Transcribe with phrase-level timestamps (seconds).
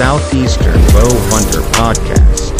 [0.00, 2.56] Southeastern Bow Hunter Podcast.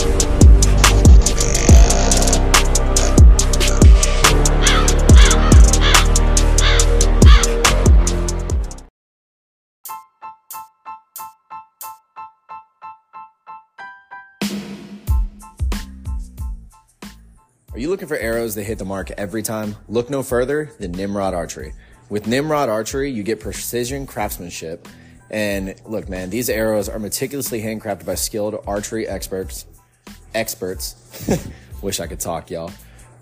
[17.73, 19.77] Are you looking for arrows that hit the mark every time?
[19.89, 21.73] Look no further than Nimrod Archery.
[22.11, 24.87] With Nimrod Archery, you get precision craftsmanship.
[25.31, 29.67] And look, man, these arrows are meticulously handcrafted by skilled archery experts.
[30.35, 30.97] Experts.
[31.83, 32.73] Wish I could talk, y'all.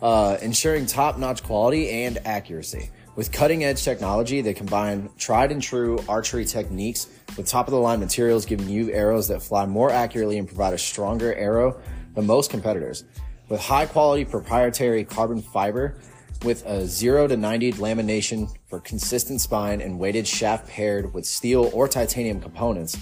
[0.00, 2.90] Uh, ensuring top notch quality and accuracy.
[3.16, 7.80] With cutting edge technology, they combine tried and true archery techniques with top of the
[7.80, 11.80] line materials, giving you arrows that fly more accurately and provide a stronger arrow
[12.14, 13.04] than most competitors.
[13.48, 15.96] With high quality proprietary carbon fiber,
[16.44, 21.70] with a 0 to 90 lamination for consistent spine and weighted shaft paired with steel
[21.72, 22.96] or titanium components.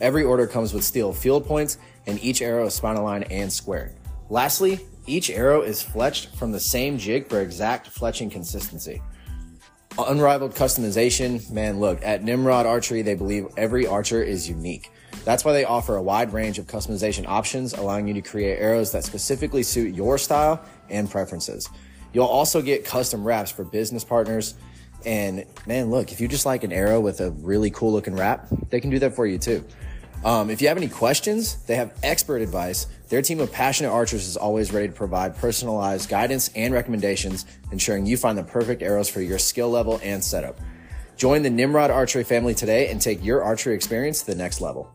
[0.00, 3.94] Every order comes with steel field points and each arrow is spine aligned and squared.
[4.28, 9.02] Lastly, each arrow is fletched from the same jig for exact fletching consistency.
[9.98, 14.90] Unrivaled customization, man, look, at Nimrod Archery, they believe every archer is unique.
[15.24, 18.90] That's why they offer a wide range of customization options, allowing you to create arrows
[18.92, 21.68] that specifically suit your style and preferences.
[22.12, 24.54] You'll also get custom wraps for business partners.
[25.04, 28.46] And man, look, if you just like an arrow with a really cool looking wrap,
[28.70, 29.64] they can do that for you too.
[30.24, 32.86] Um, if you have any questions, they have expert advice.
[33.08, 38.06] Their team of passionate archers is always ready to provide personalized guidance and recommendations, ensuring
[38.06, 40.60] you find the perfect arrows for your skill level and setup.
[41.16, 44.94] Join the Nimrod Archery family today and take your archery experience to the next level.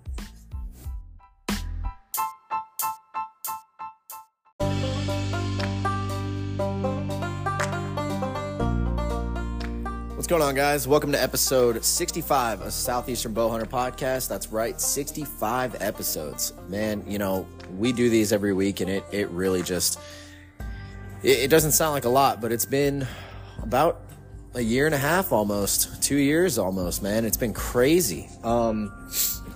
[10.28, 10.90] What's going on, guys?
[10.90, 14.28] Welcome to episode 65 of Southeastern Bowhunter Podcast.
[14.28, 16.52] That's right, 65 episodes.
[16.68, 17.48] Man, you know,
[17.78, 20.02] we do these every week, and it, it really just,
[21.24, 23.08] it, it doesn't sound like a lot, but it's been
[23.64, 24.02] about
[24.54, 27.24] a year and a half almost, two years almost, man.
[27.24, 28.28] It's been crazy.
[28.44, 28.92] Um,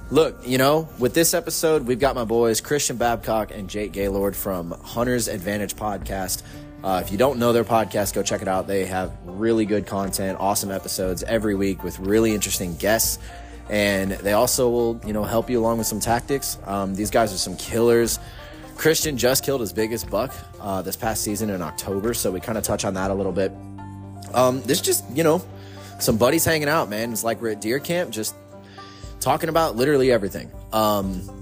[0.09, 4.37] look, you know, with this episode, we've got my boys, Christian Babcock and Jake Gaylord
[4.37, 6.43] from Hunter's Advantage Podcast.
[6.83, 8.67] Uh, if you don't know their podcast, go check it out.
[8.67, 13.19] They have really good content, awesome episodes every week with really interesting guests.
[13.69, 16.57] And they also will, you know, help you along with some tactics.
[16.65, 18.19] Um, these guys are some killers.
[18.75, 22.57] Christian just killed his biggest buck uh, this past season in October, so we kind
[22.57, 23.51] of touch on that a little bit.
[24.33, 25.43] Um, this just, you know,
[25.99, 27.11] some buddies hanging out, man.
[27.11, 28.33] It's like we're at deer camp, just
[29.19, 30.51] talking about literally everything.
[30.73, 31.40] Um,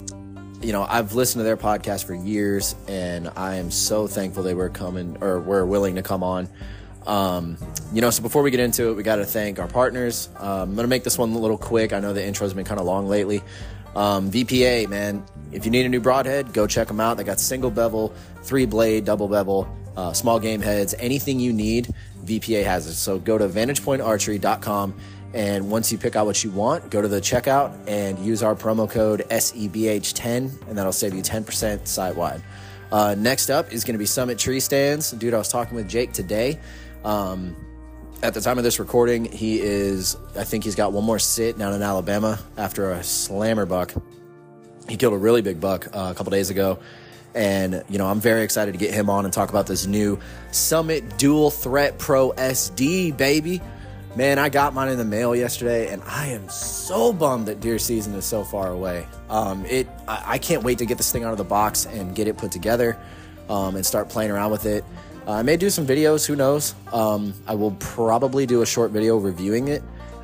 [0.62, 4.54] you know, I've listened to their podcast for years, and I am so thankful they
[4.54, 6.50] were coming or were willing to come on.
[7.08, 7.58] Um,
[7.94, 10.30] you know, so before we get into it, we got to thank our partners.
[10.38, 11.94] Um, I'm going to make this one a little quick.
[11.94, 13.42] I know the intro's been kind of long lately.
[13.96, 17.18] Um, VPA, man, if you need a new broadhead, go check them out.
[17.18, 21.94] They got single bevel, three blade, double bevel, uh, small game heads, anything you need,
[22.26, 22.94] VPA has it.
[22.94, 24.94] So go to vantagepointarchery.com
[25.34, 28.56] and once you pick out what you want, go to the checkout and use our
[28.56, 32.42] promo code SEBH10, and that'll save you 10% site wide.
[32.92, 35.12] Uh, next up is going to be Summit Tree Stands.
[35.12, 36.60] Dude, I was talking with Jake today.
[37.04, 37.56] Um,
[38.24, 41.58] at the time of this recording, he is, I think he's got one more sit
[41.58, 43.94] down in Alabama after a slammer buck.
[44.90, 46.80] He killed a really big buck uh, a couple days ago.
[47.36, 50.20] And, you know, I'm very excited to get him on and talk about this new
[50.52, 53.62] Summit Dual Threat Pro SD, baby.
[54.16, 57.78] Man, I got mine in the mail yesterday, and I am so bummed that deer
[57.78, 59.06] season is so far away.
[59.30, 62.16] Um, it, I, I, can't wait to get this thing out of the box and
[62.16, 62.98] get it put together,
[63.50, 64.84] um, and start playing around with it.
[65.28, 66.74] Uh, I may do some videos, who knows?
[66.92, 69.84] Um, I will probably do a short video reviewing it,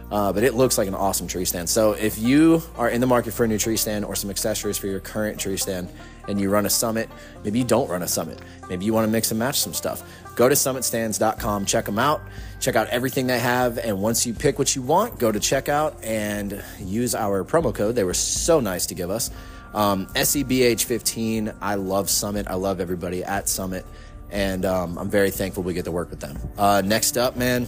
[0.10, 1.70] uh, but it looks like an awesome tree stand.
[1.70, 4.80] So if you are in the market for a new tree stand or some accessories
[4.80, 5.90] for your current tree stand,
[6.28, 7.08] and you run a summit,
[7.44, 10.02] maybe you don't run a summit, maybe you want to mix and match some stuff
[10.36, 12.22] go to summitstands.com, check them out,
[12.60, 13.78] check out everything they have.
[13.78, 17.96] And once you pick what you want, go to checkout and use our promo code.
[17.96, 19.32] They were so nice to give us.
[19.74, 21.56] Um, SEBH15.
[21.62, 22.48] I love Summit.
[22.48, 23.86] I love everybody at Summit.
[24.32, 26.38] And um, I'm very thankful we get to work with them.
[26.58, 27.68] Uh, next up, man,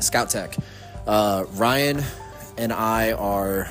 [0.00, 0.56] Scout Tech.
[1.06, 2.02] Uh, Ryan
[2.56, 3.68] and I are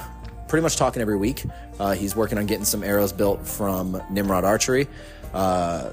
[0.48, 1.46] pretty much talking every week.
[1.80, 4.88] Uh, he's working on getting some arrows built from Nimrod Archery.
[5.34, 5.92] Uh,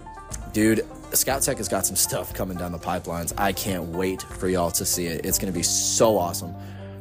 [0.52, 3.32] dude, Scout Tech has got some stuff coming down the pipelines.
[3.38, 5.24] I can't wait for y'all to see it.
[5.24, 6.54] It's going to be so awesome.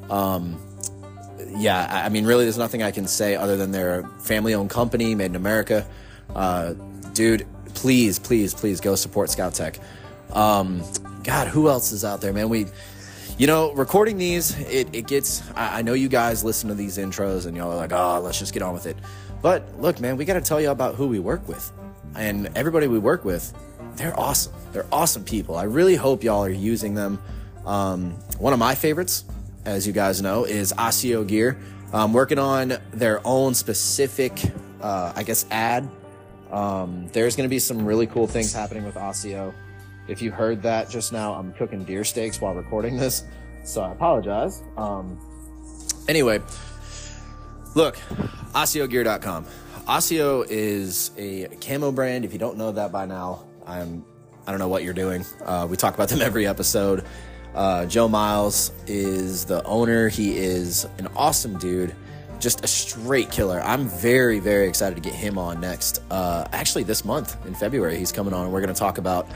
[0.09, 0.61] Um,
[1.57, 4.69] yeah, I mean, really, there's nothing I can say other than they're a family owned
[4.69, 5.85] company made in America.
[6.35, 6.73] Uh,
[7.13, 9.79] dude, please, please, please go support Scout Tech.
[10.33, 10.83] Um,
[11.23, 12.49] God, who else is out there, man?
[12.49, 12.67] We,
[13.37, 16.97] you know, recording these, it, it gets, I, I know you guys listen to these
[16.97, 18.97] intros and y'all are like, oh, let's just get on with it.
[19.41, 21.71] But look, man, we got to tell you about who we work with.
[22.15, 23.53] And everybody we work with,
[23.97, 24.53] they're awesome.
[24.71, 25.55] They're awesome people.
[25.55, 27.19] I really hope y'all are using them.
[27.65, 29.25] Um, one of my favorites,
[29.65, 31.57] as you guys know, is Asio Gear.
[31.93, 34.39] I'm working on their own specific,
[34.81, 35.89] uh, I guess, ad.
[36.51, 39.53] Um, there's going to be some really cool things happening with Asio.
[40.07, 43.25] If you heard that just now, I'm cooking deer steaks while recording this,
[43.65, 44.63] so I apologize.
[44.77, 45.19] Um,
[46.07, 46.39] anyway,
[47.75, 47.97] look,
[48.53, 49.45] AsioGear.com.
[49.87, 52.25] Asio is a camo brand.
[52.25, 54.05] If you don't know that by now, I'm
[54.47, 55.25] I don't know what you're doing.
[55.43, 57.03] Uh, we talk about them every episode.
[57.53, 60.07] Uh, Joe Miles is the owner.
[60.07, 61.93] He is an awesome dude,
[62.39, 63.59] just a straight killer.
[63.61, 66.01] I'm very, very excited to get him on next.
[66.09, 69.27] Uh, actually, this month in February, he's coming on, we're going to talk about,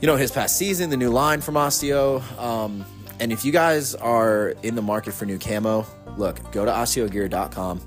[0.00, 2.22] you know, his past season, the new line from Asio.
[2.38, 2.84] Um,
[3.20, 5.86] and if you guys are in the market for new camo,
[6.16, 7.80] look, go to AsioGear.com.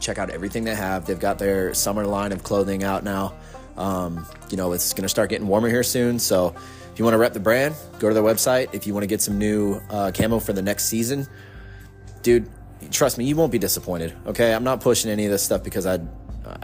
[0.00, 1.06] Check out everything they have.
[1.06, 3.37] They've got their summer line of clothing out now.
[3.78, 6.18] Um, you know, it's going to start getting warmer here soon.
[6.18, 6.54] So
[6.92, 8.74] if you want to rep the brand, go to their website.
[8.74, 11.26] If you want to get some new uh, camo for the next season,
[12.22, 12.50] dude,
[12.90, 14.14] trust me, you won't be disappointed.
[14.26, 14.52] Okay.
[14.52, 16.00] I'm not pushing any of this stuff because I,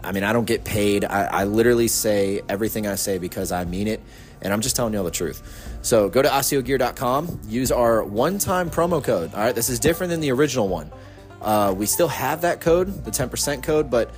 [0.03, 1.05] I mean, I don't get paid.
[1.05, 4.01] I, I literally say everything I say because I mean it.
[4.41, 5.77] And I'm just telling you all the truth.
[5.81, 9.33] So go to AsioGear.com, use our one time promo code.
[9.33, 9.55] All right.
[9.55, 10.91] This is different than the original one.
[11.41, 14.11] Uh, we still have that code, the 10% code, but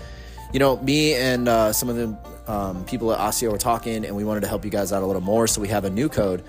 [0.53, 2.17] you know, me and uh, some of the
[2.47, 5.05] um, people at Asio were talking, and we wanted to help you guys out a
[5.05, 5.47] little more.
[5.47, 6.43] So we have a new code,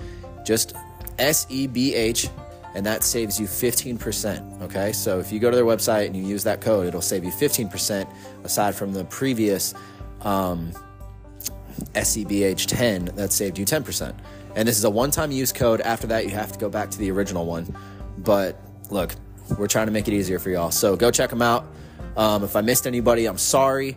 [0.45, 0.75] just
[1.19, 2.31] SEBH,
[2.75, 4.62] and that saves you 15%.
[4.62, 7.25] Okay, so if you go to their website and you use that code, it'll save
[7.25, 8.09] you 15%
[8.45, 9.75] aside from the previous
[10.23, 10.73] um,
[11.95, 14.15] SEBH 10 that saved you 10%.
[14.55, 15.81] And this is a one time use code.
[15.81, 17.77] After that, you have to go back to the original one.
[18.19, 18.61] But
[18.91, 19.15] look,
[19.56, 20.71] we're trying to make it easier for y'all.
[20.71, 21.67] So go check them out.
[22.17, 23.97] Um, if I missed anybody, I'm sorry.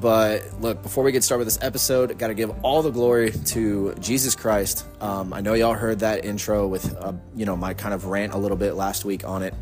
[0.00, 3.32] But look, before we get started with this episode, got to give all the glory
[3.32, 4.86] to Jesus Christ.
[5.00, 8.32] Um, I know y'all heard that intro with, uh, you know, my kind of rant
[8.32, 9.52] a little bit last week on it,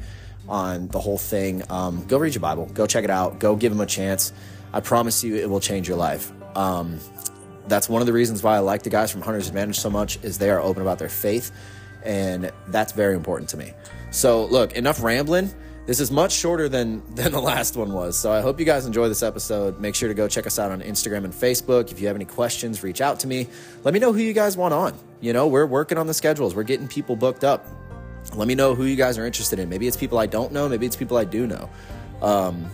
[0.48, 1.62] on the whole thing.
[1.70, 2.66] Um, go read your Bible.
[2.66, 3.40] Go check it out.
[3.40, 4.32] Go give him a chance.
[4.72, 6.30] I promise you, it will change your life.
[6.56, 7.00] Um,
[7.66, 10.22] that's one of the reasons why I like the guys from Hunter's Advantage so much
[10.22, 11.50] is they are open about their faith,
[12.04, 13.72] and that's very important to me.
[14.10, 15.52] So, look, enough rambling.
[15.88, 18.16] This is much shorter than than the last one was.
[18.18, 19.80] So I hope you guys enjoy this episode.
[19.80, 21.90] Make sure to go check us out on Instagram and Facebook.
[21.90, 23.46] If you have any questions, reach out to me.
[23.84, 24.92] Let me know who you guys want on.
[25.22, 26.54] You know, we're working on the schedules.
[26.54, 27.66] We're getting people booked up.
[28.34, 29.70] Let me know who you guys are interested in.
[29.70, 30.68] Maybe it's people I don't know.
[30.68, 31.70] Maybe it's people I do know.
[32.20, 32.70] Um,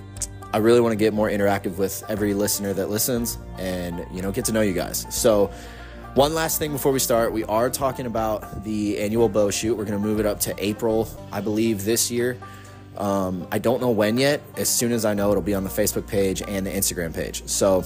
[0.53, 4.33] I really want to get more interactive with every listener that listens, and you know,
[4.33, 5.07] get to know you guys.
[5.11, 5.53] So.
[6.15, 9.75] One last thing before we start, we are talking about the annual bow shoot.
[9.77, 12.39] We're going to move it up to April, I believe, this year.
[12.97, 14.41] Um, I don't know when yet.
[14.57, 17.47] As soon as I know, it'll be on the Facebook page and the Instagram page.
[17.47, 17.85] So,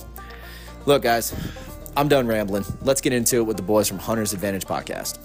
[0.86, 1.34] look, guys,
[1.96, 2.64] I'm done rambling.
[2.82, 5.18] Let's get into it with the boys from Hunter's Advantage podcast.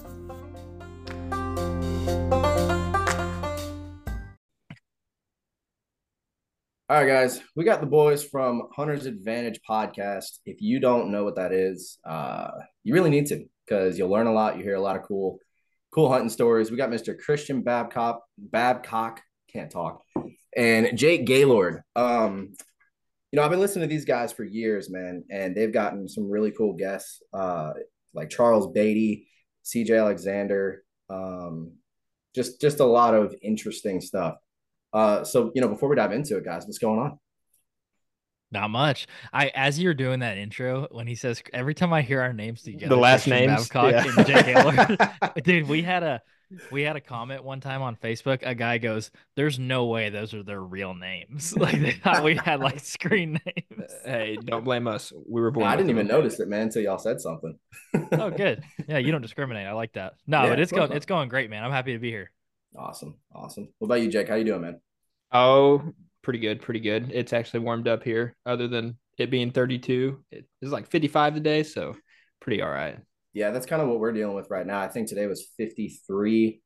[6.90, 10.38] All right, guys, we got the boys from Hunter's Advantage podcast.
[10.44, 12.50] If you don't know what that is, uh,
[12.82, 14.58] you really need to because you'll learn a lot.
[14.58, 15.38] You hear a lot of cool,
[15.92, 16.70] cool hunting stories.
[16.70, 17.18] We got Mr.
[17.18, 19.22] Christian Babcock, Babcock
[19.54, 20.02] can't talk.
[20.56, 21.82] And Jake Gaylord.
[21.96, 22.54] Um,
[23.32, 26.30] you know, I've been listening to these guys for years, man, and they've gotten some
[26.30, 27.72] really cool guests, uh,
[28.12, 29.26] like Charles Beatty,
[29.64, 31.72] CJ Alexander, um,
[32.34, 34.36] just just a lot of interesting stuff.
[34.92, 37.18] Uh, so you know, before we dive into it, guys, what's going on?
[38.52, 39.08] Not much.
[39.32, 42.62] I as you're doing that intro, when he says every time I hear our names
[42.62, 44.14] together, the last names, Babcock yeah.
[44.16, 45.10] and Jake Gaylord,
[45.44, 46.22] dude, we had a
[46.70, 48.40] we had a comment one time on Facebook.
[48.42, 52.34] A guy goes, "There's no way those are their real names." Like they thought we
[52.34, 53.90] had like screen names.
[54.04, 55.12] Uh, hey, don't blame us.
[55.26, 55.66] We were born.
[55.66, 57.58] I didn't even notice it, man, until y'all said something.
[58.12, 58.62] oh, good.
[58.86, 59.66] Yeah, you don't discriminate.
[59.66, 60.14] I like that.
[60.26, 60.92] No, yeah, but it's going.
[60.92, 61.64] It's going great, man.
[61.64, 62.30] I'm happy to be here.
[62.76, 63.68] Awesome, awesome.
[63.78, 64.28] What about you, Jake?
[64.28, 64.80] How you doing, man?
[65.32, 65.82] Oh,
[66.22, 67.10] pretty good, pretty good.
[67.12, 68.36] It's actually warmed up here.
[68.44, 71.94] Other than it being 32, it's like 55 today, so
[72.40, 72.98] pretty all right
[73.34, 74.80] yeah, that's kind of what we're dealing with right now.
[74.80, 76.60] I think today was 53.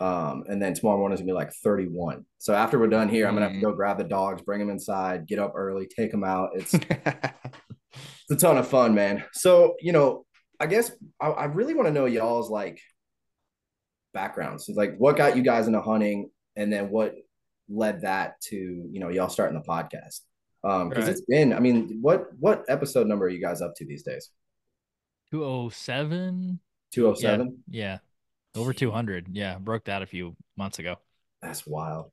[0.00, 2.24] Um, and then tomorrow morning is gonna be like 31.
[2.38, 4.70] So after we're done here, I'm gonna have to go grab the dogs, bring them
[4.70, 6.50] inside, get up early, take them out.
[6.54, 9.24] It's it's a ton of fun, man.
[9.34, 10.24] So you know,
[10.58, 10.90] I guess
[11.20, 12.80] I, I really want to know y'all's like
[14.14, 14.70] backgrounds.
[14.74, 17.14] like what got you guys into hunting, and then what
[17.68, 20.20] led that to you know y'all starting the podcast.
[20.62, 21.12] Um, because right.
[21.12, 24.30] it's been, I mean, what what episode number are you guys up to these days?
[25.32, 26.60] 207.
[26.92, 27.58] 207?
[27.68, 27.98] Yeah.
[28.56, 29.28] Over 200.
[29.32, 30.96] Yeah, broke that a few months ago.
[31.40, 32.10] That's wild.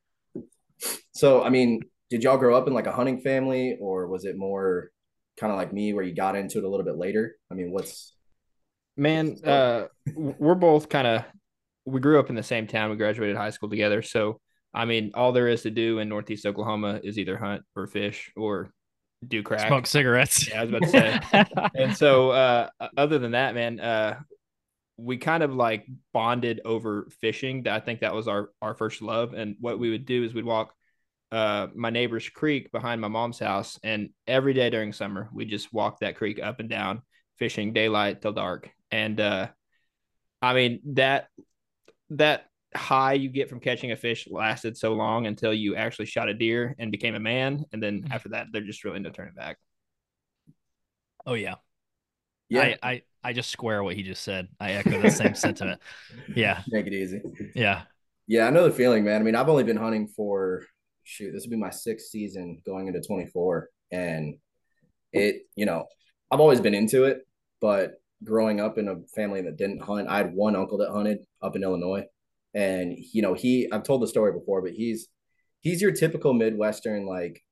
[1.12, 4.36] So, I mean, did y'all grow up in like a hunting family or was it
[4.38, 4.90] more
[5.38, 7.36] kind of like me where you got into it a little bit later?
[7.50, 8.14] I mean, what's
[8.98, 9.84] Man, uh,
[10.16, 11.24] we're both kind of
[11.84, 12.90] we grew up in the same town.
[12.90, 14.40] We graduated high school together, so
[14.74, 18.32] I mean, all there is to do in Northeast Oklahoma is either hunt or fish
[18.36, 18.72] or
[19.26, 20.48] do crack, smoke cigarettes.
[20.48, 21.70] Yeah, I was about to say.
[21.74, 24.20] and so, uh, other than that, man, uh,
[24.96, 27.66] we kind of like bonded over fishing.
[27.68, 29.32] I think that was our our first love.
[29.32, 30.74] And what we would do is we'd walk
[31.30, 35.72] uh, my neighbor's creek behind my mom's house, and every day during summer we just
[35.72, 37.02] walk that creek up and down,
[37.38, 38.70] fishing daylight till dark.
[38.90, 39.48] And uh,
[40.42, 41.28] I mean that
[42.10, 42.46] that
[42.78, 46.34] high you get from catching a fish lasted so long until you actually shot a
[46.34, 48.12] deer and became a man, and then Mm-hmm.
[48.12, 49.58] after that, they're just really no turning back.
[51.26, 51.56] Oh yeah.
[52.48, 54.48] yeah, I, I I just square what he just said.
[54.60, 55.80] I echo the same sentiment.
[56.34, 56.62] Yeah.
[56.68, 57.20] make it easy.
[57.54, 57.82] Yeah.
[58.26, 59.20] Yeah, I know the feeling, man.
[59.20, 60.62] I mean, I've only been hunting for
[61.04, 63.70] shoot, this will be my sixth season going into 24.
[63.90, 64.36] And
[65.12, 65.86] it, you know,
[66.30, 67.26] I've always been into it,
[67.60, 71.24] but growing up in a family that didn't hunt, I had one uncle that hunted
[71.40, 72.04] up in Illinois.
[72.54, 75.08] And you know, he I've told the story before, but he's
[75.60, 77.42] he's your typical Midwestern, like,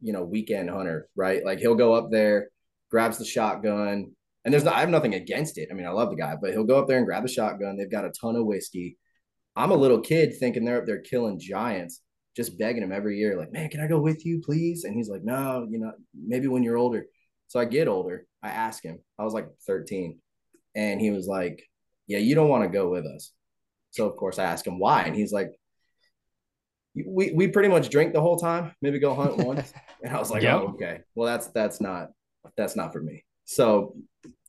[0.00, 1.44] you know, weekend hunter, right?
[1.44, 2.50] Like he'll go up there,
[2.90, 4.12] grabs the shotgun,
[4.44, 5.68] and there's I have nothing against it.
[5.70, 7.76] I mean, I love the guy, but he'll go up there and grab the shotgun.
[7.76, 8.98] They've got a ton of whiskey.
[9.54, 12.00] I'm a little kid thinking they're up there killing giants,
[12.34, 14.84] just begging him every year, like, man, can I go with you, please?
[14.84, 17.04] And he's like, no, you know, maybe when you're older.
[17.48, 18.26] So I get older.
[18.42, 18.98] I ask him.
[19.18, 20.18] I was like 13.
[20.74, 21.62] And he was like,
[22.06, 23.32] yeah, you don't want to go with us.
[23.92, 25.04] So of course I ask him why.
[25.04, 25.50] And he's like,
[26.94, 29.72] we, we pretty much drink the whole time, maybe go hunt once.
[30.02, 30.54] And I was like, Yep.
[30.54, 31.00] oh, okay.
[31.14, 32.08] Well, that's that's not
[32.56, 33.24] that's not for me.
[33.44, 33.94] So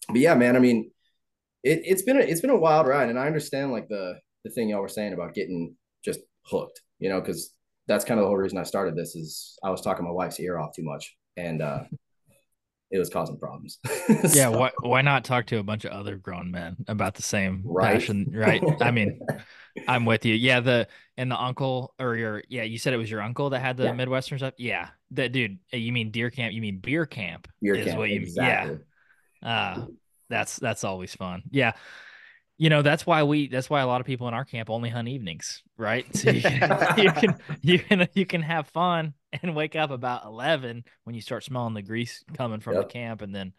[0.09, 0.91] but yeah, man, I mean,
[1.63, 4.49] it, it's been a it's been a wild ride, and I understand like the the
[4.49, 7.53] thing y'all were saying about getting just hooked, you know, because
[7.87, 10.39] that's kind of the whole reason I started this is I was talking my wife's
[10.39, 11.83] ear off too much, and uh
[12.93, 13.79] it was causing problems.
[14.33, 14.49] Yeah.
[14.49, 17.93] Why why not talk to a bunch of other grown men about the same Right.
[17.99, 18.31] passion?
[18.33, 18.63] Right.
[18.81, 19.19] I mean,
[19.87, 20.35] I'm with you.
[20.35, 23.59] Yeah, the and the uncle or your yeah, you said it was your uncle that
[23.59, 23.93] had the Yeah.
[23.93, 24.53] Midwestern stuff.
[24.57, 25.57] Yeah, that dude.
[25.73, 26.53] uh, You mean deer camp?
[26.53, 27.47] You mean beer camp?
[27.61, 28.77] Beer is camp, what you exactly.
[29.41, 29.49] yeah.
[29.49, 29.85] Uh
[30.29, 31.43] that's that's always fun.
[31.51, 31.73] Yeah.
[32.57, 34.89] You know, that's why we that's why a lot of people in our camp only
[34.89, 36.05] hunt evenings, right?
[36.15, 40.25] So you can you can you can you can have fun and wake up about
[40.25, 43.53] eleven when you start smelling the grease coming from the camp and then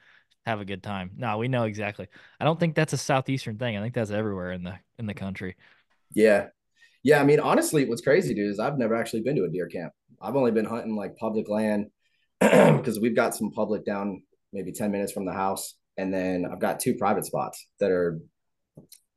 [0.46, 1.10] have a good time.
[1.16, 2.08] No, we know exactly.
[2.38, 3.76] I don't think that's a southeastern thing.
[3.76, 5.56] I think that's everywhere in the in the country.
[6.12, 6.48] Yeah.
[7.02, 7.20] Yeah.
[7.20, 9.92] I mean, honestly, what's crazy, dude, is I've never actually been to a deer camp.
[10.20, 11.86] I've only been hunting like public land
[12.40, 14.22] because we've got some public down
[14.52, 15.74] maybe 10 minutes from the house.
[15.96, 18.18] And then I've got two private spots that are,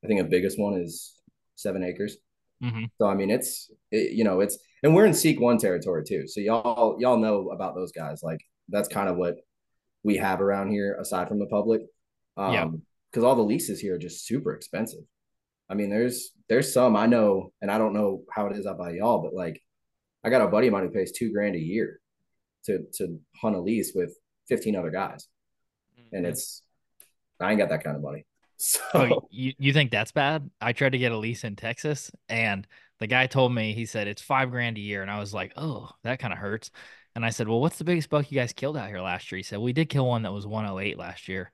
[0.07, 1.19] I think the biggest one is
[1.55, 2.15] seven acres.
[2.61, 6.03] hmm So, I mean, it's, it, you know, it's, and we're in Seek One territory
[6.05, 6.27] too.
[6.29, 8.23] So, y'all, y'all know about those guys.
[8.23, 9.35] Like, that's kind of what
[10.03, 11.81] we have around here aside from the public.
[12.37, 12.67] Um, Yeah.
[13.11, 15.03] Because all the leases here are just super expensive.
[15.69, 18.77] I mean, there's there's some I know, and I don't know how it is out
[18.77, 19.61] by y'all, but like,
[20.23, 21.99] I got a buddy of mine who pays two grand a year
[22.65, 24.15] to to hunt a lease with
[24.47, 25.27] fifteen other guys,
[26.13, 26.63] and it's
[27.39, 28.25] I ain't got that kind of money.
[28.57, 30.49] So Oh, you, you think that's bad?
[30.59, 32.67] I tried to get a lease in Texas and
[32.99, 35.03] the guy told me, he said it's five grand a year.
[35.03, 36.71] And I was like, oh, that kind of hurts.
[37.15, 39.37] And I said, well, what's the biggest buck you guys killed out here last year?
[39.37, 41.51] He said, we did kill one that was 108 last year.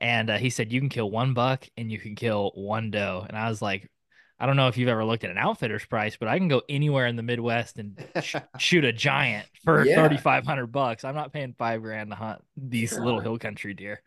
[0.00, 3.26] And uh, he said, you can kill one buck and you can kill one doe.
[3.28, 3.90] And I was like,
[4.38, 6.62] I don't know if you've ever looked at an outfitter's price, but I can go
[6.68, 9.96] anywhere in the Midwest and sh- shoot a giant for Yeah.
[9.96, 11.04] 3,500 bucks.
[11.04, 13.04] I'm not paying five grand to hunt these Sure.
[13.04, 14.02] little hill country deer.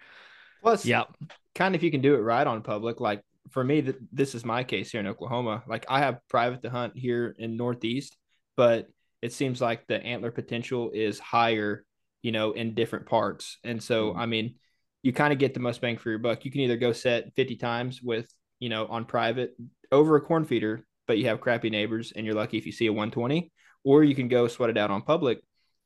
[0.62, 1.16] Plus, Yep.
[1.56, 4.36] kind of if you can do it right on public, like for me, th- this
[4.36, 5.64] is my case here in Oklahoma.
[5.68, 8.18] Like I have private to hunt here in Northeast,
[8.56, 8.88] but
[9.22, 11.84] it seems like the antler potential is higher,
[12.22, 13.58] you know, in different parts.
[13.64, 14.18] And so, Mhm.
[14.18, 14.56] I mean,
[15.02, 16.46] you kind of get the most bang for your buck.
[16.46, 18.28] You can either go set 50 times with,
[18.60, 19.56] you know, on private
[19.92, 22.88] over a corn feeder, but you have crappy neighbors and you're lucky if you see
[22.88, 23.52] a 120,
[23.84, 25.40] or you can go sweat it out on public.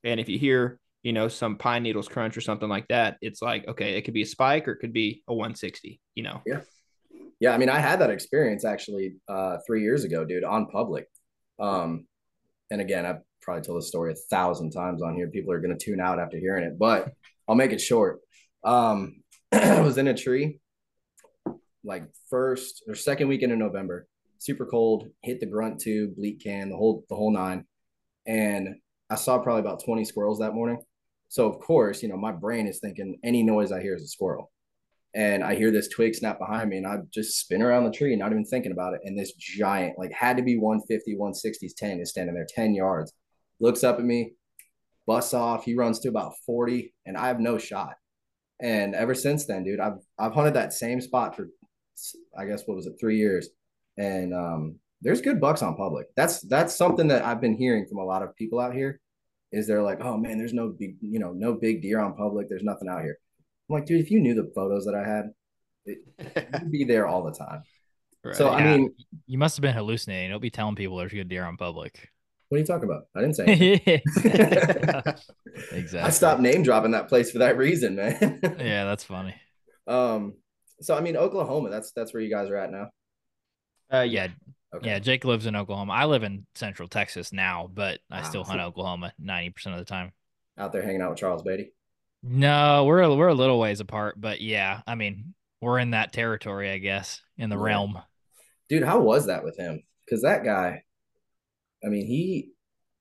[0.03, 3.41] And if you hear, you know, some pine needles crunch or something like that, it's
[3.41, 6.41] like, okay, it could be a spike or it could be a 160, you know.
[6.45, 6.61] Yeah,
[7.39, 7.53] Yeah.
[7.53, 11.07] I mean, I had that experience actually uh, three years ago, dude, on public.
[11.59, 12.07] Um,
[12.71, 15.27] and again, I've probably told this story a thousand times on here.
[15.27, 17.11] People are going to tune out after hearing it, but
[17.47, 18.21] I'll make it short.
[18.63, 20.59] Um, I was in a tree,
[21.83, 24.07] like first or second weekend in November,
[24.39, 27.65] super cold, hit the grunt tube, bleat can, the whole the whole nine,
[28.25, 28.75] and
[29.09, 30.79] I saw probably about twenty squirrels that morning.
[31.33, 34.07] So of course, you know, my brain is thinking any noise I hear is a
[34.07, 34.51] squirrel.
[35.15, 38.15] and I hear this twig snap behind me, and I just spin around the tree,
[38.15, 39.01] not even thinking about it.
[39.03, 43.13] And this giant, like had to be 150, 160s 10 is standing there 10 yards,
[43.59, 44.33] looks up at me,
[45.07, 45.65] busts off.
[45.65, 47.95] He runs to about 40, and I have no shot.
[48.61, 51.49] And ever since then, dude, I've I've hunted that same spot for
[52.37, 53.49] I guess what was it, three years.
[53.97, 56.07] And um, there's good bucks on public.
[56.15, 58.99] That's that's something that I've been hearing from a lot of people out here.
[59.53, 62.49] Is they're like, oh man, there's no big, you know, no big deer on public.
[62.49, 63.17] There's nothing out here.
[63.69, 65.25] I'm like, dude, if you knew the photos that I had,
[65.85, 65.99] it,
[66.61, 67.63] you'd be there all the time.
[68.25, 68.35] Right.
[68.35, 68.95] So I mean,
[69.27, 70.31] You must have been hallucinating.
[70.31, 72.09] Don't be telling people there's good deer on public.
[72.47, 73.03] what are you talking about?
[73.13, 73.81] I didn't say.
[75.73, 75.99] exactly.
[75.99, 78.39] I stopped name dropping that place for that reason, man.
[78.59, 79.35] Yeah, that's funny.
[79.87, 80.35] um.
[80.79, 81.69] So I mean, Oklahoma.
[81.69, 82.89] That's that's where you guys are at now.
[83.91, 84.29] uh, yeah.
[84.73, 84.89] Yeah, Okay.
[84.89, 84.99] yeah.
[84.99, 85.93] Jake lives in Oklahoma.
[85.93, 88.29] I live in Central Texas now, but I Wow.
[88.29, 90.11] still hunt Oklahoma ninety percent of the time.
[90.57, 91.73] Out there hanging out with Charles Beatty.
[92.21, 96.13] No, we're a- we're a little ways apart, but yeah, I mean, we're in that
[96.13, 97.63] territory, I guess, in the Yeah.
[97.63, 97.99] realm.
[98.69, 100.81] dude how was that with him because that guy
[101.85, 102.49] i mean he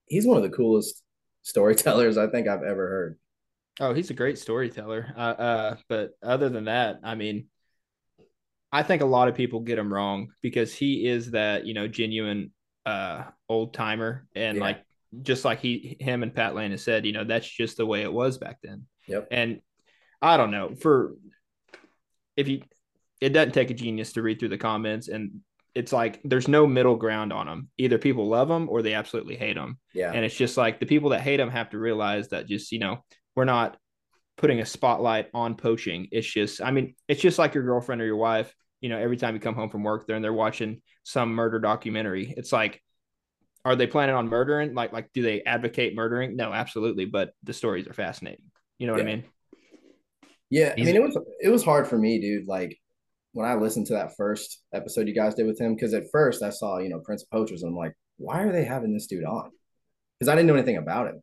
[0.07, 1.02] he's one of the coolest
[1.43, 3.19] storytellers i think i've ever heard
[3.81, 5.14] Oh, he's a great storyteller.
[5.17, 7.47] Uh, uh, but other than that, I mean,
[8.73, 11.87] I think a lot of people get him wrong because he is that you know
[11.88, 12.52] genuine
[12.87, 14.62] uh old timer and Yeah.
[14.62, 14.85] like
[15.23, 18.02] just like he him and Pat Lane has said, you know, that's just the way
[18.02, 18.87] it was back then.
[19.09, 19.29] Yep.
[19.31, 19.61] And
[20.23, 21.14] I don't know for
[22.37, 22.62] if you,
[23.21, 25.41] it doesn't take a genius to read through the comments and.
[25.75, 27.71] It's like there's no middle ground on them.
[27.79, 29.79] Either people love them or they absolutely hate them.
[29.95, 32.73] yeah And it's just like the people that hate them have to realize that just,
[32.73, 33.02] you know,
[33.35, 33.79] we're not
[34.43, 36.09] putting a spotlight on poaching.
[36.11, 39.17] It's just, I mean, it's just like your girlfriend or your wife, you know, every
[39.17, 42.35] time you come home from work there and they're watching some murder documentary.
[42.37, 42.83] It's like,
[43.65, 44.75] are they planning on murdering?
[44.75, 46.35] Like, like, do they advocate murdering?
[46.35, 47.05] No, absolutely.
[47.05, 48.47] But the stories are fascinating.
[48.79, 49.25] You know what I mean?
[50.51, 52.77] yeah i mean it was it was hard for me dude like
[53.33, 56.43] when i listened to that first episode you guys did with him because at first
[56.43, 59.07] i saw you know prince of poachers and i'm like why are they having this
[59.07, 59.51] dude on
[60.19, 61.23] because i didn't know anything about him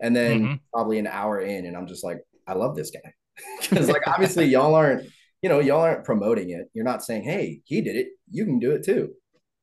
[0.00, 0.60] and then Mhm.
[0.72, 3.14] probably an hour in and i'm just like i love this guy
[3.70, 5.08] because like obviously y'all aren't
[5.42, 8.58] you know y'all aren't promoting it you're not saying hey he did it you can
[8.58, 9.10] do it too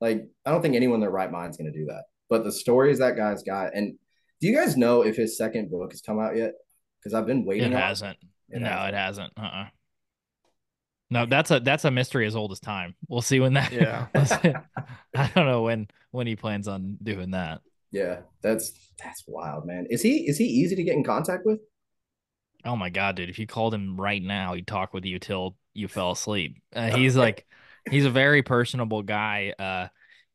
[0.01, 2.43] like i don't think anyone in their right mind is going to do that but
[2.43, 3.95] the stories that guy's got and
[4.41, 6.53] do you guys know if his second book has come out yet
[6.99, 8.17] because i've been waiting It on hasn't.
[8.49, 8.87] It no, hasn't.
[8.93, 9.33] it hasn't.
[9.37, 9.41] Uh.
[9.41, 9.65] uh
[11.09, 12.95] No, that's a that's a mystery as old as time.
[13.09, 13.71] We'll see when that.
[13.73, 14.07] Yeah.
[15.15, 17.61] I don't know when when he plans on doing that.
[17.91, 21.59] yeah that's that's wild man is he is he easy to get in contact with
[22.65, 23.29] Oh my god, dude!
[23.29, 26.61] If you called him right now, he'd talk with you till you fell asleep.
[26.75, 27.45] Uh, he's like,
[27.89, 29.53] he's a very personable guy.
[29.57, 29.87] Uh,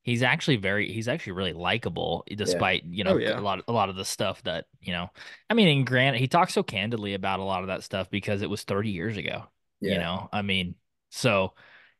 [0.02, 3.38] he's actually very, he's actually really likable, despite you know Oh, yeah.
[3.38, 5.10] a lot, a lot of the stuff that you know.
[5.50, 8.42] I mean, and granted, he talks so candidly about a lot of that stuff because
[8.42, 9.44] it was thirty years ago.
[9.80, 10.76] yeah You know, I mean,
[11.10, 11.54] so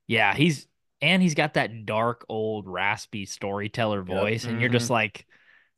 [0.06, 0.68] yeah, he's
[1.00, 4.32] and he's got that dark, old, raspy storyteller Yep.
[4.32, 5.26] voice, and you're just like,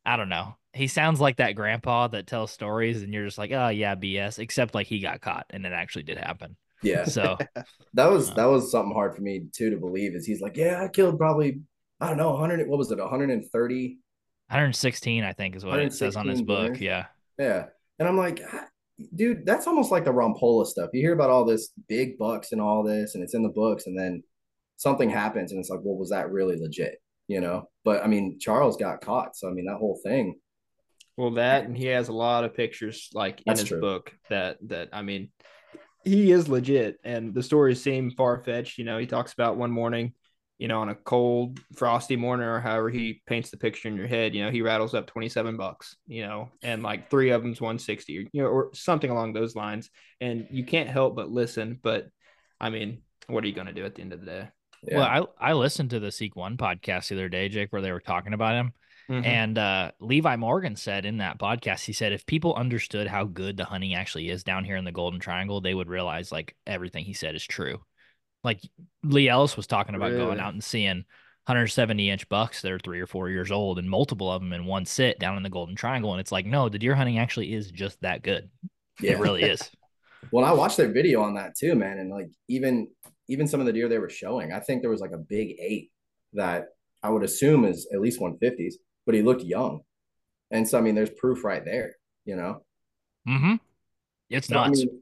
[0.06, 0.56] I don't know.
[0.72, 4.38] He sounds like that grandpa that tells stories, and you're just like, oh yeah, BS.
[4.38, 6.56] Except like he got caught, and it actually did happen.
[6.82, 7.38] yeah So
[7.94, 8.34] that was Uh.
[8.34, 11.16] that was something hard for me too to believe is he's like yeah i killed
[11.18, 11.60] probably
[12.00, 13.98] i don't know 100 what was it 130
[14.48, 16.78] 116, I think, is what it says on his book.
[16.80, 17.06] Yeah,
[17.38, 17.66] Yeah.
[17.98, 18.66] And I'm like, "Ah,
[19.14, 20.90] dude, that's almost like the Rompola stuff.
[20.92, 23.86] You hear about all this big bucks and all this, and it's in the books,
[23.86, 24.22] and then
[24.76, 27.00] something happens, and it's like, well, was that really legit?
[27.28, 27.68] You know?
[27.84, 29.36] But I mean, Charles got caught.
[29.36, 30.36] So I mean, that whole thing.
[31.16, 33.80] Well, that and he has a lot of pictures like in That's his true.
[33.80, 35.30] book that that I mean,
[36.04, 38.78] he is legit, and the stories seem far fetched.
[38.78, 40.12] You know, he talks about one morning,
[40.58, 44.08] you know, on a cold, frosty morning, or however he paints the picture in your
[44.08, 44.34] head.
[44.34, 45.96] You know, he rattles up twenty seven bucks.
[46.06, 49.34] You know, and like three of them's one sixty, or you know, or something along
[49.34, 49.90] those lines.
[50.20, 51.78] And you can't help but listen.
[51.80, 52.08] But
[52.60, 54.48] I mean, what are you going to do at the end of the day?
[54.86, 54.98] Yeah.
[54.98, 57.92] Well, I I listened to the Seek One podcast the other day, Jake, where they
[57.92, 58.72] were talking about him.
[59.08, 59.26] Mhm.
[59.26, 63.56] And uh, Levi Morgan said in that podcast, he said if people understood how good
[63.56, 67.04] the hunting actually is down here in the Golden Triangle, they would realize like everything
[67.04, 67.82] he said is true.
[68.42, 68.60] Like
[69.02, 71.04] Lee Ellis was talking about going out and seeing
[71.46, 74.64] 170 inch bucks that are three or four years old and multiple of them in
[74.64, 76.12] one sit down in the Golden Triangle.
[76.12, 78.48] And it's like, no, the deer hunting actually is just that good.
[79.00, 79.12] yeah.
[79.12, 79.70] It really is.
[80.32, 81.98] Well, I watched their video on that too, man.
[81.98, 82.88] And like even
[83.28, 85.56] even some of the deer they were showing, I think there was like a big
[85.60, 85.90] eight
[86.34, 86.68] that
[87.02, 88.74] I would assume is at least 150s,
[89.06, 89.80] but he looked young.
[90.50, 92.62] And so I mean, there's proof right there, you know.
[93.28, 93.54] Mm-hmm.
[94.30, 95.00] It's So, I mean,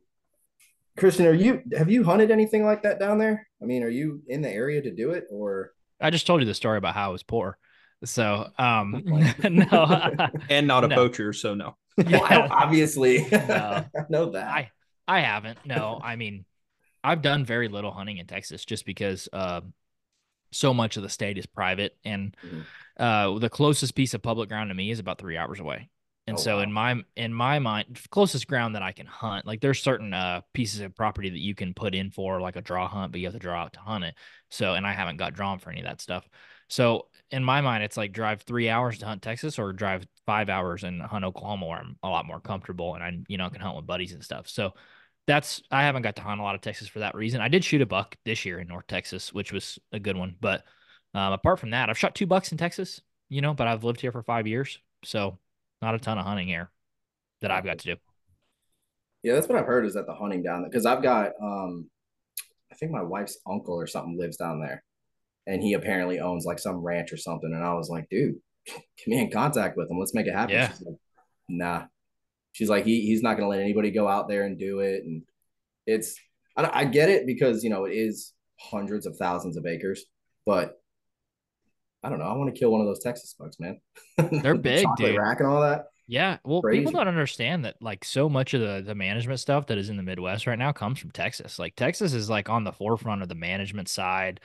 [0.97, 3.47] Christian, are you have you hunted anything like that down there?
[3.63, 6.47] I mean, are you in the area to do it or I just told you
[6.47, 7.59] the story about how I was poor.
[8.05, 9.03] So, um,
[9.45, 10.13] no,
[10.49, 10.97] and not a No.
[10.97, 11.77] poacher, so no.
[12.05, 13.85] well, I obviously No.
[13.97, 14.47] I know that.
[14.49, 14.71] I
[15.07, 15.59] I haven't.
[15.65, 16.45] No, I mean,
[17.05, 19.63] I've done very little hunting in Texas just because uh,
[20.53, 22.63] so much of the state is private, and Mhm.
[22.99, 25.91] uh, the closest piece of public ground to me is about three hours away.
[26.27, 26.63] And Oh, so wow.
[26.63, 30.43] in my in my mind, closest ground that I can hunt, like there's certain uh
[30.55, 33.27] pieces of property that you can put in for like a draw hunt, but you
[33.27, 34.15] have to draw out to hunt it.
[34.51, 36.29] So and I haven't got drawn for any of that stuff.
[36.69, 40.49] So in my mind, it's like drive three hours to hunt Texas or drive five
[40.49, 43.61] hours and hunt Oklahoma where I'm a lot more comfortable and I you know can
[43.61, 44.49] hunt with buddies and stuff.
[44.49, 44.73] So
[45.27, 47.41] that's I haven't got to hunt a lot of Texas for that reason.
[47.41, 50.37] I did shoot a buck this year in North Texas, which was a good one.
[50.41, 50.65] But
[51.15, 54.01] um, apart from that, I've shot two bucks in Texas, you know, but I've lived
[54.01, 55.39] here for five years, so
[55.81, 56.71] not a ton of hunting here
[57.41, 57.97] that I've got to do.
[59.23, 61.89] Yeah, that's what I've heard is that the hunting down there because I've got um
[62.73, 64.83] I think my wife's uncle or something lives down there.
[65.47, 67.53] And he apparently owns like some ranch or something.
[67.53, 69.99] And I was like, dude, get me in contact with him.
[69.99, 70.55] Let's make it happen.
[70.55, 70.71] Yeah.
[70.71, 70.97] She's like,
[71.49, 71.85] nah.
[72.53, 75.05] She's like, he he's not gonna let anybody go out there and do it.
[75.05, 75.23] And
[75.87, 76.19] it's
[76.57, 80.05] I, I get it because you know it is hundreds of thousands of acres,
[80.47, 80.79] but
[82.03, 82.27] I don't know.
[82.27, 83.81] I want to kill one of those Texas bucks, man.
[84.43, 85.19] They're big, chocolate dude.
[85.19, 85.87] rack and all that.
[86.09, 86.81] Yeah, well, Crazy.
[86.81, 89.97] people don't understand that like so much of the the management stuff that is in
[89.97, 91.59] the Midwest right now comes from Texas.
[91.59, 94.41] Like Texas is like on the forefront of the management side,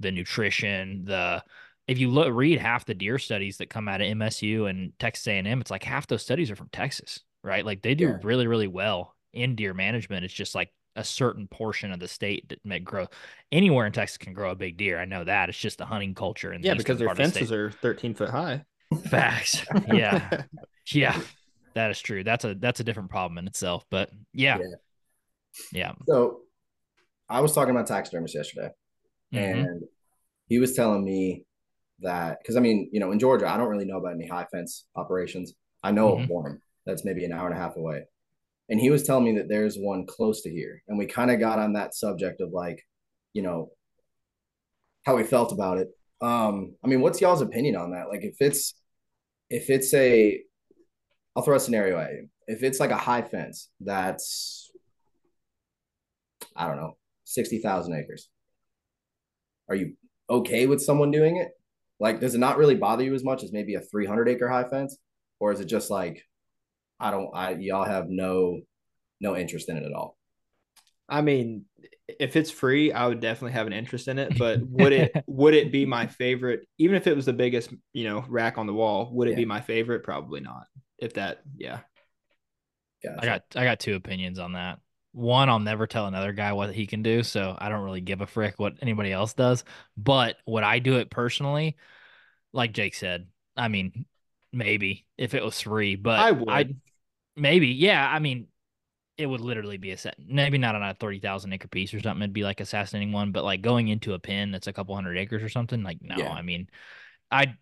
[0.00, 1.44] the nutrition, the
[1.86, 5.26] if you look read half the deer studies that come out of MSU and Texas
[5.26, 7.64] A&M, it's like half those studies are from Texas, right?
[7.64, 8.18] Like they do Yeah.
[8.22, 10.24] really really well in deer management.
[10.24, 13.06] It's just like a certain portion of the state that may grow
[13.50, 14.98] anywhere in Texas can grow a big deer.
[14.98, 15.48] I know that.
[15.48, 18.64] It's just the hunting culture and Yeah, because their fences are are 13 foot high.
[19.10, 19.64] facts.
[19.86, 20.28] Yeah.
[20.92, 21.16] Yeah,
[21.74, 22.24] that is true.
[22.24, 23.86] That's a that's a different problem in itself.
[23.88, 24.76] But yeah, Yeah.
[25.72, 26.40] yeah, So
[27.28, 28.70] I was talking about taxidermist yesterday.
[29.32, 29.64] Mhm.
[29.64, 29.82] and
[30.48, 31.44] he was telling me
[32.00, 34.46] that because I mean, you know, in Georgia, I don't really know about any high
[34.52, 35.54] fence operations.
[35.82, 36.22] I know Mhm.
[36.24, 38.04] of one that's maybe an hour and a half away,
[38.68, 41.40] and he was telling me that there's one close to here, and we kind of
[41.40, 42.86] got on that subject of like,
[43.32, 43.70] you know,
[45.04, 45.88] how we felt about it.
[46.20, 48.08] Um, I mean, what's y'all's opinion on that?
[48.08, 48.74] Like, if it's
[49.50, 50.40] if it's a,
[51.36, 52.28] I'll throw a scenario at you.
[52.46, 54.70] If it's like a high fence that's,
[56.56, 58.28] I don't know, sixty thousand acres
[59.68, 59.94] are you
[60.28, 61.50] okay with someone doing it?
[61.98, 64.68] Like, does it not really bother you as much as maybe a 300 acre high
[64.68, 64.98] fence?
[65.40, 66.22] Or is it just like,
[67.02, 68.60] I don't, I, y'all have no,
[69.20, 70.16] no interest in it at all?
[71.08, 71.66] I mean,
[72.08, 74.36] if it's free, I would definitely have an interest in it.
[74.38, 76.66] But would it would it be my favorite?
[76.78, 79.36] Even if it was the biggest, you know, rack on the wall, would it Yeah.
[79.36, 80.04] be my favorite?
[80.04, 80.66] Probably not.
[80.98, 81.80] If that, yeah.
[83.02, 83.22] Gotcha.
[83.22, 84.80] I got I got two opinions on that.
[85.12, 88.22] One, I'll never tell another guy what he can do, so I don't really give
[88.22, 89.64] a frick what anybody else does.
[89.96, 91.76] But would I do it personally?
[92.52, 94.06] Like Jake said, I mean,
[94.52, 96.80] maybe if it was free, but I would.
[97.36, 98.08] Maybe, yeah.
[98.08, 98.48] I mean,
[99.18, 100.16] it would literally be a set.
[100.18, 102.22] Maybe not on a thirty thousand acre piece or something.
[102.22, 105.18] It'd be like assassinating one, but like going into a pin that's a couple hundred
[105.18, 105.82] acres or something.
[105.82, 106.32] Like, no, Yeah.
[106.32, 106.68] I mean,
[107.30, 107.54] I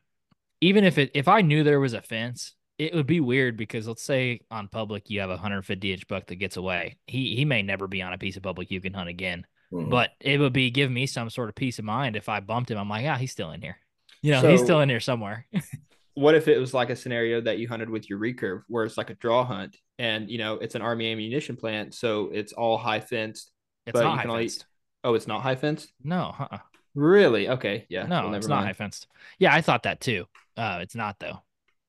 [0.60, 3.88] even if it if I knew there was a fence, it would be weird because
[3.88, 6.98] let's say on public you have a 150 inch buck that gets away.
[7.06, 9.46] He he may never be on a piece of public you can hunt again.
[9.72, 9.90] Mhm.
[9.90, 12.70] But it would be give me some sort of peace of mind if I bumped
[12.70, 12.78] him.
[12.78, 13.78] I'm like, ah, he's still in here.
[14.22, 15.46] You know, he's still in here somewhere.
[16.14, 18.98] What if it was like a scenario that you hunted with your recurve, where it's
[18.98, 22.76] like a draw hunt, and you know it's an army ammunition plant, so it's all
[22.78, 23.50] high fenced.
[23.86, 24.66] It's But not high only- fenced.
[25.04, 25.92] Oh, it's not high fenced.
[26.04, 26.58] No, uh-uh.
[26.94, 27.48] Really?
[27.48, 27.86] Okay.
[27.88, 28.02] Yeah.
[28.06, 29.06] no, well, it's never not high fenced.
[29.38, 30.26] Yeah, I thought that too.
[30.56, 31.40] Uh, it's not though.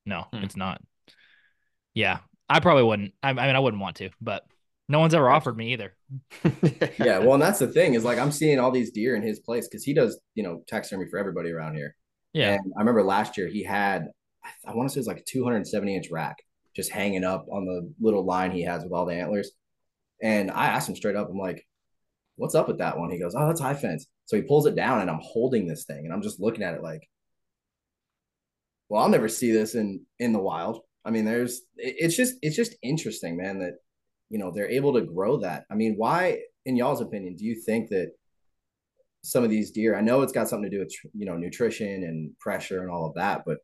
[0.06, 0.44] No, Hmm.
[0.44, 0.82] it's not.
[1.94, 3.14] Yeah, I probably wouldn't.
[3.22, 4.46] I, I mean, I wouldn't want to, but
[4.88, 5.94] no one's ever offered me either.
[7.00, 7.20] yeah.
[7.20, 9.68] Well, and that's the thing is like, I'm seeing all these deer in his place
[9.68, 11.96] because he does, you know, taxidermy for everybody around here.
[12.34, 14.08] Yeah, And I remember last year he had,
[14.66, 16.38] I want to say it's like a 270 inch rack
[16.76, 19.52] just hanging up on the little line he has with all the antlers.
[20.22, 21.66] And I asked him straight up, I'm like,
[22.36, 23.12] what's up with that one?
[23.12, 24.08] He goes, oh, that's high fence.
[24.26, 26.74] So he pulls it down and I'm holding this thing and I'm just looking at
[26.74, 27.08] it like,
[28.88, 30.82] well, I'll never see this in in the wild.
[31.06, 33.76] I mean, there's it's just it's just interesting, man, that
[34.30, 35.66] you know they're able to grow that.
[35.72, 38.12] I mean, why, in y'all's opinion, do you think that
[39.24, 39.96] some of these deer?
[39.96, 43.06] I know it's got something to do with you know nutrition and pressure and all
[43.06, 43.58] of that, but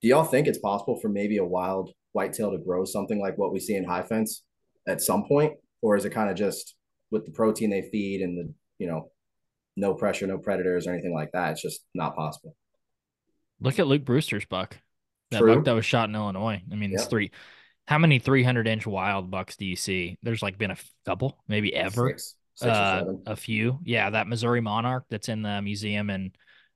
[0.00, 3.52] do y'all think it's possible for maybe a wild whitetail to grow something like what
[3.52, 4.42] we see in high fence
[4.86, 6.74] at some point, or is it kind of just
[7.10, 9.10] with the protein they feed and the you know
[9.76, 11.52] no pressure, no predators or anything like that?
[11.52, 12.54] It's just not possible.
[13.60, 14.76] look at Luke Brewster's buck.
[15.30, 15.56] That True.
[15.56, 16.62] buck that was shot in Illinois.
[16.70, 17.30] I mean, it's three.
[17.86, 20.18] How many 300 inch wild bucks do you see?
[20.22, 22.10] There's like been a couple, maybe ever.
[22.10, 23.78] Six, uh, a few.
[23.84, 26.32] Yeah, that Missouri Monarch that's in the museum in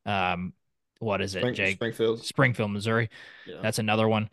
[0.07, 0.53] um,
[0.99, 1.75] what is it, Spring- Jake?
[1.77, 2.25] Springfield.
[2.25, 3.11] Springfield, Missouri.
[3.47, 3.57] Yeah.
[3.63, 4.31] That's another one.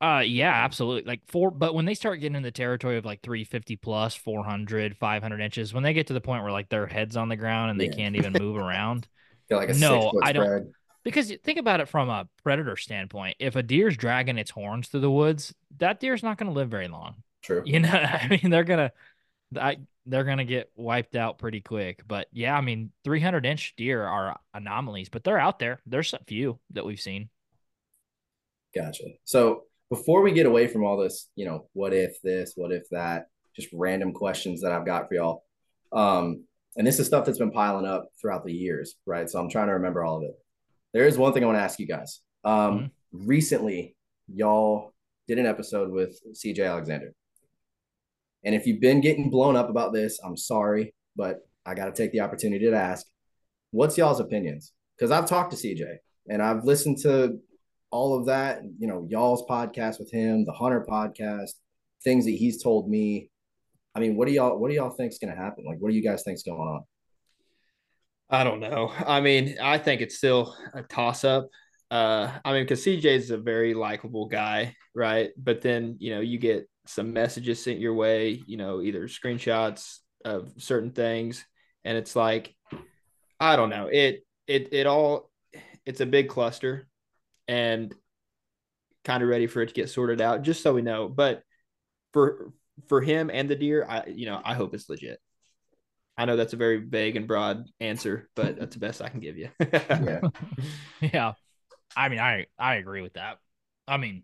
[0.00, 1.08] Uh yeah, absolutely.
[1.08, 4.96] Like four but when they start getting in the territory of like 350 plus, 400,
[4.96, 7.70] 500 inches, when they get to the point where like their heads on the ground
[7.70, 7.92] and they Yeah.
[7.92, 9.06] can't even move around.
[9.50, 10.72] Like a No, I don't- spread.
[11.04, 15.00] Because think about it from a predator standpoint, if a deer's dragging its horns through
[15.00, 17.16] the woods, that deer's not going to live very long.
[17.42, 17.62] True.
[17.66, 18.92] You know, I mean, they're gonna,
[19.56, 22.02] I, they're gonna get wiped out pretty quick.
[22.06, 25.80] But yeah, I mean, 300 inch deer are anomalies, but they're out there.
[25.86, 27.28] There's a few that we've seen.
[28.74, 29.04] Gotcha.
[29.24, 32.88] So before we get away from all this, you know, what if this, what if
[32.90, 35.44] that, just random questions that I've got for y'all.
[35.92, 36.44] Um,
[36.76, 39.28] and this is stuff that's been piling up throughout the years, right?
[39.28, 40.34] So I'm trying to remember all of it.
[40.94, 42.20] There is one thing I want to ask you guys.
[42.44, 43.94] Um, recently,
[44.26, 44.94] y'all
[45.28, 47.14] did an episode with CJ Alexander.
[48.44, 51.92] And if you've been getting blown up about this, I'm sorry, but I got to
[51.92, 53.06] take the opportunity to ask,
[53.70, 54.72] what's y'all's opinions?
[54.96, 55.96] Because I've talked to CJ
[56.28, 57.38] and I've listened to
[57.90, 61.50] all of that, you know, y'all's podcast with him, the Hunter podcast,
[62.02, 63.30] things that he's told me.
[63.94, 65.64] I mean, what do y'all what do y'all think's gonna happen?
[65.66, 66.82] Like, what do you guys think's going on?
[68.30, 68.90] I don't know.
[69.06, 71.48] I mean, I think it's still a toss up.
[71.90, 75.28] Uh, I mean, because CJ is a very likable guy, right?
[75.36, 79.98] But then, you know, you get some messages sent your way, you know, either screenshots
[80.24, 81.44] of certain things,
[81.84, 82.54] and it's like,
[83.40, 83.88] I don't know.
[83.90, 85.30] It it it all
[85.84, 86.88] it's a big cluster
[87.48, 87.94] and
[89.04, 91.08] kind of ready for it to get sorted out, just so we know.
[91.08, 91.42] But
[92.12, 92.52] for
[92.88, 95.20] for him and the deer, I you know, I hope it's legit.
[96.16, 99.20] I know that's a very vague and broad answer, but that's the best I can
[99.20, 99.48] give you.
[99.60, 100.20] Yeah.
[101.00, 101.32] yeah,
[101.96, 103.38] I mean, I I agree with that.
[103.88, 104.22] I mean,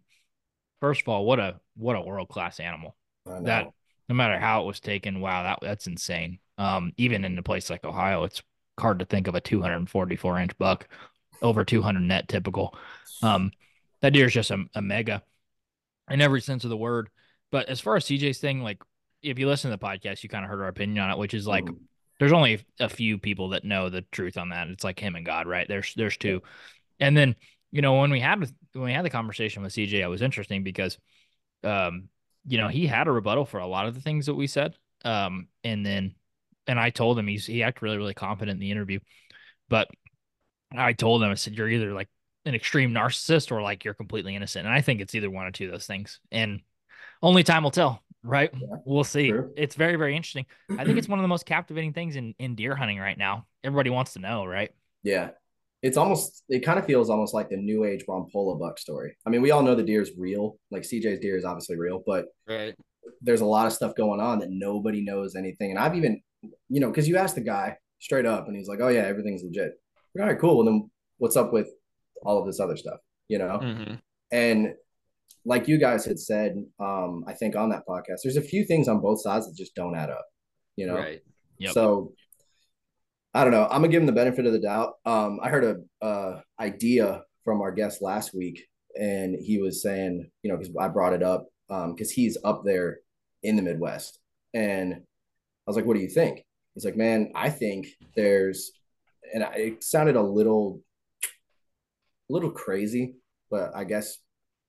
[0.80, 2.96] first of all, what a what a world class animal.
[3.44, 3.64] That
[4.08, 6.38] no matter how it was taken, wow, that that's insane.
[6.56, 8.42] Um, even in a place like Ohio, it's
[8.78, 10.88] hard to think of a 244 inch buck
[11.42, 12.76] over 200 net typical.
[13.22, 13.52] Um,
[14.00, 15.22] that deer is just a, a mega
[16.10, 17.10] in every sense of the word.
[17.50, 18.78] But as far as CJ's thing, like
[19.22, 21.34] if you listen to the podcast, you kind of heard our opinion on it, which
[21.34, 21.78] is like Mhm.
[22.18, 24.68] there's only a few people that know the truth on that.
[24.68, 25.66] It's like him and God, right?
[25.68, 26.42] There's there's two.
[27.00, 27.36] And then,
[27.70, 28.40] you know, when we had
[28.72, 30.98] when we had the conversation with CJ, it was interesting because
[31.64, 32.08] um,
[32.46, 34.74] you know, he had a rebuttal for a lot of the things that we said.
[35.04, 36.14] Um, and then
[36.66, 39.00] and I told him he's he acted really, really confident in the interview.
[39.68, 39.88] But
[40.76, 42.08] I told him, I said, You're either like
[42.44, 44.66] an extreme narcissist or like you're completely innocent.
[44.66, 46.20] And I think it's either one or two of those things.
[46.30, 46.60] And
[47.22, 48.50] only time will tell, right?
[48.52, 49.30] Yeah, we'll see.
[49.30, 49.52] true.
[49.56, 50.46] It's very, very interesting.
[50.70, 53.46] I think it's one of the most captivating things in, in deer hunting right now.
[53.64, 54.70] Everybody wants to know, right?
[55.02, 55.30] Yeah.
[55.82, 59.16] It's almost it kind of feels almost like the new age Rompola buck story.
[59.26, 60.58] I mean, we all know the deer is real.
[60.70, 62.74] Like CJ's deer is obviously real, but right.
[63.22, 65.70] there's a lot of stuff going on that nobody knows anything.
[65.70, 66.20] And I've even,
[66.68, 69.42] you know, because you asked the guy straight up and he's like, Oh yeah, everything's
[69.44, 69.72] legit.
[70.18, 70.56] All right, cool.
[70.56, 71.68] Well then what's up with
[72.22, 72.98] all of this other stuff?
[73.28, 73.60] You know?
[73.62, 73.94] Mm-hmm.
[74.32, 74.74] And
[75.44, 78.88] like you guys had said, um, I think on that podcast, there's a few things
[78.88, 80.26] on both sides that just don't add up.
[80.76, 81.22] You know, Right.
[81.58, 81.72] Yep.
[81.72, 82.12] so
[83.34, 83.64] I don't know.
[83.64, 84.94] I'm gonna give him the benefit of the doubt.
[85.04, 88.66] Um, I heard a uh, idea from our guest last week,
[88.98, 93.00] and he was saying, you know, because I brought it up, because he's up there
[93.42, 94.18] in the Midwest,
[94.54, 94.98] and I
[95.66, 98.72] was like, "What do you think?" He's like, "Man, I think there's,"
[99.34, 100.80] and I, it sounded a little,
[102.30, 103.16] a little crazy,
[103.50, 104.18] but I guess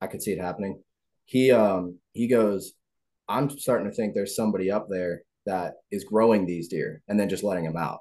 [0.01, 0.83] I could see it happening.
[1.25, 2.73] He um he goes,
[3.29, 7.29] "I'm starting to think there's somebody up there that is growing these deer and then
[7.29, 7.99] just letting them out."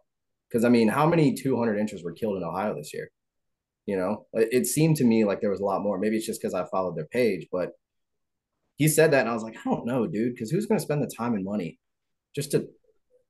[0.49, 3.11] Because I mean, how many 200 inches were killed in Ohio this year?
[3.87, 5.99] You know, it, it seemed to me like there was a lot more.
[5.99, 7.71] Maybe it's just because I followed their page, but
[8.77, 10.83] he said that, and I was like, I don't know, dude, because who's going to
[10.85, 11.79] spend the time and money
[12.35, 12.69] just to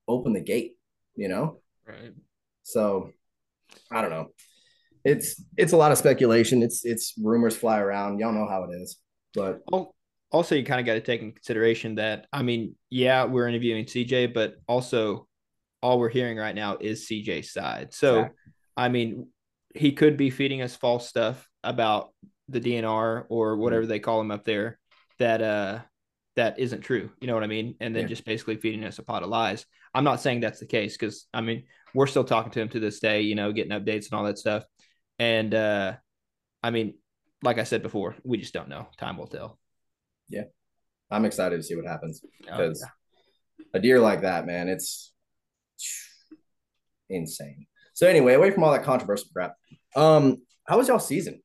[0.06, 0.72] open the gate?
[1.16, 2.12] You know, Right.
[2.62, 3.10] so
[3.90, 4.28] I don't know.
[5.04, 6.62] It's it's a lot of speculation.
[6.62, 8.18] It's it's rumors fly around.
[8.18, 8.98] Y'all know how it is,
[9.34, 9.94] but Al-
[10.32, 13.84] Also, you kind of got to take in consideration that I mean, yeah, we're interviewing
[13.84, 15.27] CJ, but also
[15.82, 17.92] all we're hearing right now is CJ's side.
[17.94, 18.52] So, Exactly.
[18.76, 19.28] I mean,
[19.74, 22.12] he could be feeding us false stuff about
[22.48, 24.78] the DNR or whatever they call him up there
[25.18, 25.80] that uh
[26.36, 27.10] that isn't true.
[27.20, 27.74] You know what I mean?
[27.80, 28.08] And then Yeah.
[28.08, 29.66] just basically feeding us a pot of lies.
[29.92, 31.64] I'm not saying that's the case because I mean
[31.94, 33.22] we're still talking to him to this day.
[33.22, 34.64] You know, getting updates and all that stuff.
[35.18, 35.96] And uh
[36.62, 36.94] I mean,
[37.42, 38.88] like I said before, we just don't know.
[38.96, 39.58] Time will tell.
[40.28, 40.44] Yeah,
[41.10, 42.84] I'm excited to see what happens Oh, because
[43.74, 45.12] a deer like that, man, it's
[47.10, 47.66] insane.
[47.94, 49.54] So anyway, away from all that controversial crap,
[49.96, 51.40] um, how was y'all season?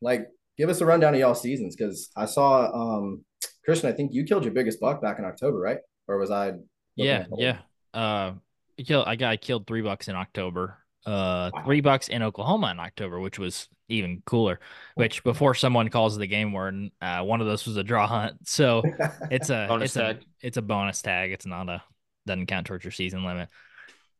[0.00, 3.24] Like, give us a rundown of y'all seasons because I saw um
[3.64, 3.90] Christian.
[3.90, 5.78] I think you killed your biggest buck back in October, right?
[6.06, 6.52] Or was I?
[6.96, 7.58] Yeah, at yeah.
[7.92, 8.34] Uh,
[8.78, 9.06] I killed.
[9.06, 10.78] I got I killed three bucks in October.
[11.06, 11.62] uh Wow.
[11.64, 14.60] three bucks in Oklahoma in October, which was even cooler.
[14.94, 18.36] Which before someone calls the game warden, uh, one of those was a draw hunt.
[18.46, 18.82] So
[19.30, 20.24] it's a Bonus it's a tag.
[20.40, 21.32] it's a bonus tag.
[21.32, 21.82] It's not a
[22.26, 23.48] doesn't count towards your season limit.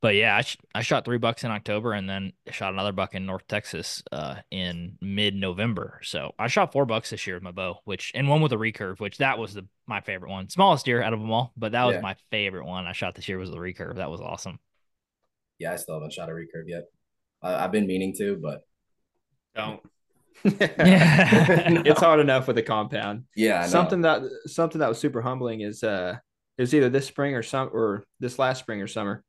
[0.01, 3.15] But yeah, I, sh- I shot three bucks in October and then shot another buck
[3.17, 5.99] in North Texas uh, in mid November.
[6.05, 8.57] So I shot four bucks this year with my bow, which and one with a
[8.57, 11.73] recurve, which that was the my favorite one, smallest deer out of them all, but
[11.73, 12.01] that was Yeah.
[12.03, 13.97] my favorite one I shot this year was the recurve.
[13.97, 14.61] That was awesome.
[15.59, 16.85] yeah, I still haven't shot a recurve yet.
[17.43, 18.61] I, I've been meaning to, but
[19.57, 19.81] Don't.
[20.45, 21.83] Yeah.
[21.85, 23.25] it's hard enough with a compound.
[23.35, 26.17] yeah, something that something that was super humbling is uh
[26.57, 29.25] it was either this spring or some or this last spring or summer.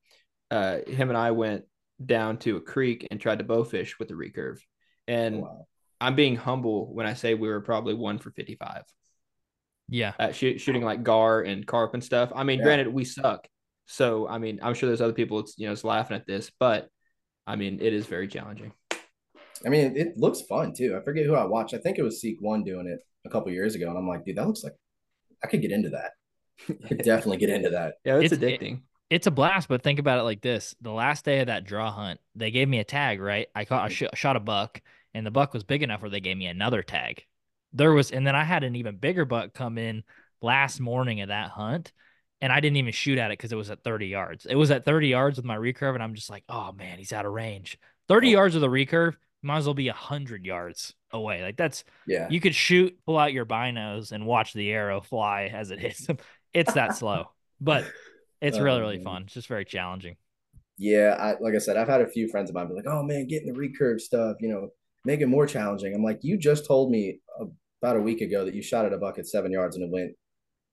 [0.51, 1.65] Uh, him and I went
[2.03, 4.59] down to a creek and tried to bowfish with the recurve,
[5.07, 5.67] and Wow.
[6.01, 8.83] I'm being humble when I say we were probably one for 55
[9.89, 10.13] Yeah.
[10.17, 12.31] at shoot, shooting like gar and carp and stuff.
[12.33, 12.65] I mean, Yeah.
[12.65, 13.47] granted, we suck,
[13.85, 16.51] so I mean, I'm sure there's other people it's you know it's laughing at this,
[16.59, 16.89] but
[17.45, 18.71] I mean, it is very challenging.
[19.65, 20.95] I mean, it, looks fun too.
[20.95, 21.73] I forget who I watched.
[21.73, 24.23] I think it was Seek One doing it a couple years ago, and I'm like,
[24.23, 24.75] dude, that looks like
[25.43, 26.11] I could get into that.
[26.69, 27.95] I could definitely get into that.
[28.05, 28.81] Yeah, it's, It's- it- addicting.
[29.09, 31.91] It's a blast, but think about it like this: the last day of that draw
[31.91, 33.19] hunt, they gave me a tag.
[33.19, 34.05] Right, I caught, I mm-hmm.
[34.15, 34.81] sh- shot a buck,
[35.13, 37.23] and the buck was big enough where they gave me another tag.
[37.73, 40.03] There was, and then I had an even bigger buck come in
[40.41, 41.91] last morning of that hunt,
[42.41, 44.45] and I didn't even shoot at it because it was at 30 yards.
[44.45, 47.13] It was at 30 yards with my recurve, and I'm just like, oh man, he's
[47.13, 47.77] out of range.
[48.07, 48.31] 30 Oh.
[48.31, 51.41] yards with a recurve might as well be hundred yards away.
[51.43, 55.49] Like that's Yeah, you could shoot, pull out your binos, and watch the arrow fly
[55.53, 56.17] as it hits them.
[56.53, 57.85] It's that slow, but
[58.41, 59.23] it's Oh, really really fun.
[59.23, 60.15] It's just very challenging.
[60.77, 61.15] yeah.
[61.19, 63.27] I like I said, I've had a few friends of mine be like, "Oh man,
[63.27, 64.69] getting the recurve stuff, you know,
[65.05, 67.19] make it more challenging." I'm like, you just told me
[67.81, 69.91] about a week ago that you shot at a buck at seven yards and it
[69.91, 70.13] went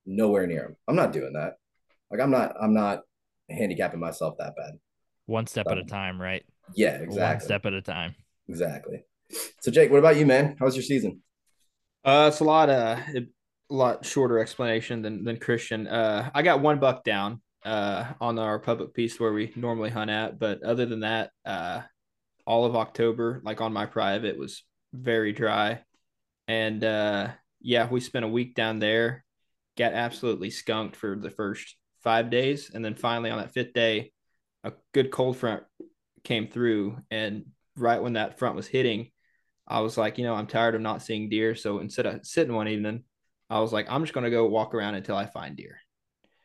[0.07, 0.77] nowhere near him.
[0.89, 1.55] I'm not doing that.
[2.11, 2.55] Like, I'm not.
[2.61, 3.03] I'm not
[3.51, 4.75] handicapping myself that bad.
[5.27, 6.45] One step at a Um, time, right?
[6.75, 7.45] Yeah, One exactly.
[7.47, 8.15] step at a time.
[8.49, 9.05] Exactly.
[9.61, 10.57] So, Jake, what about you, man?
[10.59, 11.23] How was your season?
[12.05, 13.27] Uh, it's a lot uh a
[13.69, 15.87] lot shorter explanation than than Christian.
[15.89, 20.11] Uh, I got one buck down uh on our public piece where we normally hunt
[20.11, 21.83] at, but other than that, uh,
[22.47, 24.63] all of October, like on my private, was
[24.95, 25.83] very dry,
[26.49, 27.29] and uh,
[27.61, 29.25] yeah, we spent a week down there,
[29.77, 34.13] got absolutely skunked for the first five days, and then finally on that fifth day,
[34.65, 35.65] a good cold front
[36.25, 39.11] came through, and right when that front was hitting.
[39.69, 41.57] I was like, you know, I'm tired of not seeing deer.
[41.57, 43.03] So instead of sitting one evening,
[43.51, 45.79] I was like, I'm just going to go walk around until I find deer.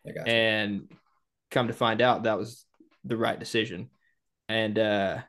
[0.07, 0.27] I got.
[0.27, 0.91] And
[1.51, 2.65] come to find out, that was
[3.03, 3.89] the right decision.
[4.49, 5.19] And uh,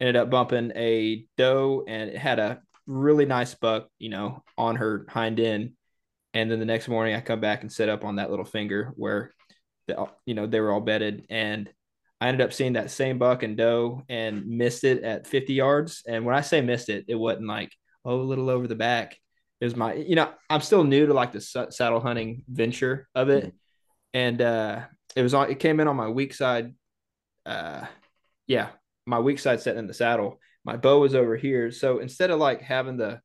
[0.00, 4.76] ended up bumping a doe, and it had a really nice buck, you know, on
[4.76, 5.72] her hind end.
[6.34, 8.92] And then the next morning, I come back and set up on that little finger
[8.96, 9.32] where,
[9.86, 11.26] the, you know, they were all bedded.
[11.30, 11.70] And
[12.20, 16.02] I ended up seeing that same buck and doe and missed it at 50 yards.
[16.06, 17.72] And when I say missed it, it wasn't like,
[18.04, 19.16] oh, a little over the back.
[19.60, 23.08] It was my, you know, I'm still new to like the sa- saddle hunting venture
[23.14, 23.52] of it.
[24.14, 24.82] And uh,
[25.18, 26.74] it was on, it came in on my weak side.
[27.44, 27.84] Uh,
[28.46, 28.68] yeah,
[29.04, 30.38] my weak side sitting in the saddle.
[30.64, 31.72] My bow was over here.
[31.72, 33.20] So instead of like having the,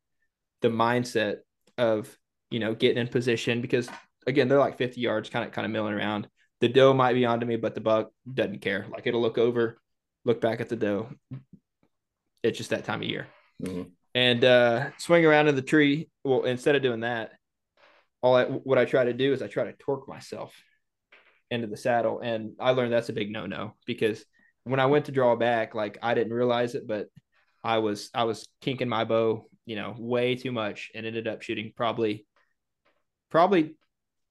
[0.62, 1.38] the mindset
[1.77, 2.10] of,
[2.49, 3.88] you know, getting in position, because
[4.25, 6.27] again, they're like 50 yards, kind of, kind of milling around
[6.62, 8.88] the doe might be onto me, but the buck doesn't care.
[8.89, 9.79] Like it'll look over,
[10.25, 11.10] look back at the doe.
[12.41, 13.27] It's just that time of year.
[13.62, 13.91] Mhm.
[14.15, 16.10] And uh, swing around in the tree.
[16.23, 17.34] Well, instead of doing that,
[18.21, 20.56] all I, what I try to do is I try to torque myself
[21.54, 24.26] into the saddle, and I learned that's a big no no because
[24.63, 27.08] when I went to draw back, like I didn't realize it, but
[27.63, 31.42] I was I was kinking my bow, you know, way too much, and ended up
[31.42, 32.26] shooting probably
[33.30, 33.76] probably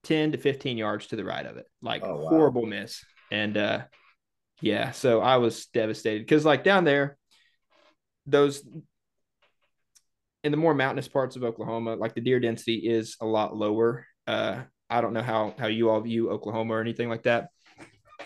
[0.05, 1.67] 10 to 15 yards to the right of it.
[1.81, 2.29] Like Oh, wow.
[2.29, 3.05] horrible miss.
[3.31, 3.83] And uh
[4.61, 7.19] yeah, so I was devastated because like down there,
[8.27, 8.63] those
[10.45, 14.07] in the more mountainous parts of Oklahoma, like the deer density is a lot lower.
[14.27, 17.49] Uh I don't know how how you all view Oklahoma or anything like that,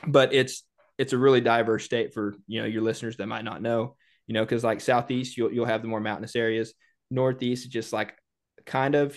[0.07, 0.65] but it's
[0.99, 4.35] it's a really diverse state for you know your listeners that might not know, you
[4.35, 6.75] know, because like southeast you'll you'll have the more mountainous areas,
[7.11, 8.15] northeast is just like
[8.65, 9.17] kind of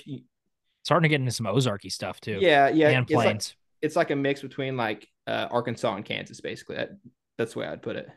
[0.85, 2.39] Starting to get into some Ozarky stuff too.
[2.39, 3.55] yeah yeah and it's like, plains.
[3.81, 6.77] it's like a mix between like uh, Arkansas and Kansas, basically.
[6.77, 6.89] That,
[7.37, 8.10] that's the way I'd put it.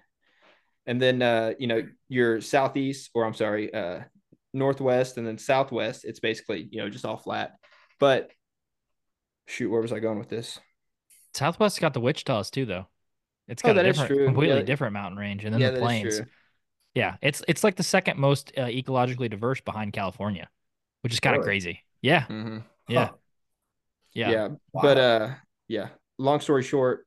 [0.86, 4.00] And then uh, you know your southeast, or I'm sorry, uh,
[4.52, 6.04] northwest, and then southwest.
[6.04, 7.52] It's basically you know just all flat.
[8.00, 8.30] But
[9.52, 10.58] shoot, where was I going with this?
[11.34, 12.86] Southwest got the Wichita's too, though.
[13.48, 14.62] It's got that is different, completely Yeah.
[14.62, 16.22] different mountain range, and then yeah, the plains.
[16.94, 20.50] Yeah, it's it's like the second most uh, ecologically diverse behind California,
[21.02, 21.44] which is kind of Really?
[21.44, 21.84] crazy.
[22.02, 22.64] Yeah, Mhm.
[22.88, 23.16] yeah, Huh.
[24.14, 24.30] yeah.
[24.30, 24.48] yeah.
[24.72, 24.82] Wow.
[24.82, 25.30] But uh,
[25.68, 25.88] yeah.
[26.18, 27.06] Long story short,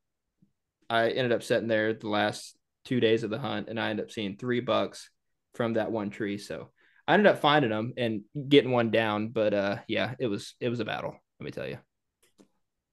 [0.90, 4.06] I ended up sitting there the last two days of the hunt, and I ended
[4.06, 5.10] up seeing three bucks
[5.54, 6.38] from that one tree.
[6.38, 6.70] So
[7.08, 9.28] I ended up finding them and getting one down.
[9.30, 11.16] But uh, yeah, it was it was a battle.
[11.40, 11.78] Let me tell you.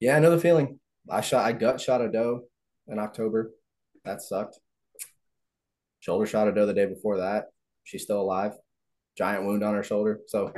[0.00, 0.78] Yeah, I know the feeling.
[1.10, 2.42] I shot I gut shot a doe
[2.88, 3.52] in October.
[4.04, 4.58] That sucked.
[6.00, 7.46] Shoulder shot a doe the day before that.
[7.84, 8.52] She's still alive.
[9.16, 10.20] Giant wound on her shoulder.
[10.26, 10.52] So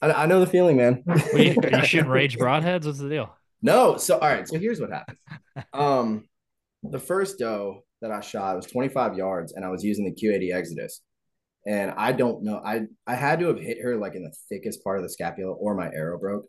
[0.00, 1.02] I, I know the feeling, man.
[1.06, 2.86] Are you, are you shooting rage broadheads?
[2.86, 3.34] What's the deal?
[3.62, 3.96] No.
[3.96, 4.46] So all right.
[4.46, 5.18] So here's what happened.
[5.72, 6.28] Um,
[6.82, 10.54] the first doe that I shot was 25 yards, and I was using the QAD
[10.54, 11.00] Exodus.
[11.66, 12.60] And I don't know.
[12.64, 15.52] I I had to have hit her like in the thickest part of the scapula,
[15.52, 16.46] or my arrow broke.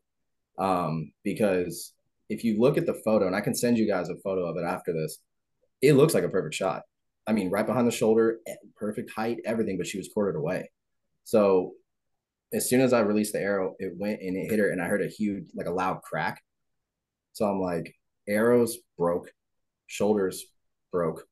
[0.58, 1.94] Um, because
[2.30, 4.58] if you look at the photo, and I can send you guys a photo of
[4.58, 5.20] it after this,
[5.82, 6.84] it looks like a perfect shot.
[7.28, 10.70] I mean, right behind the shoulder, eh, perfect height, everything, but she was quartered away.
[11.24, 11.74] So
[12.54, 14.86] as soon as I released the arrow, it went and it hit her, and I
[14.86, 16.42] heard a huge, like a loud crack.
[17.34, 17.96] So I'm like,
[18.28, 19.32] arrows broke,
[19.88, 20.46] shoulders
[20.92, 21.26] broke,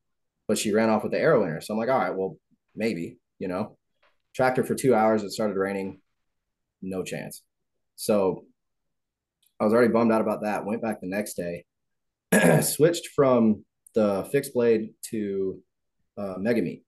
[0.48, 1.62] but she ran off with the arrow in her.
[1.62, 2.38] So I'm like, all right, well,
[2.76, 3.78] maybe, you know.
[4.36, 5.22] Tracked her for two hours.
[5.22, 6.02] It started raining.
[6.82, 7.44] No chance.
[7.96, 8.46] So
[9.64, 10.66] I was already bummed out about that.
[10.66, 11.64] Went back the next day,
[12.62, 13.64] switched from
[13.96, 15.62] the fixed blade to
[16.18, 16.84] uh, mega meat.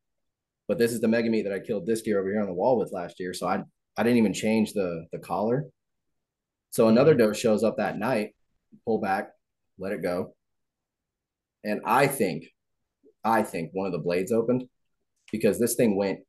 [0.67, 2.53] But this is the mega meat that I killed this deer over here on the
[2.53, 3.33] wall with last year.
[3.33, 3.63] So I
[3.97, 5.65] I didn't even change the the collar.
[6.71, 8.35] So another doe shows up that night,
[8.83, 9.29] pull back,
[9.79, 10.35] let it go.
[11.63, 12.47] And I think,
[13.23, 14.67] I think one of the blades opened
[15.31, 16.19] because this thing went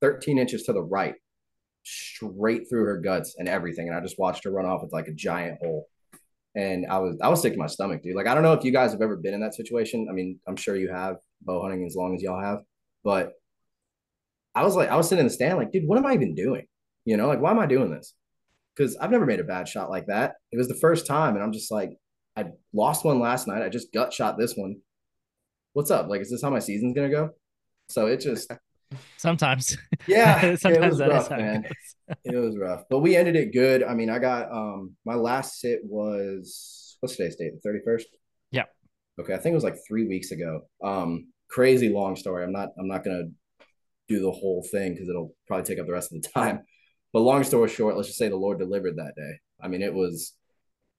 [0.00, 1.16] 13 inches to the right,
[1.90, 3.88] straight through her guts and everything.
[3.88, 5.86] And I just watched her run off with like a giant hole.
[6.54, 8.16] And I was I was sick to my stomach, dude.
[8.16, 10.08] Like I don't know if you guys have ever been in that situation.
[10.10, 12.60] I mean, I'm sure you have bow hunting as long as y'all have,
[13.04, 13.32] but
[14.54, 16.34] I was like, I was sitting in the stand, like, dude, what am I even
[16.34, 16.66] doing?
[17.04, 18.14] You know, like, why am I doing this?
[18.74, 20.34] Because I've never made a bad shot like that.
[20.52, 21.96] It was the first time, and I'm just like,
[22.36, 23.62] I lost one last night.
[23.62, 24.76] I just gut shot this one.
[25.72, 26.08] What's up?
[26.08, 27.30] Like, is this how my season's gonna go?
[27.88, 28.50] So it just,
[29.16, 29.76] Sometimes.
[30.06, 31.62] yeah, it Sometimes was that is rough, it man.
[31.62, 32.16] goes.
[32.24, 33.84] It was rough, but we ended it good.
[33.84, 37.52] I mean, I got um my last sit was what's today's date?
[37.54, 38.08] The thirty first.
[38.50, 38.64] Yeah.
[39.20, 40.62] Okay, I think it was like three weeks ago.
[40.82, 42.42] Um, crazy long story.
[42.42, 42.70] I'm not.
[42.78, 43.24] I'm not gonna
[44.08, 46.62] do the whole thing because it'll probably take up the rest of the time.
[47.12, 49.38] But long story short, let's just say the Lord delivered that day.
[49.62, 50.32] I mean, it was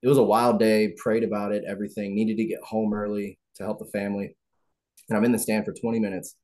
[0.01, 0.93] it was a wild day.
[0.97, 1.63] Prayed about it.
[1.67, 4.35] Everything needed to get home early to help the family,
[5.09, 6.35] and I'm in the stand for 20 minutes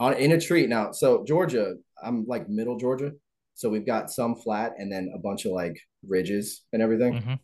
[0.00, 0.66] on in a tree.
[0.66, 3.12] Now, so Georgia, I'm like middle Georgia,
[3.54, 7.14] so we've got some flat and then a bunch of like ridges and everything.
[7.14, 7.38] Mhm.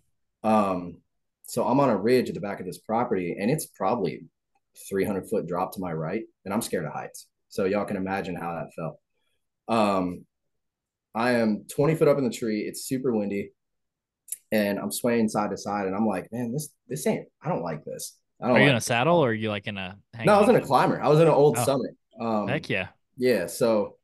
[0.49, 0.99] Um,
[1.47, 4.25] so I'm on a ridge at the back of this property, and it's probably
[4.89, 7.27] 300 foot drop to my right, and I'm scared of heights.
[7.49, 8.99] So y'all can imagine how that felt.
[9.69, 10.27] Um,
[11.15, 12.63] I am 20 foot up in the tree.
[12.63, 13.53] It's super windy,
[14.51, 17.27] and I'm swaying side to side, and I'm like, man, this this ain't.
[17.43, 18.17] I don't like this.
[18.41, 18.57] I don't.
[18.57, 19.97] Are you in a saddle or are you like in a?
[20.25, 21.01] No, I was in a climber.
[21.01, 21.65] I was in an old Oh.
[21.65, 21.93] summit.
[22.21, 22.89] Um, Heck yeah.
[23.17, 23.97] yeah, so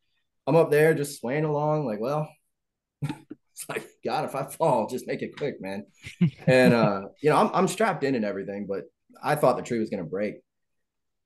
[0.47, 2.29] I'm up there just swaying along, like, well,
[3.03, 5.87] it's like, God, if I fall, just make it quick, man.
[6.47, 8.85] and uh, you know, I'm I'm strapped in and everything, but
[9.23, 10.37] I thought the tree was gonna break.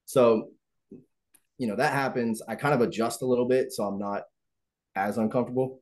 [0.07, 0.51] So,
[1.59, 2.43] you know, that happens.
[2.47, 4.23] I kind of adjust a little bit so I'm not
[4.95, 5.81] as uncomfortable.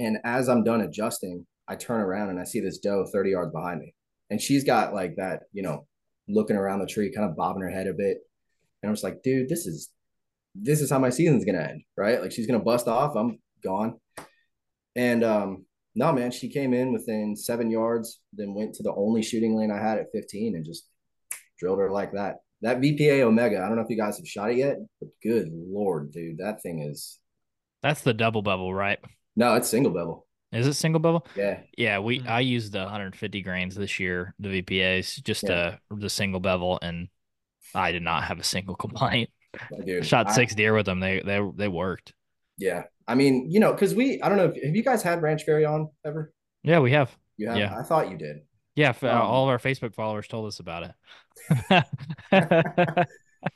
[0.00, 3.52] And as I'm done adjusting, I turn around and I see this doe 30 yards
[3.52, 3.94] behind me.
[4.30, 5.86] And she's got like that, you know,
[6.28, 8.18] looking around the tree, kind of bobbing her head a bit.
[8.82, 9.90] And I'm just like, dude, this is
[10.54, 12.20] this is how my season's gonna end, right?
[12.20, 13.98] Like she's gonna bust off, I'm gone.
[14.96, 19.22] And um, no, man, she came in within seven yards, then went to the only
[19.22, 20.86] shooting lane I had at 15 and just
[21.58, 22.36] drilled her like that.
[22.62, 25.48] That VPA Omega, I don't know if you guys have shot it yet, but good
[25.52, 27.18] lord, dude, that thing is
[27.82, 28.98] That's the double bevel, right?
[29.36, 30.26] no, it's single bevel.
[30.52, 31.26] Is it single bevel?
[31.36, 32.28] Yeah, Yeah, we Mhm.
[32.28, 35.76] I used the 150 grains this year, the VPAs, just Yeah.
[35.90, 37.08] uh the single bevel, and
[37.74, 39.30] I did not have a single complaint.
[39.84, 40.06] Dude.
[40.06, 41.00] Shot I- six deer with them.
[41.00, 42.12] They they they worked.
[42.58, 45.20] yeah, I mean, you know, because we, I don't know, if, have you guys had
[45.22, 46.32] Ranch Fairy on ever?
[46.62, 47.16] Yeah, we have.
[47.36, 47.58] You have?
[47.58, 47.76] Yeah.
[47.78, 48.38] I thought you did.
[48.76, 50.94] Yeah, uh, Um, all of our Facebook followers told us about
[51.70, 51.84] it.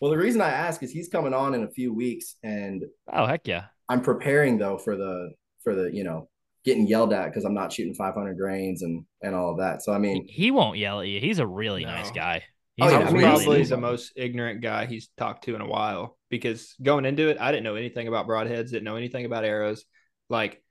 [0.03, 3.25] Well, the reason I ask is he's coming on in a few weeks, and oh
[3.25, 3.65] heck yeah!
[3.89, 5.31] I'm preparing though for the
[5.65, 6.29] for the you know
[6.63, 9.83] getting yelled at because I'm not shooting 500 grains and and all of that.
[9.83, 11.21] So I He, mean, he won't yell at you.
[11.21, 11.91] He's a really No.
[11.93, 12.45] nice guy.
[12.81, 15.67] Oh, yeah, I mean, he's- probably the most ignorant guy he's talked to in a
[15.67, 19.45] while because going into it, I didn't know anything about broadheads, didn't know anything about
[19.45, 19.85] arrows.
[20.29, 20.63] Like,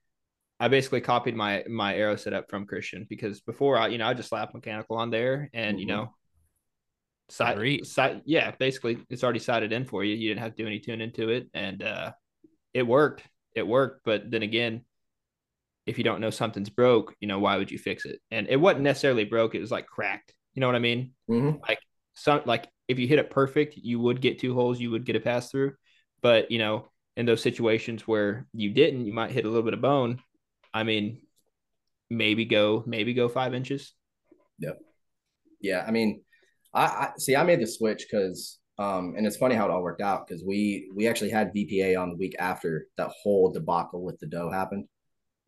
[0.59, 4.13] I basically copied my my arrow setup from Christian because before I, you know, I
[4.13, 5.89] just slapped mechanical on there and you Mhm.
[5.89, 6.13] know,
[7.29, 10.15] sight, sight, yeah, basically it's already sighted in for you.
[10.15, 12.13] You didn't have to do any tuning to it, and uh,
[12.73, 13.23] it worked.
[13.55, 14.85] It worked, but then again,
[15.85, 18.19] if you don't know something's broke, you know, why would you fix it?
[18.31, 20.33] And it wasn't necessarily broke; it was like cracked.
[20.53, 21.13] You know what I mean?
[21.29, 21.59] mhm.
[22.17, 25.15] Some like if you hit it perfect, you would get two holes, you would get
[25.15, 25.73] a pass through.
[26.21, 29.73] But you know, in those situations where you didn't, you might hit a little bit
[29.75, 30.19] of bone.
[30.73, 31.21] I mean,
[32.09, 33.93] maybe go maybe go five inches.
[34.59, 34.79] Yep.
[35.61, 36.21] Yeah, I mean,
[36.73, 37.35] I, I see.
[37.35, 40.43] I made the switch because, um, and it's funny how it all worked out because
[40.43, 44.51] we we actually had VPA on the week after that whole debacle with the doe
[44.51, 44.85] happened,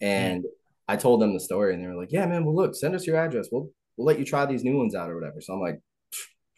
[0.01, 0.47] and mm.
[0.87, 2.45] I told them the story, and they were like, "Yeah, man.
[2.45, 3.47] Well, look, send us your address.
[3.51, 5.79] We'll we'll let you try these new ones out or whatever." So I'm like,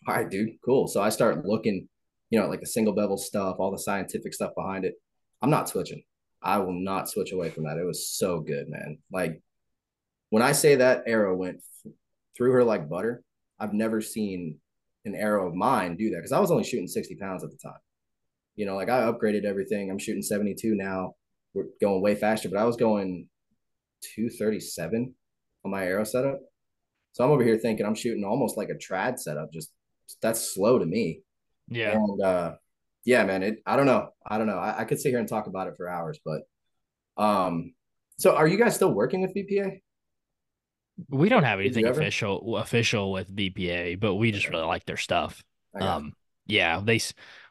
[0.08, 1.88] "All right, dude, cool." So I start looking,
[2.30, 4.96] you know, like the single bevel stuff, all the scientific stuff behind it.
[5.42, 6.04] I'm not switching.
[6.42, 7.78] I will not switch away from that.
[7.78, 8.98] It was so good, man.
[9.12, 9.42] Like
[10.30, 11.62] when I say that arrow went
[12.36, 13.24] through her like butter,
[13.60, 14.58] I've never seen
[15.06, 17.58] an arrow of mine do that because I was only shooting 60 pounds at the
[17.58, 17.80] time.
[18.56, 19.90] You know, like I upgraded everything.
[19.90, 21.16] I'm shooting 72 now.
[21.54, 23.28] We're going way faster, but I was going
[24.16, 25.14] 237
[25.64, 26.40] on my arrow setup.
[27.14, 29.52] So I'm over here thinking I'm shooting almost like a trad setup.
[29.52, 29.72] Just
[30.22, 31.22] that's slow to me.
[31.68, 31.92] Yeah.
[31.92, 32.56] And uh
[33.04, 34.10] yeah, man, it I don't know.
[34.26, 34.58] I don't know.
[34.58, 36.42] I, I could sit here and talk about it for hours, but
[37.18, 37.74] um
[38.18, 39.82] so are you guys still working with VPA?
[41.10, 45.42] We don't have anything official official with VPA, but we just really like their stuff.
[45.80, 46.14] Um,
[46.46, 47.00] yeah, they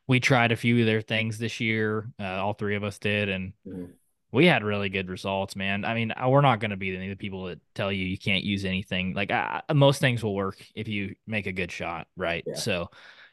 [0.06, 2.10] we tried a few of their things this year.
[2.18, 3.86] Uh, all three of us did, and mm-hmm.
[4.32, 5.84] We had really good results, man.
[5.84, 8.06] I mean, uh, we're not going to be any of the people that tell you
[8.06, 9.14] you can't use anything.
[9.14, 12.44] Like I, most things will work if you make a good shot, right?
[12.46, 12.54] Yeah.
[12.54, 12.90] So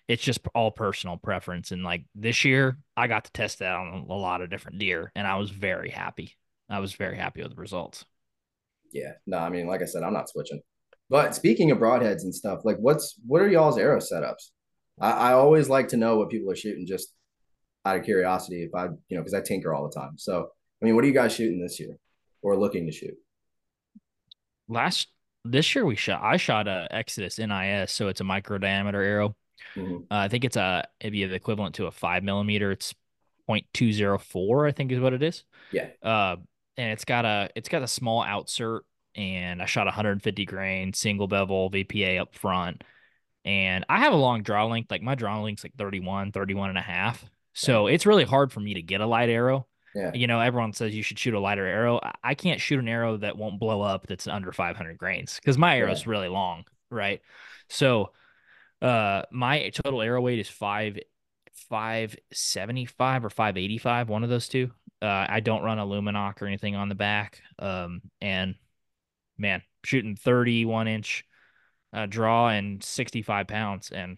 [0.08, 1.72] it's just all personal preference.
[1.72, 5.12] And like this year, I got to test that on a lot of different deer,
[5.16, 6.36] and I was very happy.
[6.70, 8.06] I was very happy with the results
[8.92, 10.62] yeah, no, I mean, like I said, I'm not switching.
[11.10, 14.50] But speaking of broadheads and stuff, like what's what are y'all's arrow setups?
[15.00, 17.14] I, I always like to know what people are shooting just
[17.86, 18.64] out of curiosity.
[18.64, 20.14] If I, you know, because I tinker all the time.
[20.18, 20.50] So,
[20.82, 21.98] I mean, what are you guys shooting this year
[22.42, 23.16] or looking to shoot?
[24.68, 25.08] Last
[25.44, 26.22] this year we shot.
[26.24, 29.36] I shot a Exodus NIS, so it's a micro diameter arrow.
[29.76, 30.04] Mm-hmm.
[30.12, 32.72] Uh, I think it's a it'd be the equivalent to a five millimeter.
[32.72, 32.94] It's
[33.50, 35.44] 0.204, I think is what it is.
[35.72, 35.88] Yeah.
[36.04, 36.38] Uh,
[36.76, 38.82] and it's got a it's got a small outsert
[39.16, 42.84] and I shot 150 grain single bevel VPA up front.
[43.46, 46.78] And I have a long draw length, like my draw length's like 31, 31 and
[46.78, 47.26] a half.
[47.54, 47.96] So yeah.
[47.96, 49.68] it's really hard for me to get a light arrow.
[49.96, 50.12] Yeah.
[50.14, 52.00] You know, everyone says you should shoot a lighter arrow.
[52.24, 55.78] I can't shoot an arrow that won't blow up that's under 500 grains because my
[55.78, 56.12] arrow's yeah.
[56.12, 57.22] really long, right?
[57.70, 58.12] So
[58.80, 61.00] uh my total arrow weight is five
[61.70, 64.72] 575 or 585, one of those two.
[65.02, 67.42] Uh, I don't run a Lumenok or anything on the back.
[67.60, 68.56] Um, and
[69.38, 71.26] man, shooting 31 inch
[71.94, 74.18] uh, draw and 65 pounds and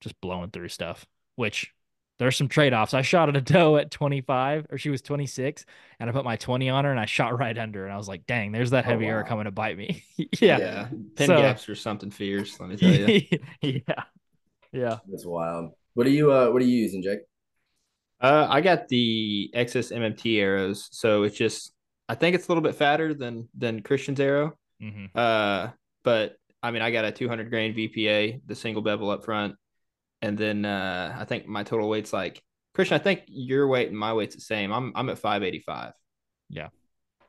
[0.00, 1.06] just blowing through stuff,
[1.36, 1.72] which
[2.20, 2.92] there's some trade offs.
[2.92, 5.64] I shot at a doe at 25 or she was 26
[5.98, 8.08] and I put my 20 on her and I shot right under and I was
[8.08, 9.14] like, dang, there's that oh, heavy oh, wow.
[9.14, 10.04] arrow coming to bite me.
[10.38, 10.58] yeah.
[10.58, 10.88] Yeah.
[11.16, 12.60] Pin so, gaps or something fierce.
[12.60, 13.22] Let me tell you.
[13.88, 14.04] yeah.
[14.70, 14.98] Yeah.
[15.08, 15.72] That's wild.
[15.94, 17.20] What are you, uh, what are you using, Jake?
[18.20, 21.72] Uh, I got the XS MMT arrows, so it's just
[22.06, 24.58] I think it's a little bit fatter than than Christian's arrow.
[24.82, 25.06] Mm-hmm.
[25.14, 25.68] Uh,
[26.04, 29.54] but I mean, I got a 200 grain VPA, the single bevel up front,
[30.22, 32.42] and then uh, I think my total weight's like
[32.74, 32.94] Christian.
[32.94, 34.72] I think your weight and my weight's the same.
[34.72, 35.92] I'm I'm at 585.
[36.48, 36.68] Yeah,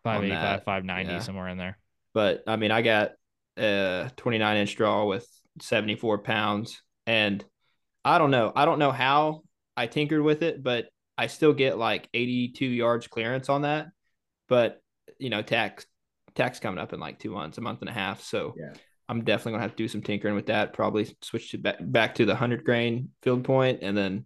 [0.04, 1.20] 585, 590, yeah.
[1.20, 1.78] somewhere in there.
[2.14, 3.12] But I mean, I got
[3.58, 5.28] a 29 inch draw with
[5.62, 7.44] 74 pounds, and
[8.04, 8.52] I don't know.
[8.56, 9.44] I don't know how
[9.78, 10.88] I tinkered with it, but
[11.18, 13.88] I still get like 82 yards clearance on that.
[14.48, 14.82] But
[15.18, 15.86] you know, tax
[16.36, 18.24] tax coming up in like two months, a month and a half.
[18.24, 18.74] So yeah.
[19.12, 20.72] I'm definitely gonna have to do some tinkering with that.
[20.72, 24.26] Probably switch to back, back to the hundred grain field point, and then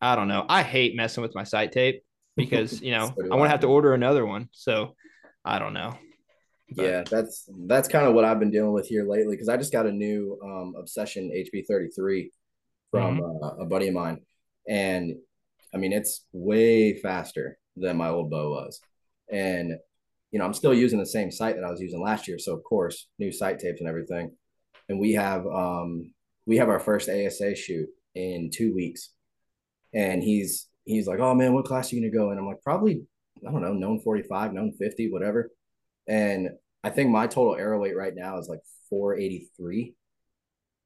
[0.00, 0.46] I don't know.
[0.48, 2.04] I hate messing with my sight tape
[2.36, 4.48] because you know so I'm gonna have to order another one.
[4.52, 4.94] So
[5.44, 5.98] I don't know.
[6.76, 6.84] But.
[6.84, 9.72] Yeah, that's that's kind of what I've been dealing with here lately because I just
[9.72, 12.30] got a new um, Obsession HB33
[12.92, 13.44] from mm-hmm.
[13.44, 14.20] uh, a buddy of mine,
[14.68, 15.16] and
[15.74, 18.80] I mean it's way faster than my old bow was,
[19.28, 19.76] and
[20.30, 22.54] you know I'm still using the same sight that I was using last year, so
[22.54, 24.32] of course new sight tapes and everything,
[24.88, 26.12] and we have um
[26.46, 29.10] we have our first ASA shoot in two weeks,
[29.94, 32.30] and he's he's like, oh man, what class are you gonna go?
[32.30, 33.02] And I'm like, probably
[33.46, 35.50] I don't know, known 45, known 50, whatever,
[36.06, 36.50] and
[36.82, 39.94] I think my total arrow weight right now is like 483.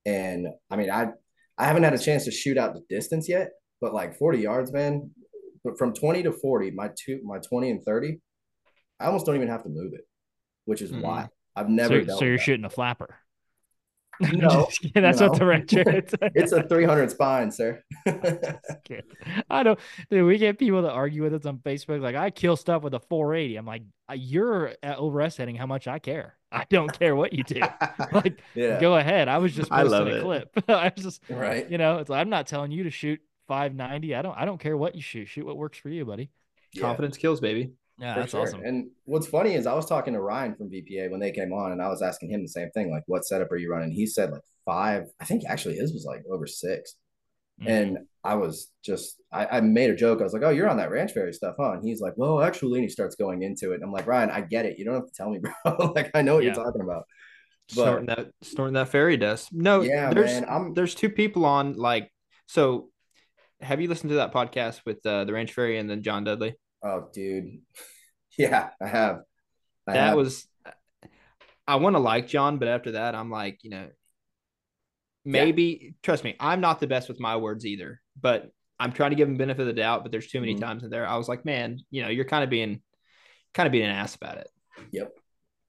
[0.07, 1.09] And I mean, I
[1.57, 4.73] I haven't had a chance to shoot out the distance yet, but like 40 yards,
[4.73, 5.11] man.
[5.63, 8.21] But from 20 to 40, my two, my 20 and 30,
[9.01, 10.07] I almost don't even have to move it,
[10.65, 11.03] which is mm-hmm.
[11.03, 12.05] why I've never.
[12.05, 13.17] So, so you're shooting a flapper.
[14.21, 15.03] No, Just kidding.
[15.03, 16.15] That's what the rancher is.
[16.35, 17.83] it's a 300 spine, sir.
[19.51, 19.79] I don't.
[20.11, 22.95] Dude, we get people that argue with us on Facebook like I kill stuff with
[22.95, 23.57] a 480.
[23.57, 26.37] I'm like, "Uh, you're uh, overestimating how much I care.
[26.53, 27.61] I don't care what you do.
[28.13, 28.81] like, yeah.
[28.81, 29.27] go ahead.
[29.27, 30.23] I was just I posting love a it.
[30.23, 30.65] clip.
[30.69, 31.69] I was just, Right.
[31.69, 34.15] you know, it's like, I'm not telling you to shoot 590.
[34.15, 34.39] I don't.
[34.39, 35.27] I don't care what you shoot.
[35.27, 36.31] Shoot what works for you, buddy.
[36.73, 36.83] Yeah.
[36.83, 37.73] Confidence kills, baby.
[37.99, 38.43] Yeah, that's sure.
[38.43, 38.63] awesome.
[38.65, 41.73] And what's funny is I was talking to Ryan from VPA when they came on,
[41.73, 43.93] and I was asking him the same thing, like, what setup are you running?
[43.93, 45.05] He said like five.
[45.21, 46.97] I think actually his was like over six.
[47.63, 47.67] Mhm.
[47.69, 50.21] And I was just, I, I made a joke.
[50.21, 52.43] I was like, "Oh, you're on that Ranch Fairy stuff, huh?" And he's like, "Well,
[52.43, 53.77] actually," and he starts going into it.
[53.77, 54.77] And I'm like, "Ryan, I get it.
[54.77, 55.93] You don't have to tell me, bro.
[55.95, 56.53] like, I know what Yeah.
[56.55, 57.05] you're talking about."
[57.69, 59.51] But snorting that snorting that fairy dust.
[59.53, 62.11] No, yeah, there's man, I'm there's two people on like
[62.47, 62.91] so.
[63.61, 66.57] Have you listened to that podcast with uh, the Ranch Fairy and then John Dudley?
[66.85, 67.61] Oh, dude.
[68.37, 69.21] Yeah, I have.
[69.87, 70.17] I that have.
[70.17, 70.49] was
[71.69, 73.87] I want to like John, but after that, I'm like, you know,
[75.25, 79.17] maybe trust me, I'm not the best with my words either, but I'm trying to
[79.17, 80.03] give him benefit of the doubt.
[80.03, 80.61] But there's too many Mhm.
[80.61, 81.07] times in there.
[81.07, 82.83] I was like, man, you know, you're kind of being
[83.55, 84.49] kind of being an ass about it.
[84.91, 85.13] Yep.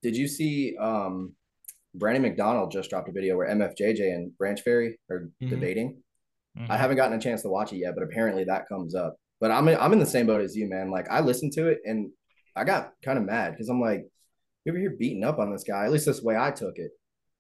[0.01, 1.35] Did you see um
[1.93, 5.49] Brandon McDonald just dropped a video where MFJJ and Ranch Fairy are Mhm.
[5.51, 6.03] debating?
[6.57, 6.69] Mhm.
[6.69, 9.17] I haven't gotten a chance to watch it yet, but apparently that comes up.
[9.45, 10.89] But I'm in, I'm in the same boat as you, man.
[10.89, 12.09] Like I listened to it and
[12.55, 13.99] I got kind of mad because I'm like,
[14.63, 15.85] you ever hear beating up on this guy?
[15.85, 16.89] At least that's the way I took it.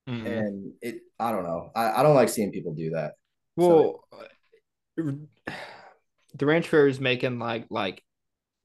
[0.07, 0.27] Mhm.
[0.27, 1.71] And it, I don't know.
[1.75, 3.13] I, I don't like seeing people do that.
[3.55, 4.03] Well,
[4.97, 8.03] the Ranch Fairy is making like like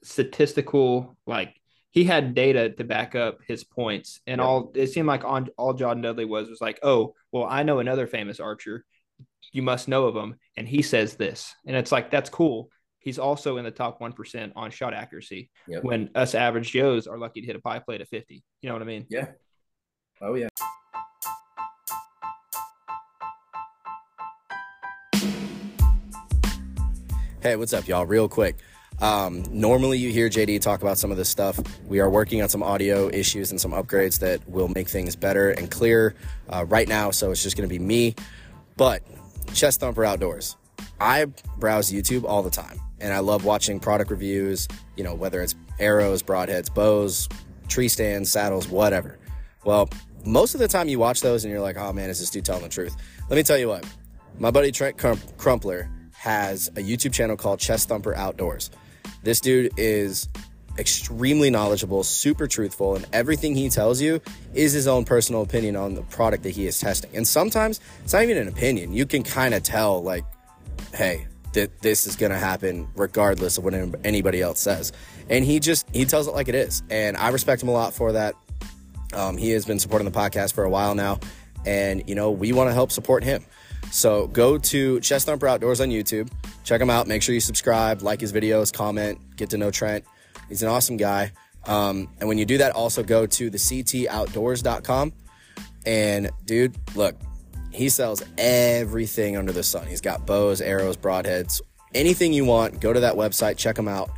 [0.04, 1.58] statistical like
[1.92, 5.72] he had data to back up his points, and all it seemed like on all
[5.72, 8.84] John Dudley was was like, oh, well, I know another famous archer,
[9.50, 12.68] you must know of him, and he says this, and it's like that's cool.
[13.00, 15.50] He's also in the top one percent on shot accuracy.
[15.66, 15.84] Yep.
[15.84, 18.74] When us average Joes are lucky to hit a pie plate at fifty, you know
[18.74, 19.06] what I mean?
[19.08, 19.28] Yeah.
[20.20, 20.48] Oh yeah.
[27.42, 28.04] Hey, what's up, y'all?
[28.04, 28.58] Real quick.
[29.00, 31.58] Um, normally, you hear JD talk about some of this stuff.
[31.86, 35.52] We are working on some audio issues and some upgrades that will make things better
[35.52, 36.14] and clearer
[36.50, 37.10] uh, right now.
[37.10, 38.14] So it's just going to be me.
[38.76, 39.02] But
[39.54, 40.56] Chest Thumper Outdoors.
[41.00, 41.26] I
[41.58, 44.68] browse YouTube all the time, and I love watching product reviews.
[44.96, 47.28] You know, whether it's arrows, broadheads, bows,
[47.68, 49.18] tree stands, saddles, whatever.
[49.64, 49.88] Well,
[50.24, 52.44] most of the time you watch those and you're like, oh man, is this dude
[52.44, 52.94] telling the truth?
[53.28, 53.86] Let me tell you what.
[54.38, 58.70] My buddy Trent Crump- Crumpler has a YouTube channel called Chest Thumper Outdoors.
[59.22, 60.28] This dude is
[60.78, 64.20] extremely knowledgeable, super truthful, and everything he tells you
[64.54, 67.10] is his own personal opinion on the product that he is testing.
[67.14, 68.92] And sometimes it's not even an opinion.
[68.92, 70.24] You can kind of tell, like,
[70.94, 73.74] hey, that this is going to happen regardless of what
[74.04, 74.92] anybody else says.
[75.28, 76.82] And he just, he tells it like it is.
[76.90, 78.34] And I respect him a lot for that.
[79.12, 81.18] Um, he has been supporting the podcast for a while now,
[81.66, 83.44] and you know we want to help support him.
[83.90, 86.30] So go to Chest Thumper Outdoors on YouTube,
[86.64, 87.08] check him out.
[87.08, 90.04] Make sure you subscribe, like his videos, comment, get to know Trent.
[90.48, 91.32] He's an awesome guy.
[91.66, 95.12] Um, and when you do that, also go to the ctoutdoors.com.
[95.86, 97.16] And dude, look,
[97.70, 99.86] he sells everything under the sun.
[99.86, 101.60] He's got bows, arrows, broadheads,
[101.94, 102.80] anything you want.
[102.80, 104.10] Go to that website, check him out,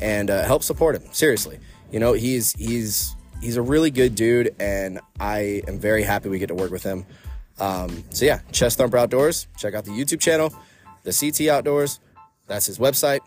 [0.00, 1.02] and uh, help support him.
[1.12, 1.58] Seriously,
[1.90, 6.38] you know he's he's he's a really good dude, and I am very happy we
[6.38, 7.06] get to work with him.
[7.58, 9.46] Um, so yeah, Chest Thumper Outdoors.
[9.58, 10.52] Check out the YouTube channel,
[11.04, 12.00] the CT Outdoors.
[12.46, 13.20] That's his website.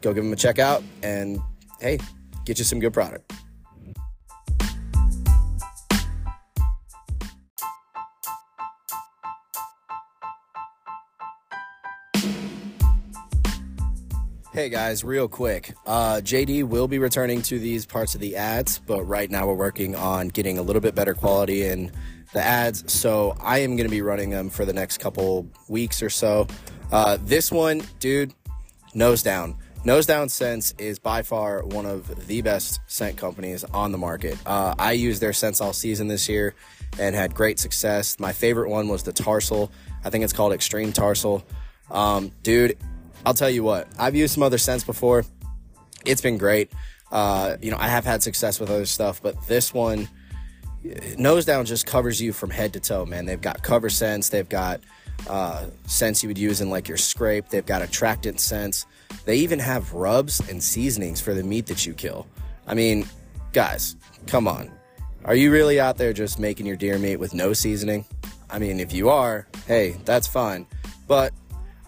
[0.00, 1.40] Go give him a check out, and
[1.80, 1.98] hey,
[2.44, 3.32] get you some good product.
[14.54, 15.74] Hey guys, real quick.
[15.84, 19.54] Uh, JD will be returning to these parts of the ads, but right now we're
[19.54, 21.90] working on getting a little bit better quality in
[22.34, 22.84] the ads.
[22.92, 26.46] So I am going to be running them for the next couple weeks or so.
[26.92, 28.32] Uh, this one, dude,
[28.94, 29.56] nose down.
[29.84, 34.38] Nose Down Scents is by far one of the best scent companies on the market.
[34.46, 36.54] Uh, I used their scents all season this year
[37.00, 38.20] and had great success.
[38.20, 39.72] My favorite one was the Tarsal.
[40.04, 41.42] I think it's called Extreme Tarsal.
[41.90, 42.78] Um, dude,
[43.26, 45.24] I'll tell you what, I've used some other scents before.
[46.04, 46.70] It's been great.
[47.10, 50.08] Uh, you know, I have had success with other stuff, but this one,
[51.16, 53.24] Nose Down just covers you from head to toe, man.
[53.24, 54.80] They've got cover scents, they've got
[55.28, 58.86] uh, scents you would use in like your scrape, they've got attractant scents.
[59.24, 62.26] They even have rubs and seasonings for the meat that you kill.
[62.66, 63.06] I mean,
[63.52, 63.96] guys,
[64.26, 64.70] come on.
[65.24, 68.04] Are you really out there just making your deer meat with no seasoning?
[68.50, 70.66] I mean, if you are, hey, that's fine.
[71.08, 71.32] But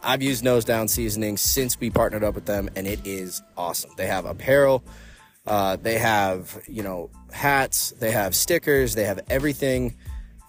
[0.07, 3.91] I've used Nose Down seasoning since we partnered up with them, and it is awesome.
[3.97, 4.85] They have apparel,
[5.47, 9.97] uh, they have you know hats, they have stickers, they have everything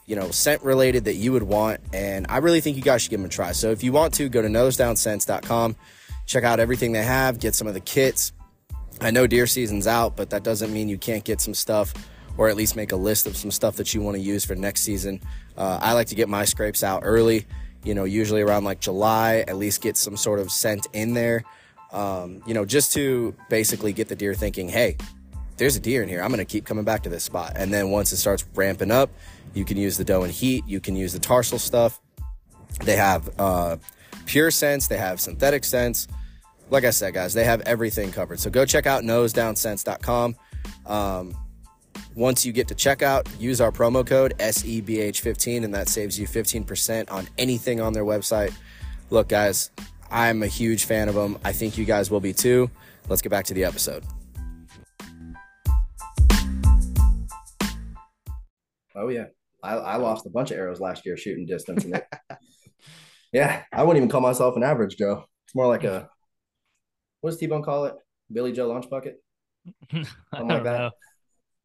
[0.08, 1.82] you know, scent related that you would want.
[1.94, 3.52] And I really think you guys should give them a try.
[3.52, 5.76] So if you want to, go to nosedownscents.com,
[6.26, 8.32] check out everything they have, get some of the kits.
[9.02, 11.94] I know deer season's out, but that doesn't mean you can't get some stuff
[12.38, 14.56] or at least make a list of some stuff that you want to use for
[14.56, 15.22] next season.
[15.58, 17.46] Uh, I like to get my scrapes out early,
[17.88, 21.46] you know, usually around like July, at least get some sort of scent in there,
[21.94, 24.98] um, you know, just to basically get the deer thinking, hey,
[25.56, 26.22] there's a deer in here.
[26.22, 27.54] I'm going to keep coming back to this spot.
[27.56, 29.10] And then once it starts ramping up,
[29.54, 30.66] you can use the doe and heat.
[30.68, 32.02] You can use the tarsal stuff.
[32.84, 33.78] They have uh,
[34.26, 34.90] pure scents.
[34.90, 36.10] They have synthetic scents.
[36.70, 38.42] Like I said, guys, they have everything covered.
[38.42, 40.36] So go check out nosedownscents.com.
[40.86, 41.38] Um,
[42.18, 47.12] once you get to checkout, use our promo code SEBH15, and that saves you 15%
[47.12, 48.52] on anything on their website.
[49.12, 49.70] Look, guys,
[50.10, 51.38] I'm a huge fan of them.
[51.46, 52.72] I think you guys will be too.
[53.08, 54.04] Let's get back to the episode.
[58.96, 59.26] Oh yeah,
[59.62, 61.86] I, I lost a bunch of arrows last year shooting distance.
[61.86, 62.08] And it,
[63.32, 65.26] yeah, I wouldn't even call myself an average Joe.
[65.46, 66.10] It's more like a
[67.22, 67.94] what does T Bone call it?
[68.32, 69.22] Billy Joe Launch bucket.
[69.94, 70.80] I Something don't like that.
[70.80, 70.92] know.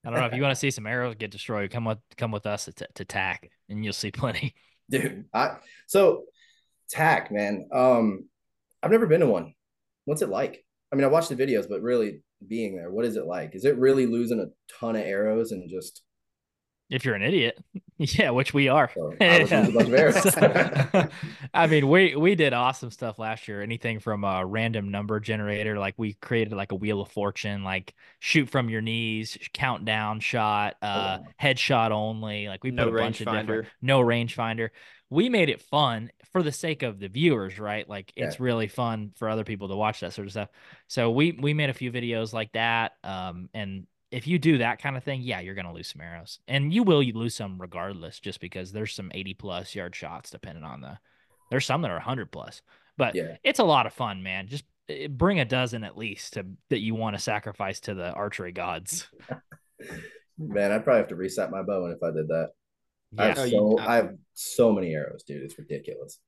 [0.04, 1.70] I don't know if you want to see some arrows get destroyed.
[1.70, 4.54] Come with come with us to, to TAC, and you'll see plenty.
[4.90, 5.24] dude.
[5.32, 6.24] I so
[6.90, 7.68] TAC, man.
[7.72, 8.28] Um,
[8.82, 9.54] I've never been to one.
[10.04, 10.64] What's it like?
[10.92, 13.54] I mean, I watched the videos, but really being there, what is it like?
[13.54, 16.02] Is it really losing a ton of arrows and just
[16.92, 17.58] If you're an idiot,
[17.98, 18.90] yeah, which we are.
[18.94, 21.08] so I was losing a bunch of arrows?
[21.54, 23.62] I mean, we we did awesome stuff last year.
[23.62, 27.94] Anything from a random number generator, like we created like a wheel of fortune, like
[28.18, 31.24] shoot from your knees, countdown shot, uh, wow.
[31.40, 32.48] headshot only.
[32.48, 34.68] Like we No put a bunch of different no rangefinder.
[35.08, 37.88] We made it fun for the sake of the viewers, right?
[37.88, 40.48] Like it's really fun for other people to watch that sort of stuff.
[40.88, 42.92] So we we made a few videos like that.
[43.02, 46.38] Um, and if you do that kind of thing, yeah, you're gonna lose some arrows,
[46.46, 50.64] and you will lose some regardless, just because there's some 80 plus yard shots depending
[50.64, 50.98] on the.
[51.50, 52.62] There's some that are 100 plus,
[52.96, 53.36] but Yeah.
[53.42, 54.46] it's a lot of fun, man.
[54.46, 58.12] Just eh, bring a dozen at least to that you want to sacrifice to the
[58.12, 59.08] archery gods.
[60.38, 62.50] Man, I'd probably have to reset my bow if I did that.
[63.18, 65.42] I Yeah, have Oh, so I- I have so many arrows, dude.
[65.42, 66.18] It's ridiculous.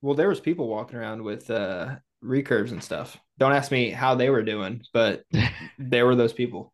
[0.00, 3.18] Well, there was people walking around with uh recurves and stuff.
[3.38, 5.24] Don't ask me how they were doing, but
[5.78, 6.72] there were those people.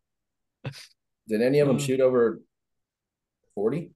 [1.27, 1.79] Did any of them Uh.
[1.79, 2.39] shoot over
[3.53, 3.91] forty?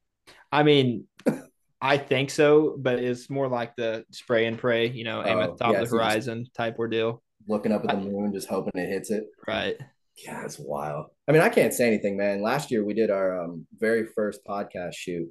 [0.51, 1.07] I mean,
[1.82, 5.49] I think so, but it's more like the spray and pray, you know, aim at
[5.49, 7.22] Oh, the top yeah, of the horizon type ordeal.
[7.47, 9.26] Looking up at the moon, just hoping it hits it.
[9.47, 9.78] Right.
[10.17, 11.07] Yeah, it's wild.
[11.28, 12.41] I mean, I can't say anything, man.
[12.41, 15.30] Last year we did our um, very first podcast shoot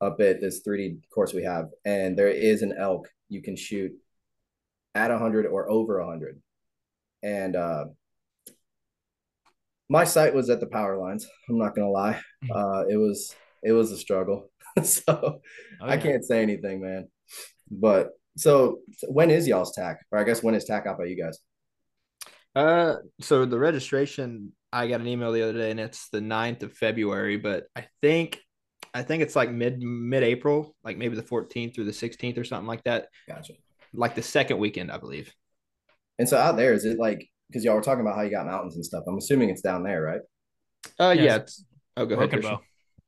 [0.00, 3.92] up at this 3D course we have, and there is an elk you can shoot
[4.94, 6.40] at 100 or over 100.
[7.22, 7.86] And uh,
[9.88, 11.26] my sight was at the power lines.
[11.48, 12.20] I'm not gonna lie.
[12.50, 14.50] Uh, it was it was a struggle.
[14.82, 15.40] so Oh,
[15.80, 17.08] I can't say anything, man.
[17.70, 19.98] But so when is y'all's TAC?
[20.12, 21.38] Or I guess when is TAC out by you guys?
[22.54, 26.62] Uh, so the registration, I got an email the other day, and it's the 9th
[26.64, 28.40] of February, but I think,
[28.94, 32.44] I think it's like mid mid April, like maybe the 14th through the 16th or
[32.44, 33.52] something like that, Gotcha.
[33.92, 35.32] like the second weekend, I believe.
[36.18, 38.46] And so out there, is it like because y'all were talking about how you got
[38.46, 39.04] mountains and stuff?
[39.08, 40.20] I'm assuming it's down there, right?
[41.00, 41.36] Uh, Yeah, yeah.
[41.36, 41.64] It's,
[41.96, 42.16] oh, go.
[42.16, 42.56] Broken Christian.
[42.56, 42.62] bow.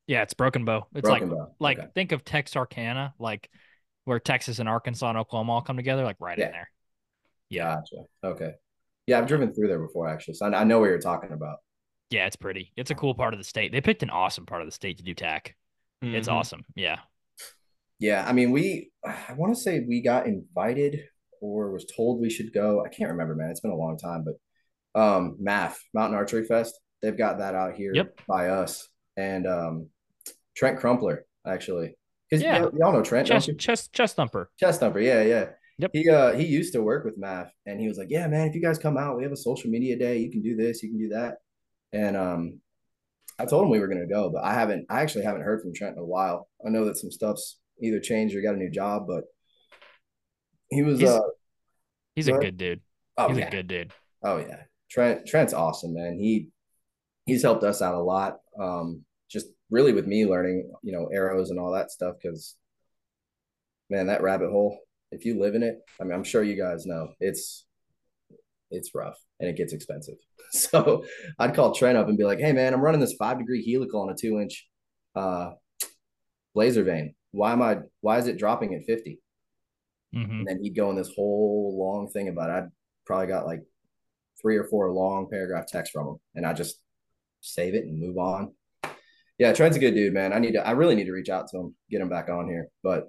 [0.07, 0.87] Yeah, it's broken bow.
[0.95, 1.55] It's Broken like Bow.
[1.61, 1.89] like Okay.
[1.95, 3.49] think of Texarkana, like
[4.05, 6.47] where Texas and Arkansas and Oklahoma all come together, like right Yeah.
[6.47, 6.71] in there.
[7.49, 7.97] Yeah, Gotcha.
[8.25, 8.53] Okay.
[9.07, 11.59] Yeah, I've driven through there before actually, so I, I know what you're talking about.
[12.11, 12.73] yeah, it's pretty.
[12.77, 13.71] It's a cool part of the state.
[13.73, 15.55] They picked an awesome part of the state to do TAC.
[16.03, 16.33] It's Mhm.
[16.33, 16.65] awesome.
[16.75, 16.99] Yeah.
[18.01, 21.05] Yeah, I mean, we I want to say we got invited
[21.41, 22.85] or was told we should go.
[22.85, 23.51] I can't remember, man.
[23.51, 27.75] It's been a long time, but um, MAF Mountain Archery Fest, they've got that out
[27.75, 28.21] here Yep.
[28.29, 29.89] by us, and um,
[30.57, 31.97] Trent Crumpler actually,
[32.29, 32.61] because Yeah.
[32.61, 34.51] y'all, y'all know Trent, Chest chest chest thumper.
[34.59, 35.47] Chest thumper, yeah, yeah.
[35.79, 35.91] Yep.
[35.95, 38.55] He uh he used to work with MAF and he was like, Yeah, man, if
[38.55, 40.91] you guys come out, we have a social media day, you can do this, you
[40.91, 41.37] can do that.
[41.95, 42.61] And um
[43.39, 45.73] I told him we were gonna go, but I haven't I actually haven't heard from
[45.73, 46.51] Trent in a while.
[46.67, 49.25] I know that some stuff's either changed or got a new job, but
[50.71, 51.21] he was He's- uh
[52.17, 52.81] He's a good dude.
[53.17, 53.47] oh He's yeah.
[53.47, 53.93] a good dude.
[54.23, 54.63] Oh yeah.
[54.91, 56.19] Trent Trent's awesome, man.
[56.19, 56.49] He
[57.27, 58.39] he's helped us out a lot.
[58.59, 62.57] Um just really with me learning, you know, arrows and all that stuff cuz
[63.89, 64.79] man, that rabbit hole,
[65.13, 67.67] if you live in it, I mean, I'm sure you guys know, it's
[68.73, 70.17] it's rough and it gets expensive.
[70.53, 71.05] So,
[71.39, 74.01] I'd call Trent up and be like, "Hey man, I'm running this 5 degree helical
[74.03, 74.69] on a 2 inch
[75.15, 75.53] uh
[76.55, 77.15] blazer vane.
[77.31, 79.21] Why am I why is it dropping at 50?"
[80.13, 82.53] Hmm And then he'd go in this whole long thing about it.
[82.53, 82.71] I'd
[83.07, 83.63] probably got like
[84.41, 86.81] three or four long paragraph texts from him, and I just
[87.41, 88.53] save it and move on.
[89.39, 90.33] Yeah, Trent's a good dude, man.
[90.33, 90.67] I need to.
[90.67, 92.69] I really need to reach out to him, get him back on here.
[92.83, 93.09] But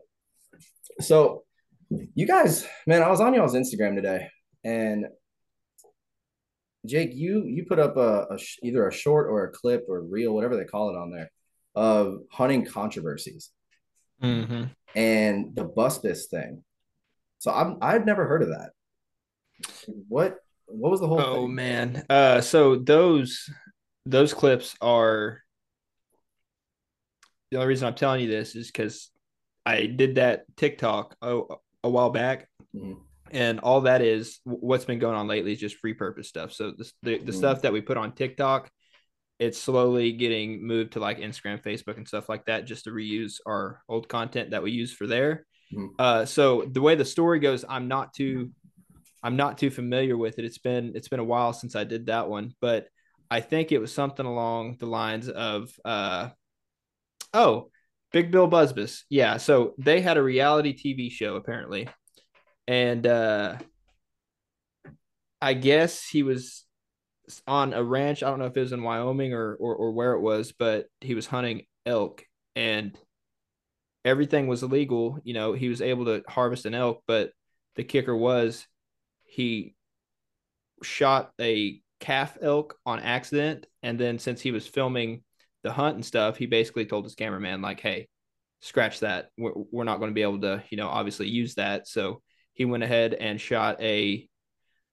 [1.00, 1.44] so,
[1.90, 4.30] you guys, man, I was on y'all's Instagram today,
[4.64, 5.08] and
[6.86, 10.34] Jake, you you put up a, a either a short or a clip or reel,
[10.34, 11.32] whatever they call it, on there
[11.76, 13.50] of hunting controversies
[14.22, 14.66] Mm-hmm.
[14.96, 16.64] and the Busbice thing.
[17.42, 18.70] So I'm I've never heard of that.
[20.08, 20.38] What
[20.68, 21.56] what was the whole Oh thing?
[21.56, 22.06] man.
[22.08, 23.50] Uh so those
[24.06, 25.42] those clips are
[27.50, 29.10] the only reason I'm telling you this is because
[29.66, 31.42] I did that TikTok a,
[31.84, 33.00] a while back, Mhm.
[33.32, 36.54] and all that is what's been going on lately is just repurposed stuff.
[36.54, 37.36] So the the, the Mhm.
[37.36, 38.70] stuff that we put on TikTok,
[39.40, 43.38] it's slowly getting moved to like Instagram, Facebook, and stuff like that, just to reuse
[43.48, 45.48] our old content that we use for there.
[45.74, 45.90] Mhm.
[45.98, 48.52] Uh, so the way the story goes, I'm not too,
[49.24, 50.46] I'm not too familiar with it.
[50.46, 52.88] It's been it's been a while since I did that one, but
[53.30, 56.30] I think it was something along the lines of, uh,
[57.34, 57.70] oh,
[58.12, 59.04] Big Bill Busbice.
[59.10, 59.38] Yeah.
[59.38, 61.88] So they had a reality TV show apparently.
[62.68, 63.58] And uh,
[65.42, 66.66] I guess he was
[67.48, 68.22] on a ranch.
[68.22, 70.88] I don't know if it was in Wyoming or, or, or where it was, but
[71.00, 72.24] he was hunting elk
[72.56, 72.98] and
[74.04, 75.20] everything was illegal.
[75.24, 77.32] You know, he was able to harvest an elk, but
[77.76, 78.66] the kicker was
[79.24, 79.76] he
[80.84, 83.68] shot a calf elk on accident.
[83.84, 85.24] And then since he was filming
[85.64, 88.08] the hunt and stuff, he basically told his cameraman, like, hey,
[88.62, 89.30] scratch that.
[89.38, 91.88] We're, we're not going to be able to, you know, obviously use that.
[91.88, 92.22] So
[92.54, 94.28] he went ahead and shot a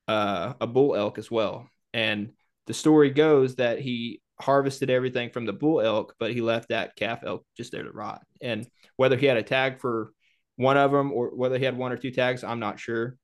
[0.07, 1.69] uh, a bull elk as well.
[1.93, 2.33] And
[2.67, 6.97] the story goes that he harvested everything from the bull elk, but he left that
[6.97, 8.23] calf elk just there to rot.
[8.41, 10.13] And whether he had a tag for
[10.57, 13.17] one of them or whether he had one or two tags, I'm not sure.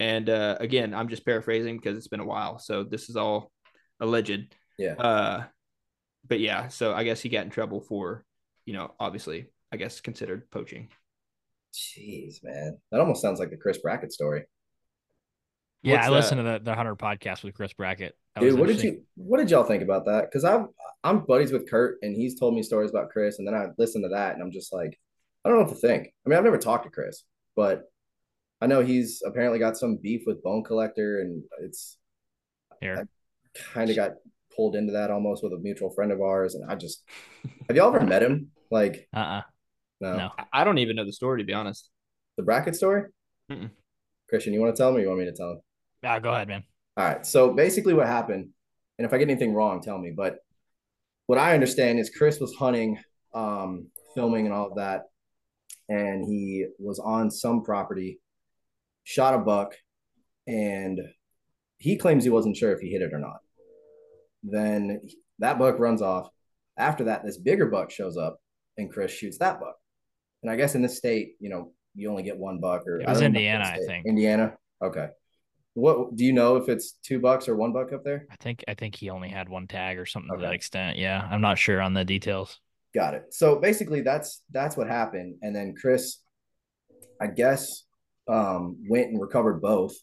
[0.00, 3.52] And uh, again, I'm just paraphrasing because it's been a while, so this is all
[4.00, 4.54] alleged.
[4.78, 4.94] Yeah.
[4.94, 5.44] Uh,
[6.26, 8.24] but yeah, so I guess he got in trouble for,
[8.64, 10.88] you know, obviously, I guess considered poaching.
[11.74, 12.78] Jeez, man.
[12.90, 14.44] That almost sounds like the Chris Brackett story.
[15.82, 18.16] Yeah, What's I listened to the the Hunter podcast with Chris Brackett.
[18.34, 20.24] That Dude, what did you what did y'all think about that?
[20.24, 20.68] Because I'm
[21.04, 24.04] I'm buddies with Kurt and he's told me stories about Chris, and then I listened
[24.04, 24.98] to that and I'm just like,
[25.44, 26.08] I don't know what to think.
[26.24, 27.24] I mean, I've never talked to Chris,
[27.56, 27.82] but
[28.60, 31.98] I know he's apparently got some beef with Bone Collector, and it's
[32.80, 33.06] Here.
[33.74, 34.12] kind of got
[34.54, 36.54] pulled into that almost with a mutual friend of ours.
[36.54, 37.02] And I just
[37.68, 38.50] have y'all ever met him?
[38.70, 39.42] Like, Uh uh
[40.00, 40.30] no, No.
[40.38, 41.90] I- I don't even know the story to be honest.
[42.38, 43.04] the Brackett story.
[43.50, 43.70] Mm-mm.
[44.28, 44.98] Christian, you want to tell me?
[44.98, 45.60] Or you want me to tell him?
[46.04, 46.62] Ah, go ahead, man.
[46.96, 47.24] All right.
[47.24, 48.50] So basically, what happened,
[48.98, 50.10] and if I get anything wrong, tell me.
[50.10, 50.38] But
[51.26, 52.98] what I understand is Chris was hunting,
[53.34, 55.04] um, filming, and all of that,
[55.88, 58.20] and he was on some property,
[59.04, 59.74] shot a buck,
[60.46, 61.00] and
[61.78, 63.38] he claims he wasn't sure if he hit it or not.
[64.42, 65.00] Then
[65.38, 66.28] that buck runs off.
[66.76, 68.38] After that, this bigger buck shows up,
[68.76, 69.76] and Chris shoots that buck.
[70.42, 73.08] And I guess in this state, you know, you only get one buck, or It
[73.08, 74.06] was don't know what Indiana, I think.
[74.06, 74.56] Indiana.
[74.82, 75.08] Okay.
[75.74, 78.26] What do you know if it's two bucks or one buck up there?
[78.30, 80.98] I think I think he only had one tag or something to that extent.
[80.98, 82.60] Yeah, I'm not sure on the details.
[82.94, 83.32] Got it.
[83.32, 85.36] So basically, that's that's what happened.
[85.40, 86.18] And then Chris,
[87.20, 87.84] I guess,
[88.28, 89.94] um, went and recovered both.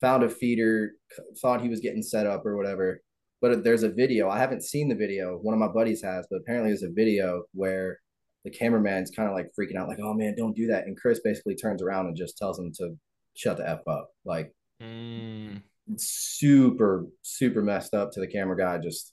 [0.00, 0.92] Found a feeder,
[1.40, 3.00] thought he was getting set up or whatever.
[3.40, 4.28] But there's a video.
[4.28, 5.36] I haven't seen the video.
[5.36, 8.00] One of my buddies has, but apparently there's a video where
[8.44, 11.20] the cameraman's kind of like freaking out, like, "Oh man, don't do that." And Chris
[11.20, 12.96] basically turns around and just tells him to
[13.34, 14.10] shut the f up.
[14.24, 15.62] Like Mm.
[15.96, 19.12] super super messed up to the camera guy just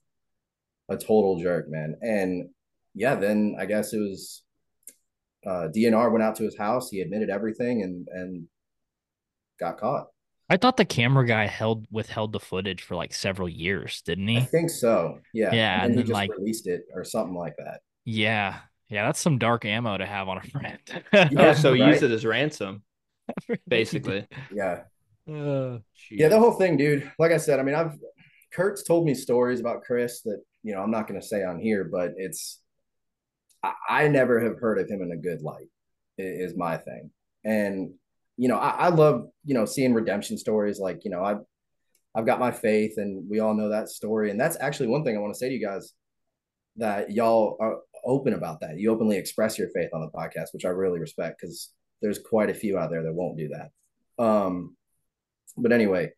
[0.89, 2.49] a total jerk man and
[2.93, 4.43] yeah then i guess it was
[5.47, 8.47] uh dnr went out to his house he admitted everything and and
[9.59, 10.07] got caught
[10.47, 14.37] I thought the camera guy held withheld the footage for like several years, didn't he?
[14.37, 17.33] i think so yeah Yeah, and, and he then, just like- released it or something
[17.35, 18.59] like that Yeah.
[18.87, 20.77] Yeah, that's some dark ammo to have on a friend.
[21.11, 21.79] Yeah, so right.
[21.91, 22.83] use it as ransom,
[23.67, 24.27] basically.
[24.53, 24.81] yeah
[25.27, 25.79] Uh,
[26.11, 27.11] yeah the whole thing dude.
[27.17, 27.97] Like i said i mean i've
[28.53, 31.59] kurt's told me stories about chris that you know i'm not going to say on
[31.59, 32.61] here but it's
[33.65, 35.67] I, I never have heard of him in a good light
[36.17, 37.11] is my thing.
[37.43, 37.93] And
[38.37, 40.79] you know I, I love you know seeing redemption stories.
[40.79, 41.39] Like you know i've
[42.15, 44.31] i've got my faith and we all know that story.
[44.31, 45.93] And that's actually one thing i want to say to you guys
[46.77, 48.77] that y'all are open about that.
[48.77, 51.71] You openly express your faith on the podcast which i really respect because
[52.01, 54.23] there's quite a few out there that won't do that.
[54.23, 54.75] Um
[55.57, 56.09] but anyway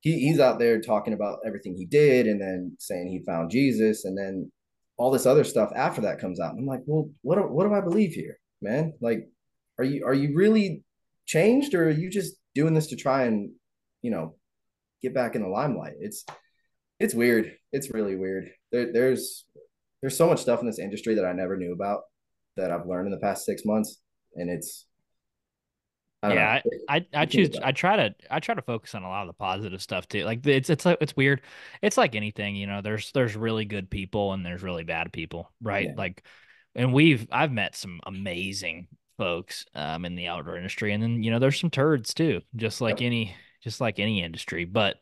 [0.00, 4.04] he, he's out there talking about everything he did and then saying he found jesus
[4.04, 4.50] and then
[4.96, 6.54] all this other stuff after that comes out.
[6.56, 8.94] I'm like well what do, what do i believe here man?
[9.00, 9.28] Like
[9.78, 10.82] are you are you really
[11.26, 13.50] changed or are you just doing this to try and
[14.00, 14.36] you know
[15.02, 15.94] get back in the limelight?
[16.00, 16.24] It's
[17.00, 17.52] it's weird.
[17.72, 18.50] It's really weird.
[18.70, 19.44] There, there's
[20.00, 22.02] there's so much stuff in this industry that I never knew about
[22.56, 24.00] that I've learned in the past six months,
[24.34, 24.86] and it's
[26.22, 26.70] I yeah, know.
[26.88, 27.58] I, I, I choose.
[27.62, 28.14] I try to.
[28.30, 30.24] I try to focus on a lot of the positive stuff too.
[30.24, 31.42] Like it's it's like it's weird.
[31.82, 32.80] It's like anything, you know.
[32.80, 35.88] There's there's really good people and there's really bad people, right?
[35.88, 35.94] Yeah.
[35.96, 36.24] Like,
[36.74, 41.30] and we've I've met some amazing folks um in the outdoor industry, and then you
[41.30, 43.06] know there's some turds too, just like Yep.
[43.06, 44.64] any just like any industry.
[44.64, 44.96] But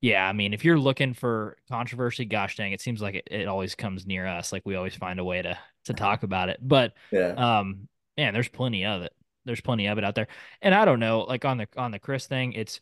[0.00, 3.48] yeah, I mean, if you're looking for controversy, gosh dang, it seems like it, it
[3.48, 4.52] always comes near us.
[4.52, 6.58] Like we always find a way to to talk about it.
[6.62, 9.12] But yeah, um, man, there's plenty of it.
[9.44, 10.28] There's plenty of it out there.
[10.62, 12.80] And I don't know, like on the on the Chris thing, it's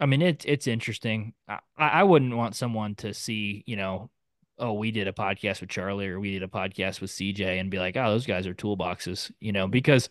[0.00, 1.34] I mean, it's it's interesting.
[1.48, 4.10] I, I wouldn't want someone to see, you know,
[4.58, 7.70] oh, we did a podcast with Charlie or we did a podcast with CJ and
[7.70, 10.08] be like, oh, those guys are toolboxes, you know, because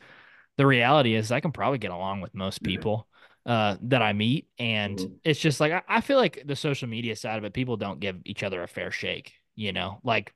[0.57, 3.07] the reality is I can probably get along with most people
[3.45, 4.47] uh that I meet.
[4.59, 5.19] And Mhm.
[5.23, 7.99] it's just like I, I feel like the social media side of it, people don't
[7.99, 10.33] give each other a fair shake, you know, like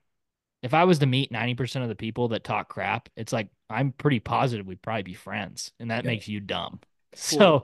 [0.61, 3.91] if I was to meet 90% of the people that talk crap, it's like I'm
[3.91, 6.11] pretty positive we'd probably be friends, and that Yeah.
[6.11, 6.79] makes you dumb.
[7.13, 7.63] So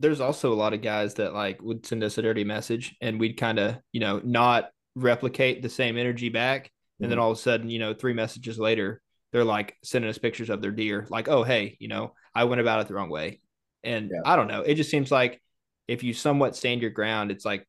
[0.00, 3.20] there's also a lot of guys that like would send us a dirty message and
[3.20, 7.22] we'd kind of you know not replicate the same energy back and then Mhm.
[7.22, 9.00] all of a sudden you know three messages later
[9.32, 12.60] they're like sending us pictures of their deer like oh hey you know i went
[12.60, 13.40] about it the wrong way
[13.84, 14.20] and Yeah.
[14.24, 15.40] i don't know it just seems like
[15.88, 17.66] if you somewhat stand your ground it's like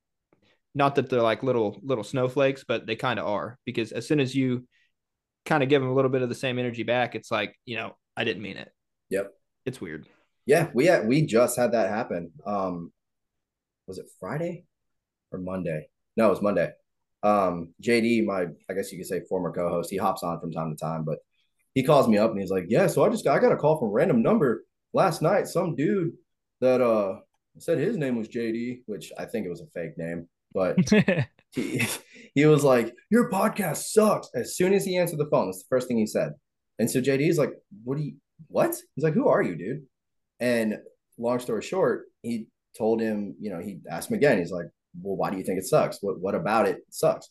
[0.76, 4.20] not that they're like little little snowflakes but they kind of are because as soon
[4.20, 4.68] as you
[5.46, 7.76] kind of give them a little bit of the same energy back it's like you
[7.76, 8.72] know i didn't mean it
[9.10, 9.32] Yep.
[9.66, 10.08] it's weird
[10.46, 10.70] yeah.
[10.74, 12.32] We had we just had that happen.
[12.46, 12.92] Um,
[13.88, 14.66] was it Friday
[15.32, 15.88] or Monday?
[16.18, 16.70] No, it was Monday.
[17.24, 20.70] Um, JD, my I guess you could say former co-host, he hops on from time
[20.70, 21.20] to time, but
[21.74, 23.56] he calls me up and he's like, "Yeah, so I just got, I got a
[23.56, 25.48] call from a random number last night.
[25.48, 26.12] Some dude
[26.60, 27.20] that uh
[27.60, 30.78] said his name was JD, which I think it was a fake name, but
[31.54, 31.86] he
[32.36, 35.70] he was like, "Your podcast sucks." As soon as he answered the phone, that's the
[35.70, 36.34] first thing he said.
[36.80, 38.16] And so JD is like, "What do you?
[38.48, 39.84] What?" He's like, "Who are you, dude?"
[40.40, 40.80] And
[41.18, 42.48] long story short, he
[42.78, 44.40] told him, you know, he asked him again.
[44.40, 44.68] He's like,
[45.02, 46.00] "Well, why do you think it sucks?
[46.02, 47.30] What what about it sucks?"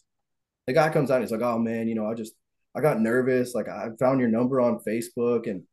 [0.67, 2.35] The guy comes out and he's like, "Oh man, you know, I just
[2.75, 3.55] I got nervous.
[3.55, 5.65] Like I found your number on Facebook and."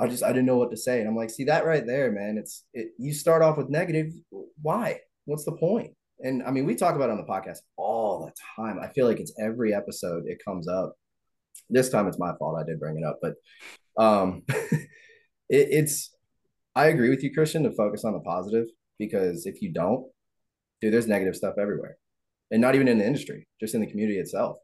[0.00, 2.12] I just I didn't know what to say, and I'm like, see that right there,
[2.12, 2.38] man.
[2.38, 2.92] It's it.
[2.98, 4.12] You start off with negative.
[4.62, 5.00] Why?
[5.24, 5.94] What's the point?
[6.20, 8.78] And I mean, we talk about it on the podcast all the time.
[8.80, 10.94] I feel like it's every episode it comes up.
[11.70, 12.58] This time it's my fault.
[12.58, 13.34] I did bring it up, but
[14.02, 14.88] um, it,
[15.48, 16.14] it's.
[16.74, 18.66] I agree with you, Christian, to focus on the positive
[18.98, 20.06] because if you don't,
[20.80, 21.96] dude, there's negative stuff everywhere,
[22.50, 24.56] and not even in the industry, just in the community itself.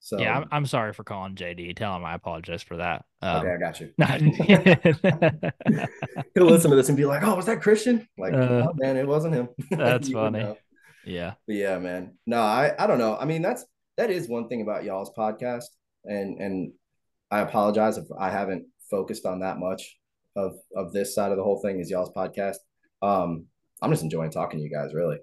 [0.00, 1.74] So yeah, I'm, I'm sorry for calling JD.
[1.76, 3.04] Tell him I apologize for that.
[3.22, 3.92] Um, okay, I got you.
[6.34, 8.96] He'll listen to this and be like, "Oh, was that Christian?" Like, Uh, "No, man,
[8.96, 9.48] it wasn't him.
[9.70, 10.56] that's funny.
[11.06, 11.34] Yeah.
[11.46, 12.18] But yeah, man.
[12.26, 13.16] No, I I don't know.
[13.16, 13.64] I mean, that's
[13.96, 15.64] that is one thing about y'all's podcast,
[16.04, 16.72] and and
[17.30, 19.96] I apologize if I haven't focused on that much
[20.36, 22.56] of of this side of the whole thing is y'all's podcast.
[23.02, 23.46] Um,
[23.80, 25.18] I'm just enjoying talking to you guys, really.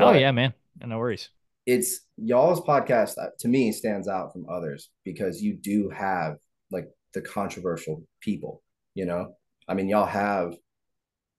[0.00, 0.52] Oh yeah, man.
[0.84, 1.30] No worries.
[1.66, 6.36] it's y'all's podcast uh, to me stands out from others because you do have
[6.70, 8.62] like the controversial people.
[8.94, 9.34] You know,
[9.68, 10.54] I mean, y'all have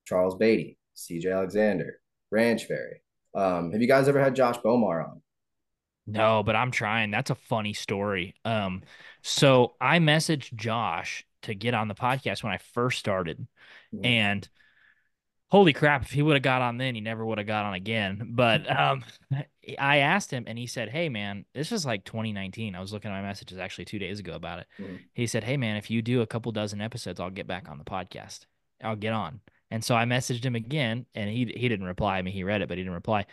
[0.05, 1.29] Charles Beatty, C.J.
[1.29, 1.99] Alexander,
[2.31, 3.01] Ranch Fairy.
[3.39, 5.21] Um, have you guys ever had Josh Bowmar on?
[6.07, 7.11] No, but I'm trying.
[7.11, 8.33] That's a funny story.
[8.43, 8.81] Um,
[9.21, 13.47] so I messaged Josh to get on the podcast when I first started,
[13.93, 14.05] Mhm.
[14.05, 14.49] and
[15.51, 17.73] holy crap, if he would have got on then, he never would have got on
[17.75, 18.31] again.
[18.31, 19.03] But um,
[19.77, 22.75] I asked him, and he said, "Hey, man, this was like 2019.
[22.75, 24.67] I was looking at my messages actually two days ago about it.
[24.79, 24.99] Mhm.
[25.13, 27.77] He said, "Hey, man, if you do a couple dozen episodes, I'll get back on
[27.77, 28.45] the podcast.
[28.83, 32.17] I'll get on." And so I messaged him again, and he he didn't reply.
[32.17, 33.25] I mean, he read it, but he didn't reply.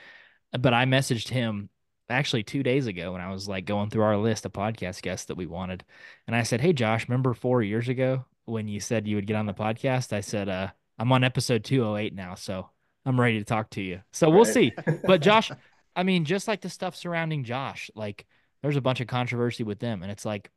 [0.59, 1.70] But I messaged him
[2.09, 5.26] actually two days ago when I was like going through our list of podcast guests
[5.26, 5.84] that we wanted.
[6.26, 9.37] And I said, Hey Josh, remember four years ago when you said you would get
[9.37, 10.12] on the podcast?
[10.12, 10.68] I said, uh,
[10.99, 12.70] I'm on episode 208 now, so
[13.05, 14.03] I'm ready to talk to you.
[14.12, 14.47] So we'll Right?
[14.47, 14.78] see.
[15.05, 15.53] But Josh,
[15.97, 18.24] I mean, just like the stuff surrounding Josh, like
[18.62, 20.03] there's a bunch of controversy with them.
[20.03, 20.51] And it's like,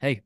[0.00, 0.22] hey,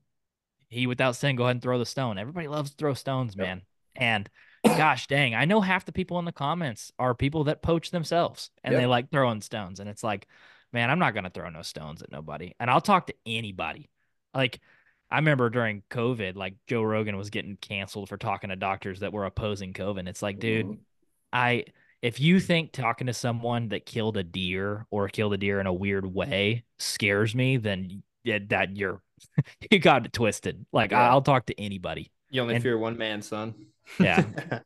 [0.68, 2.18] he without sin, go ahead and throw the stone.
[2.18, 3.46] Everybody loves to throw stones, Yep.
[3.46, 3.62] man.
[3.96, 4.28] And
[4.64, 8.50] gosh dang, I know half the people in the comments are people that poach themselves
[8.62, 8.80] and Yep.
[8.80, 9.78] they like throwing stones.
[9.80, 10.26] And it's like,
[10.72, 12.52] man, I'm not gonna throw no stones at nobody.
[12.58, 13.90] And I'll talk to anybody.
[14.34, 14.60] Like
[15.10, 19.12] I remember during COVID, like Joe Rogan was getting canceled for talking to doctors that
[19.12, 20.08] were opposing COVID.
[20.08, 20.78] It's like, dude, Mhm.
[21.32, 21.64] I
[22.02, 25.66] if you think talking to someone that killed a deer or killed a deer in
[25.66, 29.02] a weird way scares me, then that you're
[29.70, 30.64] you got it twisted.
[30.72, 31.08] Like Yeah.
[31.10, 32.10] I'll talk to anybody.
[32.30, 33.54] You only And- fear one man, son.
[34.00, 34.22] Yeah.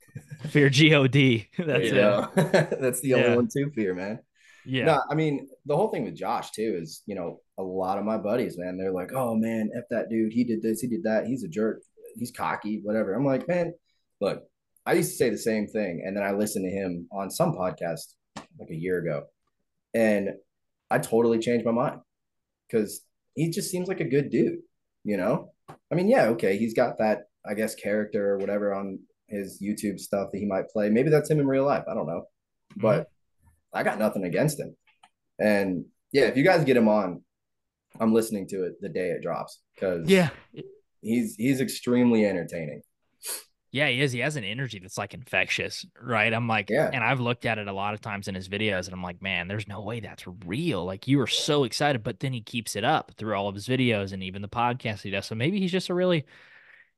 [0.50, 1.12] Fear God.
[1.58, 1.92] That's it.
[2.80, 3.36] That's the only Yeah.
[3.36, 4.20] one to fear, man.
[4.64, 4.84] Yeah.
[4.84, 8.04] No, I mean the whole thing with Josh too is you know a lot of
[8.04, 11.02] my buddies, man, they're like, oh man, f that dude, he did this, he did
[11.04, 11.82] that, he's a jerk,
[12.16, 13.14] he's cocky, whatever.
[13.14, 13.72] I'm like, man,
[14.20, 14.42] look,
[14.86, 17.54] I used to say the same thing, and then I listened to him on some
[17.54, 18.14] podcast
[18.58, 19.24] like a year ago,
[19.94, 20.30] and
[20.90, 22.00] I totally changed my mind
[22.68, 23.00] because
[23.34, 24.60] he just seems like a good dude,
[25.04, 25.52] you know.
[25.90, 30.00] I mean, yeah, okay, he's got that I guess character or whatever on his YouTube
[30.00, 30.88] stuff that he might play.
[30.90, 31.84] Maybe that's him in real life.
[31.88, 32.22] I don't know,
[32.72, 32.80] mm-hmm.
[32.80, 33.08] but
[33.72, 34.76] I got nothing against him.
[35.38, 37.22] And yeah, if you guys get him on,
[38.00, 40.30] I'm listening to it the day it drops because Yeah.
[41.00, 42.82] he's he's extremely entertaining.
[43.70, 44.12] Yeah, he is.
[44.12, 46.32] He has an energy that's like infectious, right?
[46.32, 46.90] I'm like, Yeah.
[46.90, 49.20] and I've looked at it a lot of times in his videos, and I'm like,
[49.20, 50.86] man, there's no way that's real.
[50.86, 53.68] Like, you are so excited, but then he keeps it up through all of his
[53.68, 55.26] videos and even the podcast he does.
[55.26, 56.24] So maybe he's just a really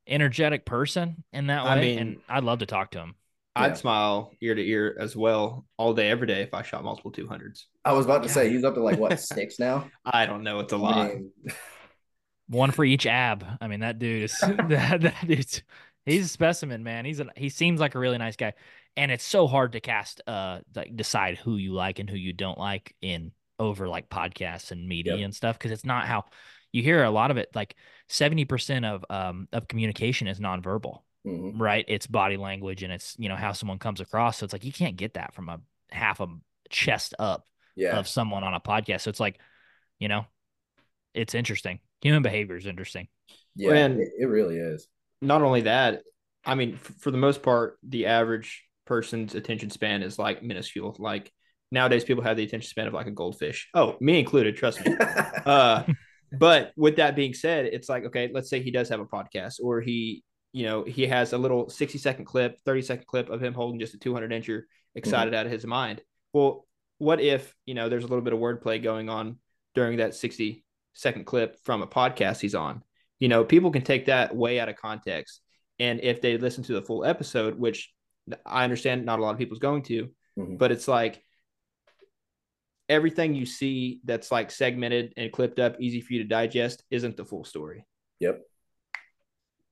[0.06, 1.70] energetic person in that way.
[1.70, 3.14] I mean- and I'd love to talk to him.
[3.56, 7.10] I'd smile ear to ear as well all day, every day if I shot multiple
[7.10, 7.64] 200s.
[7.84, 8.34] I was about to Yeah.
[8.34, 9.90] say he's up to like what six now.
[10.04, 10.60] I don't know.
[10.60, 11.10] It's a lot.
[12.48, 13.44] One for each ab.
[13.60, 15.62] I mean, that dude is that, that dude's
[16.06, 17.04] he's a specimen, man.
[17.04, 18.54] He's a he seems like a really nice guy.
[18.96, 22.32] And it's so hard to cast uh like decide who you like and who you
[22.32, 25.24] don't like in over like podcasts and media Yep.
[25.24, 26.24] and stuff because it's not how
[26.72, 27.76] you hear a lot of it like
[28.08, 31.58] 70% of um of communication is nonverbal, mhm.
[31.58, 31.84] right?
[31.88, 34.38] It's body language and it's, you know, how someone comes across.
[34.38, 35.60] So it's like you can't get that from a
[35.90, 36.26] half a
[36.68, 37.46] chest up
[37.76, 39.02] yeah, of someone on a podcast.
[39.02, 39.38] So it's like,
[39.98, 40.24] you know,
[41.14, 41.80] it's interesting.
[42.02, 43.08] Human behavior is interesting.
[43.56, 44.86] yeah, And- it, it really is.
[45.22, 46.02] Not only that,
[46.46, 50.96] I mean, f- for the most part, the average person's attention span is like minuscule.
[50.98, 51.30] Like
[51.70, 53.68] nowadays, people have the attention span of like a goldfish.
[53.74, 54.56] Oh, me included.
[54.56, 54.96] Trust me.
[55.46, 55.84] uh,
[56.38, 59.54] but with that being said, it's like, okay, let's say he does have a podcast
[59.62, 60.22] or he,
[60.52, 63.80] you know, he has a little 60 second clip, 30 second clip of him holding
[63.80, 64.62] just a 200 incher
[64.94, 66.02] excited out of his mind.
[66.32, 66.66] Well,
[66.98, 69.38] what if, you know, there's a little bit of wordplay going on
[69.74, 72.82] during that 60 second clip from a podcast he's on?
[73.18, 75.40] You know, people can take that way out of context.
[75.78, 77.92] And if they listen to the full episode, which
[78.44, 80.08] I understand not a lot of people's going to,
[80.38, 80.58] Mhm.
[80.58, 81.22] but it's like
[82.90, 87.16] everything you see that's like segmented and clipped up, easy for you to digest, isn't
[87.16, 87.86] the full story.
[88.18, 88.42] Yep.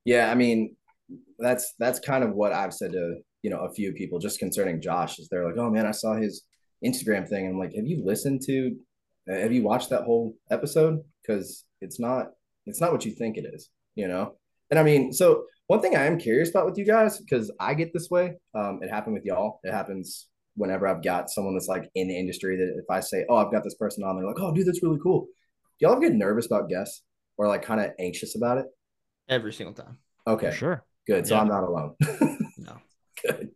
[0.05, 0.77] Yeah, I mean,
[1.39, 4.81] that's that's kind of what I've said to you know a few people just concerning
[4.81, 5.19] Josh.
[5.19, 6.45] Is they're like, oh man, I saw his
[6.85, 7.47] Instagram thing.
[7.47, 8.77] I'm like, have you listened to?
[9.29, 11.01] Have you watched that whole episode?
[11.21, 12.29] Because it's not
[12.67, 14.37] it's not what you think it is, you know.
[14.71, 17.75] And I mean, so one thing I am curious about with you guys because I
[17.75, 18.37] get this way.
[18.55, 19.61] Um, it happened with y'all.
[19.65, 20.28] It happens
[20.59, 23.51] whenever I've got someone that's like in the industry that if I say, oh, I've
[23.53, 25.23] got this person on, they're like, oh, dude, that's really cool.
[25.79, 27.03] Do y'all ever get nervous about guests
[27.37, 28.67] or like kind of anxious about it?
[29.29, 29.99] Every single time.
[30.27, 30.85] Okay, For sure.
[31.07, 31.27] good.
[31.27, 31.41] So Yeah.
[31.43, 31.95] I'm not alone.
[32.59, 32.77] No.
[33.27, 33.51] good.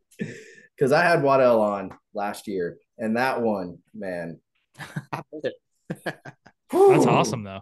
[0.77, 4.41] Because I had Waddell on last year, and that one, man.
[6.05, 7.61] That's awesome though.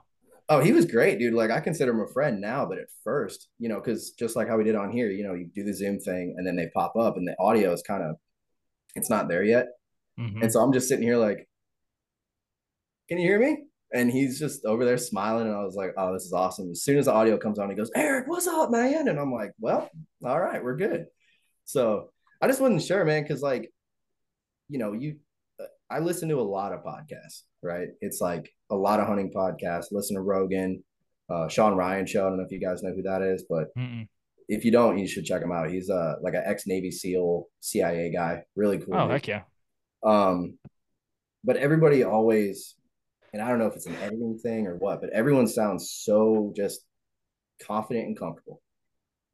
[0.49, 1.35] Oh, he was great, dude.
[1.35, 4.49] Like I consider him a friend now, but at first, you know, because just like
[4.49, 6.69] how we did on here, you know, you do the Zoom thing and then they
[6.75, 8.17] pop up and the audio is kind of
[8.95, 9.69] it's not there yet.
[10.19, 10.43] Mhm.
[10.43, 11.47] And so I'm just sitting here like,
[13.09, 13.65] Can you hear me?
[13.93, 16.85] And he's just over there smiling, and I was like, "Oh, this is awesome!" As
[16.85, 19.51] soon as the audio comes on, he goes, "Eric, what's up, man?" And I'm like,
[19.59, 19.91] "Well,
[20.25, 21.07] all right, we're good."
[21.65, 23.73] So I just wasn't sure, man, because like,
[24.69, 25.17] you know, you,
[25.91, 27.89] I listen to a lot of podcasts, right?
[28.01, 29.87] It's like a lot of hunting podcasts.
[29.91, 30.85] Listen to Rogan,
[31.29, 32.25] uh, Sean Ryan show.
[32.25, 34.09] I don't know if you guys know who that is, but Mm-mm.
[34.51, 35.71] If you don't, you should check him out.
[35.71, 38.97] He's uh like an ex Navy SEAL, CIA guy, really cool.
[38.97, 39.13] Oh dude.
[39.13, 39.43] heck yeah.
[40.03, 40.59] Um,
[41.45, 42.75] but everybody always,
[43.33, 46.53] and I don't know if it's an editing thing or what, but everyone sounds so
[46.57, 46.81] just
[47.65, 48.61] confident and comfortable.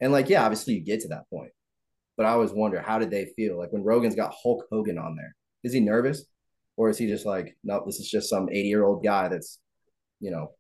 [0.01, 1.53] And like, yeah, obviously you get to that point,
[2.17, 5.17] but I always wonder how did they feel like when Rogan's got Hulk Hogan on
[5.17, 5.35] there?
[5.65, 6.27] Is he nervous,
[6.77, 9.59] or is he just like, nope, this is just some eighty year old guy that's,
[10.21, 10.53] you know,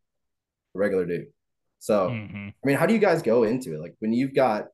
[0.74, 1.26] a regular dude.
[1.78, 2.48] So Mhm.
[2.48, 3.80] I mean, how do you guys go into it?
[3.80, 4.66] Like when you've got,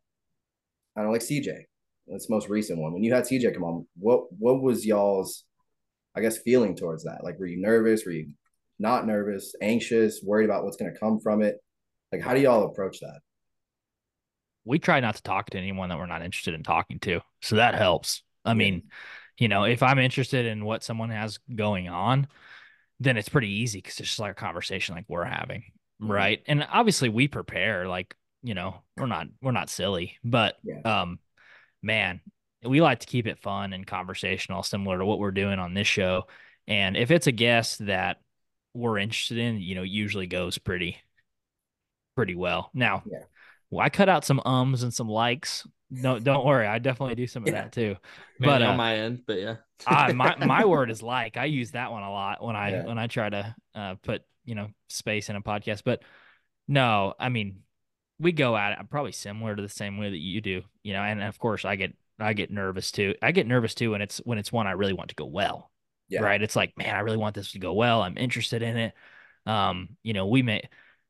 [0.97, 1.67] I don't know, like CJ,
[2.07, 2.93] that's the most recent one.
[2.93, 5.45] When you had CJ come on, what what was y'all's,
[6.15, 7.25] I guess, feeling towards that?
[7.25, 8.05] Like, were you nervous?
[8.05, 8.33] Were you
[8.79, 9.55] not nervous?
[9.61, 10.23] Anxious?
[10.23, 11.57] Worried about what's going to come from it?
[12.11, 13.21] Like, how do y'all approach that?
[14.65, 17.21] We try not to talk to anyone that we're not interested in talking to.
[17.41, 18.23] So that helps.
[18.45, 18.85] I mean,
[19.39, 22.29] you know, if I'm interested in what someone has going on,
[23.01, 25.65] then it's pretty easy because it's just like a conversation like we're having.
[26.03, 26.09] Mhm.
[26.11, 26.43] Right.
[26.47, 30.81] And obviously we prepare, like, you know, we're not we're not silly, but Yeah.
[30.85, 31.19] um
[31.83, 32.21] man,
[32.65, 35.89] we like to keep it fun and conversational, similar to what we're doing on this
[35.89, 36.27] show.
[36.67, 38.21] And if it's a guest that
[38.75, 40.99] we're interested in, you know, usually goes pretty
[42.17, 42.71] pretty well.
[42.75, 43.25] Now, Yeah.
[43.71, 46.67] well, I cut out some ums and some likes No, don't worry.
[46.67, 47.97] I definitely do some of that too.
[48.39, 49.57] Mainly But uh, on my end, but yeah.
[49.87, 51.37] I, my my word is like.
[51.37, 52.85] I use that one a lot when I Yeah.
[52.87, 55.83] when I try to uh, put you know space in a podcast.
[55.85, 56.03] But
[56.69, 57.61] no, I mean
[58.19, 60.63] we go at it probably similar to the same way that you do.
[60.83, 63.15] You know, and of course I get I get nervous too.
[63.23, 65.71] I get nervous too when it's when it's one I really want to go well.
[66.09, 66.21] Yeah.
[66.23, 66.43] Right.
[66.43, 68.03] It's like, man, I really want this to go well.
[68.03, 68.95] I'm interested in it.
[69.47, 70.63] Um, you know, we may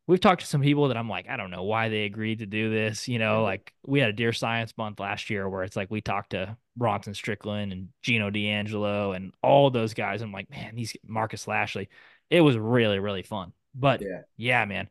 [0.06, 2.46] we've talked to some people that I'm like, I don't know why they agreed to
[2.46, 3.08] do this.
[3.08, 3.44] You know, Mhm.
[3.44, 6.56] like we had a Deer Science Month last year where it's like we talked to
[6.76, 10.22] Bronson Strickland and Gino D'Angelo and all those guys.
[10.22, 11.88] I'm like, man, these Marcus Lashley.
[12.30, 13.52] It was really, really fun.
[13.74, 14.22] But Yeah.
[14.36, 14.88] yeah, man.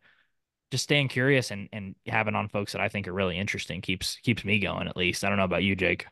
[0.71, 4.17] Just staying curious and and having on folks that I think are really interesting keeps
[4.23, 5.23] keeps me going at least.
[5.23, 6.05] I don't know about you, Jake.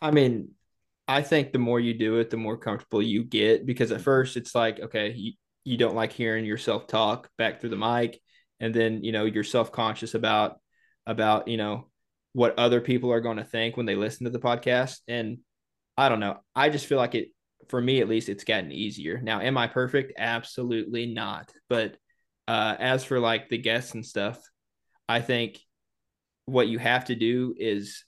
[0.00, 0.50] I mean,
[1.08, 4.36] I think the more you do it, the more comfortable you get because at first
[4.36, 5.32] it's like, okay, you,
[5.64, 8.20] you don't like hearing yourself talk back through the mic.
[8.60, 10.58] And then, you know, you're self conscious about,
[11.06, 11.88] about, you know,
[12.32, 14.98] what other people are going to think when they listen to the podcast.
[15.08, 15.38] And
[15.96, 16.38] I don't know.
[16.54, 17.28] I just feel like it,
[17.68, 19.20] for me at least, it's gotten easier.
[19.20, 20.12] Now, am I perfect?
[20.18, 21.52] Absolutely not.
[21.68, 21.96] But
[22.48, 24.38] uh, as for like the guests and stuff,
[25.08, 25.60] I think
[26.46, 28.04] what you have to do is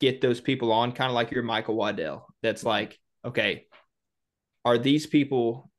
[0.00, 2.26] get those people on, kind of like your Michael Waddell.
[2.42, 3.66] That's like, okay,
[4.64, 5.70] are these people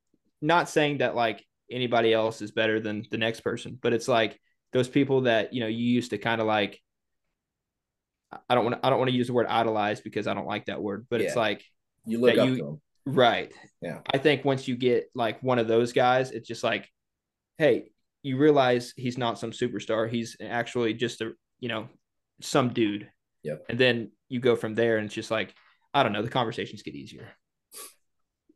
[0.41, 4.39] not saying that like anybody else is better than the next person, but it's like
[4.73, 6.79] those people that you know you used to kind of like.
[8.47, 8.85] I don't want to.
[8.85, 11.19] I don't want to use the word idolize because I don't like that word, but
[11.19, 11.65] it's like
[12.05, 12.81] You look up you- to them.
[13.05, 13.51] Right.
[13.81, 14.01] Yeah.
[14.13, 16.87] I think once you get like one of those guys, it's just like,
[17.57, 20.09] hey, you realize he's not some superstar.
[20.09, 21.87] He's actually just a, you know,
[22.41, 23.09] some dude.
[23.43, 23.65] Yep.
[23.69, 25.55] And then you go from there and it's just like,
[25.93, 27.29] I don't know, the conversations get easier.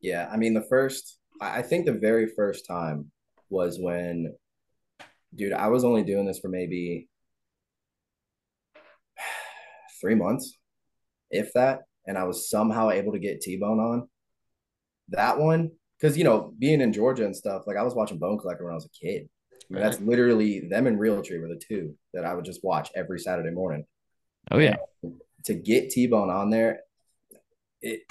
[0.02, 3.10] Yeah, I mean the first I I think the very first time
[3.50, 4.36] was when
[5.34, 7.08] dude, I was only doing this for maybe
[10.02, 10.58] three months,
[11.32, 14.10] if that, and I was somehow able to get T-Bone on.
[15.10, 18.38] That one, because you know, being in Georgia and stuff, like I was watching Bone
[18.38, 19.30] Collector when I was a kid.
[19.54, 22.92] I mean, that's literally them and Realtree were the two that I would just watch
[22.96, 23.86] every Saturday morning
[24.52, 24.76] Oh yeah.
[25.46, 26.82] to get T-Bone on there,
[27.82, 28.02] it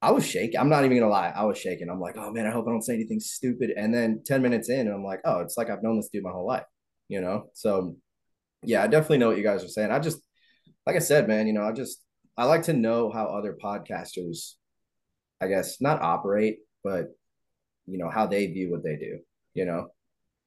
[0.00, 0.58] I was shaking.
[0.58, 1.90] I'm not even gonna lie, I was shaking.
[1.90, 3.72] I'm like, oh man, I hope I don't say anything stupid.
[3.76, 6.22] And then 10 minutes in, and I'm like, oh, it's like I've known this dude
[6.22, 6.64] my whole life,
[7.08, 7.50] you know?
[7.54, 7.96] So
[8.62, 9.90] yeah, I definitely know what you guys are saying.
[9.90, 10.20] I just
[10.86, 12.00] like I said, man, you know, I just
[12.38, 14.54] I like to know how other podcasters,
[15.42, 17.08] I guess, not operate, but
[17.86, 19.18] you know, how they view what they do,
[19.54, 19.88] you know?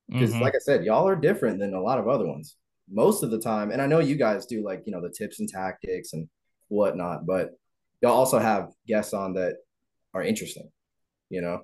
[0.07, 0.41] because Mhm.
[0.41, 2.57] like I said, y'all are different than a lot of other ones
[2.89, 3.72] most of the time.
[3.72, 6.27] And I know you guys do like you know the tips and tactics and
[6.69, 7.51] whatnot, but
[8.01, 9.57] y'all also have guests on that
[10.13, 10.69] are interesting.
[11.30, 11.61] You know,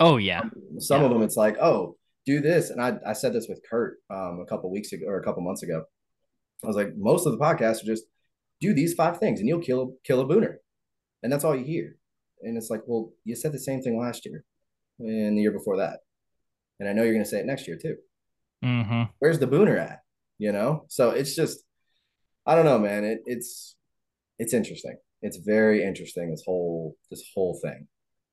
[0.00, 0.42] oh yeah.
[0.78, 1.06] some Yeah.
[1.06, 1.96] of them it's like, oh,
[2.26, 5.18] do this, and I I said this with Kurt um, a couple weeks ago or
[5.18, 5.84] a couple months ago.
[6.62, 8.04] I was like, most of the podcasts are just
[8.60, 10.56] do these five things and you'll kill kill a booner,
[11.22, 11.96] and that's all you hear.
[12.42, 14.44] And it's like, well, you said the same thing last year
[14.98, 16.00] and the year before that,
[16.80, 17.96] and I know you're going to say it next year too
[18.62, 20.00] hmm where's the booner at?
[20.38, 20.84] You know?
[20.88, 21.60] So it's just
[22.44, 23.04] I don't know, man.
[23.04, 23.76] It it's
[24.38, 24.96] it's interesting.
[25.22, 27.88] It's very interesting, this whole this whole thing.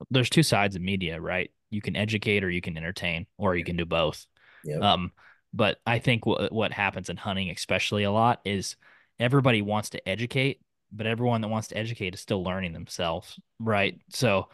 [0.10, 1.50] There's two sides of media, right?
[1.70, 4.26] You can educate or you can entertain, or you can do both.
[4.66, 4.82] Yep.
[4.82, 5.12] Um,
[5.54, 8.76] but I think what what happens in hunting, especially a lot, is
[9.20, 10.62] everybody wants to educate,
[10.92, 14.00] but everyone that wants to educate is still learning themselves, right?
[14.10, 14.50] So,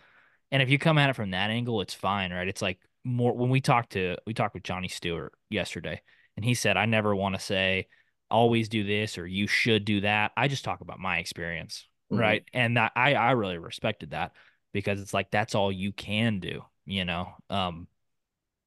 [0.51, 2.47] and if you come at it from that angle, it's fine, right?
[2.47, 6.01] It's like more when we talked to we talked with Johnny Stewart yesterday,
[6.35, 7.87] and he said, I never want to say
[8.31, 10.31] always do this or you should do that.
[10.37, 12.17] I just talk about my experience, Mhm.
[12.19, 12.43] right?
[12.53, 14.33] And that, I I really respected that
[14.71, 17.33] because it's like that's all you can do, you know.
[17.49, 17.87] Um,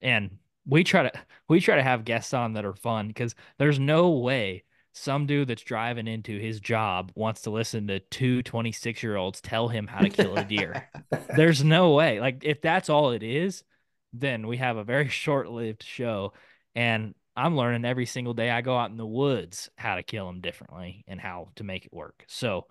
[0.01, 1.13] and we try to
[1.49, 5.49] we try to have guests on that are fun because there's no way some dude
[5.49, 9.87] that's driving into his job wants to listen to two 26 year olds tell him
[9.87, 10.89] how to kill a deer.
[11.37, 12.21] there's no way.
[12.21, 13.65] Like if that's all it is,
[14.13, 16.33] then we have a very short lived show.
[16.75, 20.27] And I'm learning every single day I go out in the woods how to kill
[20.27, 22.25] them differently and how to make it work.
[22.29, 22.67] So,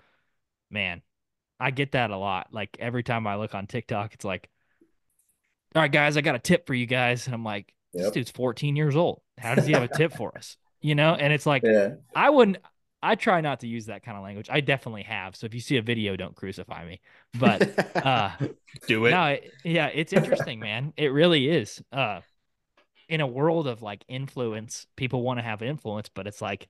[0.69, 1.02] man,
[1.60, 2.48] I get that a lot.
[2.52, 4.49] Like every time I look on TikTok, it's like,
[5.76, 7.26] all right, guys, I got a tip for you guys.
[7.26, 8.14] And I'm like, this Yep.
[8.14, 9.22] dude's 14 years old.
[9.38, 10.57] How does he have a tip for us?
[10.81, 11.15] You know?
[11.15, 11.95] And it's like, yeah.
[12.15, 12.57] I wouldn't,
[13.03, 14.47] I try not to use that kind of language.
[14.51, 15.35] I definitely have.
[15.35, 17.01] So if you see a video, don't crucify me.
[17.39, 18.31] But, uh,
[18.87, 19.11] do it.
[19.11, 20.93] no, it, yeah, it's interesting, man.
[20.97, 21.81] It really is.
[21.91, 22.21] Uh,
[23.09, 26.69] in a world of like influence, people want to have influence, but it's like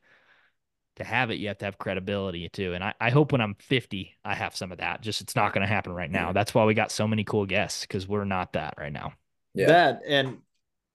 [0.95, 2.73] to have it, you have to have credibility too.
[2.73, 5.01] And I, I hope when I'm 50, I have some of that.
[5.01, 6.33] Just it's not going to happen right now.
[6.33, 9.13] That's why we got so many cool guests because we're not that right now.
[9.53, 9.67] Yeah.
[9.67, 10.39] That and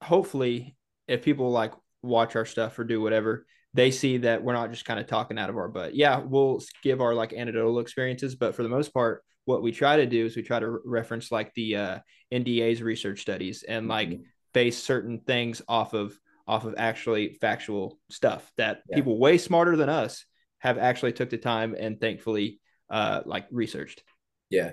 [0.02, 0.74] hopefully,
[1.06, 1.72] if people like
[2.07, 5.39] watch our stuff or do whatever, they see that we're not just kind of talking
[5.39, 5.95] out of our butt.
[5.95, 9.97] Yeah, we'll give our like anecdotal experiences, but for the most part, what we try
[9.97, 11.99] to do is we try to reference like the uh,
[12.33, 14.23] NDA's research studies and like Mhm.
[14.55, 16.19] base certain things off of
[16.49, 18.97] off of actually factual stuff that Yeah.
[18.97, 20.24] people way smarter than us
[20.61, 24.03] have actually took the time and thankfully uh like researched.
[24.49, 24.73] Yeah.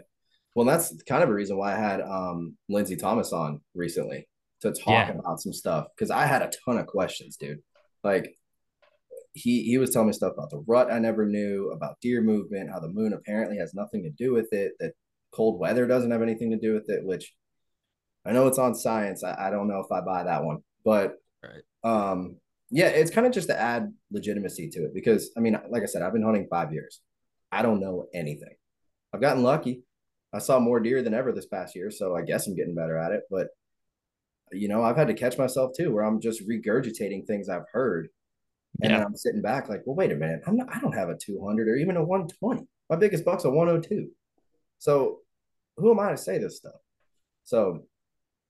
[0.55, 4.27] Well, that's kind of a reason why I had um Lindsay Thomas on recently
[4.63, 5.11] to talk Yeah.
[5.17, 7.59] about some stuff because I had a ton of questions, dude.
[8.03, 8.35] Like
[9.33, 12.69] he he was telling me stuff about the rut I never knew, about deer movement,
[12.71, 14.93] how the moon apparently has nothing to do with it, that
[15.31, 17.33] cold weather doesn't have anything to do with it, which
[18.25, 19.23] I know it's on science.
[19.23, 20.59] I, I don't know if I buy that one.
[20.83, 21.63] But Right.
[21.83, 22.37] um
[22.69, 25.87] yeah, it's kind of just to add legitimacy to it because I mean, like I
[25.87, 27.01] said, I've been hunting five years.
[27.51, 28.55] I don't know anything.
[29.13, 29.83] I've gotten lucky.
[30.31, 32.97] I saw more deer than ever this past year, so I guess I'm getting better
[32.97, 33.23] at it.
[33.29, 33.49] But
[34.51, 38.09] you know, I've had to catch myself too, where I'm just regurgitating things I've heard,
[38.81, 39.03] and Yeah.
[39.03, 41.67] I'm sitting back like, well, wait a minute, I'm not, I don't have a 200
[41.67, 42.67] or even a 120.
[42.89, 44.09] My biggest buck's a 102.
[44.79, 45.19] So
[45.77, 46.75] who am I to say this stuff?
[47.45, 47.85] So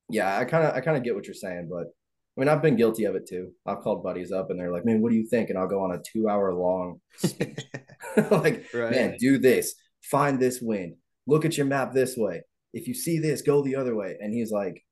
[0.10, 1.88] yeah, I kind of I kind of get what you're saying, but
[2.36, 3.52] I mean, I've been guilty of it too.
[3.66, 5.84] I've called buddies up and they're like, "Man, what do you think?" And I'll go
[5.84, 7.00] on a two hour long
[8.32, 8.92] like, Right.
[8.92, 10.96] "Man, do this, find this wind,
[11.28, 12.42] look at your map this way.
[12.74, 14.84] If you see this, go the other way." And he's like,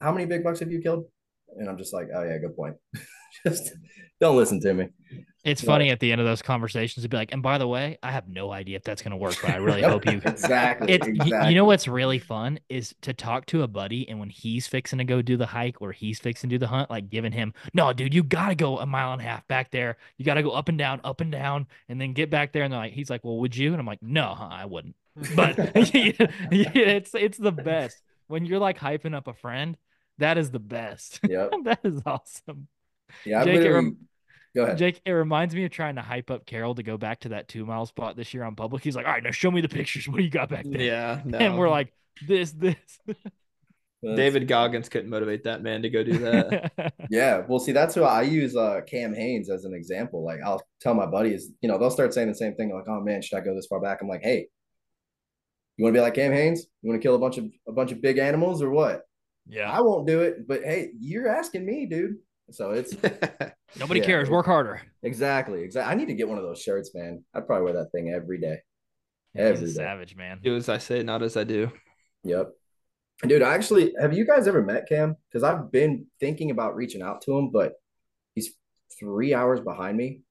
[0.00, 1.06] "How many big bucks have you killed?"
[1.56, 2.76] And I'm just like, "Oh yeah, good point.
[3.46, 3.72] just
[4.20, 4.88] don't listen to me."
[5.44, 5.66] It's Right.
[5.74, 8.10] funny at the end of those conversations to be like, and by the way, I
[8.10, 10.20] have no idea if that's going to work, but I really hope you.
[10.24, 10.92] exactly.
[10.92, 11.48] It's y- exactly.
[11.50, 14.98] you know what's really fun is to talk to a buddy and when he's fixing
[14.98, 17.54] to go do the hike or he's fixing to do the hunt, like giving him,
[17.72, 19.96] no, dude, you gotta go a mile and a half back there.
[20.18, 22.64] You gotta go up and down, up and down, and then get back there.
[22.64, 23.70] And they're like, he's like, well, would you?
[23.70, 24.96] And I'm like, no, huh, I wouldn't.
[25.34, 25.56] But
[25.94, 27.96] yeah, it's it's the best
[28.26, 29.78] when you're like hyping up a friend.
[30.18, 31.20] That is the best.
[31.28, 31.52] Yep.
[31.64, 32.68] that is awesome.
[33.24, 33.96] Yeah, I Jake, it rem-
[34.54, 34.78] Go ahead.
[34.78, 37.48] Jake, it reminds me of trying to hype up Carol to go back to that
[37.48, 38.82] two mile spot this year on public.
[38.82, 40.08] He's like, all right, now show me the pictures.
[40.08, 40.80] What do you got back there?
[40.80, 41.38] Yeah, no.
[41.48, 41.92] And we're like,
[42.26, 42.76] this, this.
[44.02, 46.92] David Goggins couldn't motivate that man to go do that.
[47.10, 50.24] Yeah, well, see, that's who I use uh Cam Hanes as an example.
[50.24, 53.00] Like, I'll tell my buddies, you know, they'll start saying the same thing, like, "Oh
[53.00, 54.46] man, should I go this far back?" I'm like, "Hey,
[55.76, 56.64] you want to be like Cam Hanes?
[56.82, 59.02] You want to kill a bunch of a bunch of big animals or what?"
[59.48, 59.70] Yeah.
[59.70, 62.16] I won't do it, but hey, you're asking me, dude.
[62.50, 62.94] So it's
[63.78, 64.06] Nobody Yeah.
[64.06, 64.30] cares.
[64.30, 64.80] Work harder.
[65.02, 65.92] exactly, exactly.
[65.92, 67.22] I need to get one of those shirts, man.
[67.34, 68.58] I'd probably wear that thing every day.
[69.34, 69.72] Yeah, he's a day.
[69.72, 70.40] savage, man.
[70.42, 71.70] do as I say, not as I do.
[72.24, 72.48] Yep.
[73.26, 75.16] Dude, I actually have you guys ever met Cam?
[75.30, 77.74] Because I've been thinking about reaching out to him, but
[78.34, 78.52] he's
[78.98, 80.22] three hours behind me,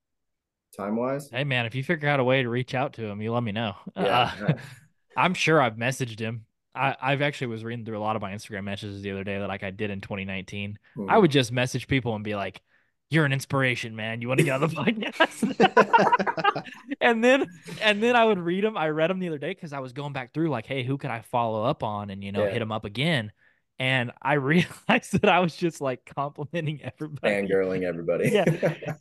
[0.76, 1.30] time wise.
[1.30, 3.44] Hey, man, if you figure out a way to reach out to him, you let
[3.44, 3.76] me know.
[3.96, 4.32] Yeah.
[4.48, 4.54] Uh,
[5.18, 6.46] I'm sure I've messaged him.
[6.78, 9.40] I, I've actually was reading through a lot of my Instagram messages the other day
[9.40, 10.78] that like I did in 2019.
[10.96, 11.10] Hmm.
[11.10, 12.62] I would just message people and be like,
[13.10, 14.22] "You're an inspiration, man.
[14.22, 16.64] You want to get on the podcast?"
[17.02, 17.48] and then
[17.82, 18.78] and then I would read them.
[18.78, 20.98] I read them the other day because I was going back through like, "Hey, who
[20.98, 22.52] could I follow up on?" and you know, Yeah.
[22.52, 23.32] hit them up again.
[23.80, 27.34] And I realized that I was just like complimenting everybody.
[27.34, 28.30] fangirling everybody.
[28.30, 28.46] Yeah.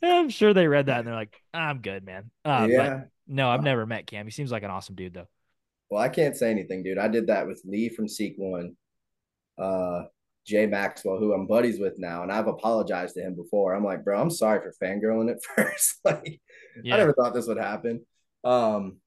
[0.03, 3.03] I'm sure they read that and they're like, "I'm good, man." Uh, yeah.
[3.27, 4.25] no, I've never met Cam.
[4.25, 5.27] He seems like an awesome dude, though.
[5.89, 6.97] Well, I can't say anything, dude.
[6.97, 8.75] I did that with Lee from Seek One,
[9.57, 10.03] uh,
[10.45, 13.73] Jay Maxwell, who I'm buddies with now, and I've apologized to him before.
[13.73, 15.99] I'm like, bro, I'm sorry for fangirling at first.
[16.03, 16.41] like,
[16.83, 16.95] Yeah.
[16.95, 18.05] I never thought this would happen.
[18.43, 18.97] Um,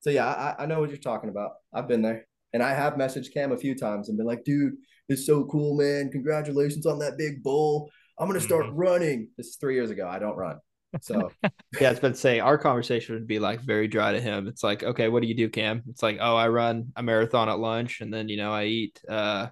[0.00, 1.52] so yeah, I, I know what you're talking about.
[1.72, 4.74] I've been there, and I have messaged Cam a few times and been like, dude,
[5.08, 6.10] it's so cool, man.
[6.10, 7.90] Congratulations on that big bull.
[8.18, 8.72] I'm gonna start Mhm.
[8.74, 9.28] running.
[9.36, 10.08] This is three years ago.
[10.08, 10.58] I don't run,
[11.00, 11.30] so
[11.80, 14.46] Yeah, it's been to say our conversation would be like very dry to him.
[14.48, 15.82] It's like, okay, what do you do, Cam?
[15.88, 19.00] It's like, oh, I run a marathon at lunch, and then you know I eat
[19.08, 19.48] uh,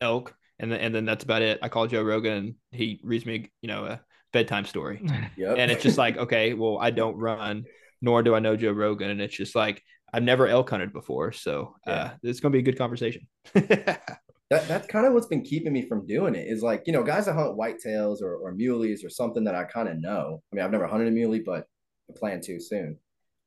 [0.00, 1.58] elk, and then and then that's about it.
[1.62, 4.00] I call Joe Rogan, and he reads me, you know, a
[4.32, 5.00] bedtime story,
[5.36, 5.58] yep.
[5.58, 7.64] and it's just like, okay, well, I don't run,
[8.00, 9.82] nor do I know Joe Rogan, and it's just like
[10.12, 12.12] I've never elk hunted before, so uh, Yeah.
[12.22, 13.26] it's gonna be a good conversation.
[14.50, 17.02] that that's kind of what's been keeping me from doing it is like you know
[17.02, 20.42] guys that hunt whitetails or, or muleys or something that i kind of know.
[20.52, 21.66] I mean i've never hunted a muley but
[22.10, 22.98] i plan to soon.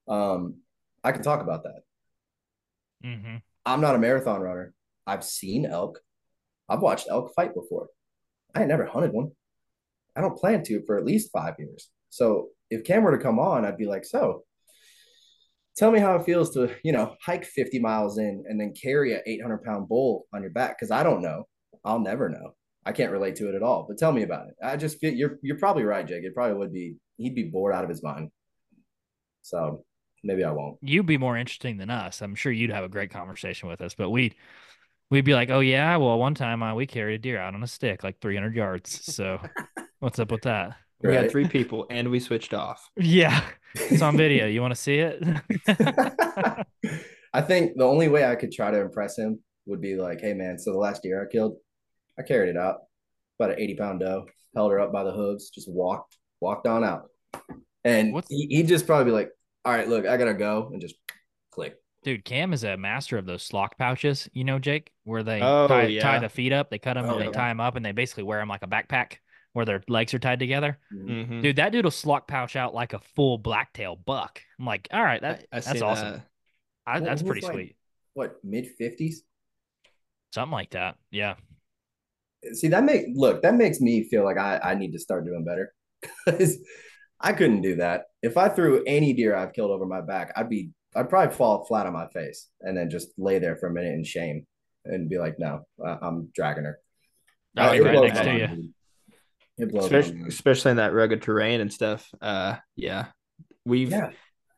[0.08, 0.56] Um
[1.04, 1.82] i can talk about that.
[3.04, 3.38] Mm-hmm.
[3.66, 4.74] i'm not a marathon runner.
[5.08, 6.00] I've seen elk.
[6.70, 7.88] I've watched elk fight before.
[8.54, 9.32] I ain't never hunted one.
[10.16, 11.90] I don't plan to for at least five years.
[12.10, 14.44] So if cam were to come on i'd be like so
[15.78, 19.14] tell me how it feels to you know hike 50 miles in and then carry
[19.14, 21.46] a 800 pound bull on your back because i don't know
[21.86, 22.54] i'll never know
[22.86, 25.14] i can't relate to it at all but tell me about it i just feel
[25.14, 28.04] you're you're probably right jake it probably would be he'd be bored out of his
[28.04, 28.30] mind
[29.42, 29.84] so
[30.24, 32.22] maybe i won't You'd be more interesting than us.
[32.22, 34.36] I'm sure you'd have a great conversation with us, but we'd
[35.12, 37.64] we'd be like, "Oh yeah, well, one time uh, we carried a deer out on
[37.64, 38.92] a stick like 300 yards.
[39.06, 39.40] So,
[40.00, 41.16] what's up with that?" We Right.
[41.16, 42.90] had three people, and we switched off.
[42.98, 43.44] Yeah,
[43.76, 44.48] it's on video.
[44.48, 45.24] You want to see it?
[47.34, 50.34] I think the only way I could try to impress him would be like, hey
[50.34, 51.56] man, so the last deer I killed,
[52.20, 52.80] I carried it out,
[53.40, 54.26] about an 80 pound doe,
[54.56, 57.10] held her up by the hooves, just walked, walked on out.
[57.84, 59.30] And What's- he, he'd just probably be like,
[59.64, 60.96] all right, look, I gotta go and just
[61.52, 61.76] click.
[62.04, 64.28] Dude, Cam is a master of those slock pouches.
[64.34, 67.12] You know, Jake, where they Oh, tie, tie the feet up, they cut them Oh,
[67.14, 67.32] and they yeah.
[67.32, 69.18] tie them up, and they basically wear them like a backpack,
[69.54, 70.78] where their legs are tied together.
[70.94, 71.42] Mhm.
[71.42, 74.42] Dude, that dude will slock pouch out like a full blacktail buck.
[74.60, 76.12] I'm like, all right, that I that's awesome.
[76.14, 76.22] that.
[76.88, 77.76] I, Well, that's pretty like- sweet.
[78.14, 79.16] What, mid 50s?
[80.34, 80.96] Something like that.
[81.12, 81.36] Yeah.
[82.54, 85.44] See, that make look, that makes me feel like I, I need to start doing
[85.46, 85.74] better.
[86.26, 86.58] Because
[87.20, 88.06] I couldn't do that.
[88.24, 91.64] If I threw any deer I've killed over my back, I'd be I'd probably fall
[91.66, 94.46] flat on my face and then just lay there for a minute in shame
[94.86, 96.80] and be like, no, I, I'm dragging her.
[97.58, 98.74] I'll Uh, be right next to you.
[99.62, 99.70] Dude.
[99.70, 102.10] It blows especially, especially in that rugged terrain and stuff.
[102.22, 103.08] Uh, yeah,
[103.66, 104.12] we've Yeah.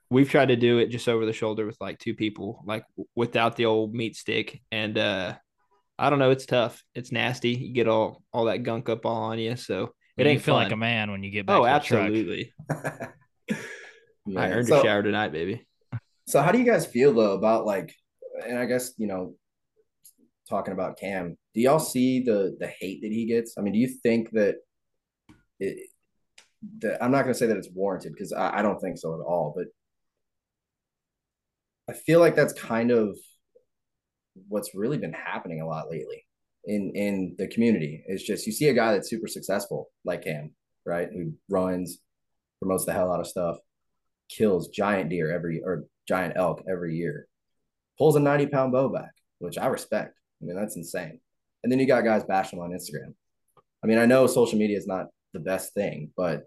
[0.10, 2.86] we've tried to do it just over the shoulder with like two people, like
[3.16, 5.36] without the old meat stick, and uh,
[6.00, 6.84] I don't know, it's tough.
[6.96, 7.52] It's nasty.
[7.52, 10.56] You get all all that gunk up all on you, so it you ain't feel
[10.56, 10.64] fun.
[10.64, 12.02] like a man when you get back oh, to the truck.
[12.02, 12.54] absolutely.
[14.38, 15.68] I earned so, a shower tonight, baby.
[16.28, 17.94] so how do you guys feel though about like
[18.48, 19.36] and I guess, you know,
[20.50, 23.56] talking about Cam, do y'all see the the hate that he gets?
[23.58, 24.56] I mean, do you think that
[25.64, 25.77] it
[27.02, 29.53] I'm not gonna say that it's warranted because I, I don't think so at all,
[29.56, 29.68] but
[31.90, 33.18] I feel like that's kind of
[34.48, 36.26] what's really been happening a lot lately
[36.65, 38.03] in in the community.
[38.07, 40.52] It's just you see a guy that's super successful like him,
[40.85, 41.10] right?
[41.14, 41.99] Who runs,
[42.61, 43.57] promotes the hell out of stuff,
[44.30, 47.27] kills giant deer every or giant elk every year,
[47.98, 50.18] pulls a 90 pound bow back, which I respect.
[50.41, 51.19] I mean, that's insane.
[51.64, 53.14] And then you got guys bashing him on Instagram.
[53.84, 56.44] I mean, I know social media is not the best thing, but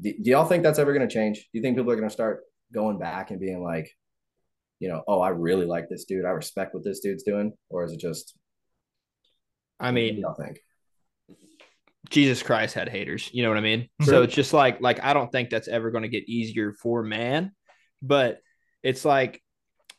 [0.00, 1.36] do, do y'all think that's ever going to change?
[1.36, 2.42] Do you think people are going to start
[2.72, 3.90] going back and being like,
[4.80, 6.24] you know, oh, I really like this dude.
[6.24, 8.36] I respect what this dude's doing, or is it just?
[9.80, 10.58] I what do mean, y'all think?
[12.10, 13.30] Jesus Christ had haters.
[13.32, 13.88] You know what I mean?
[14.02, 14.10] True.
[14.10, 17.02] So it's just like like I don't think that's ever going to get easier for
[17.02, 17.52] man,
[18.02, 18.40] but
[18.82, 19.40] it's like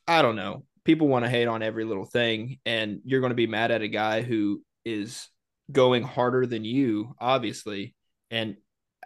[0.07, 0.65] I don't know.
[0.83, 3.81] People want to hate on every little thing, and you're going to be mad at
[3.81, 5.27] a guy who is
[5.71, 7.95] going harder than you, obviously.
[8.31, 8.57] And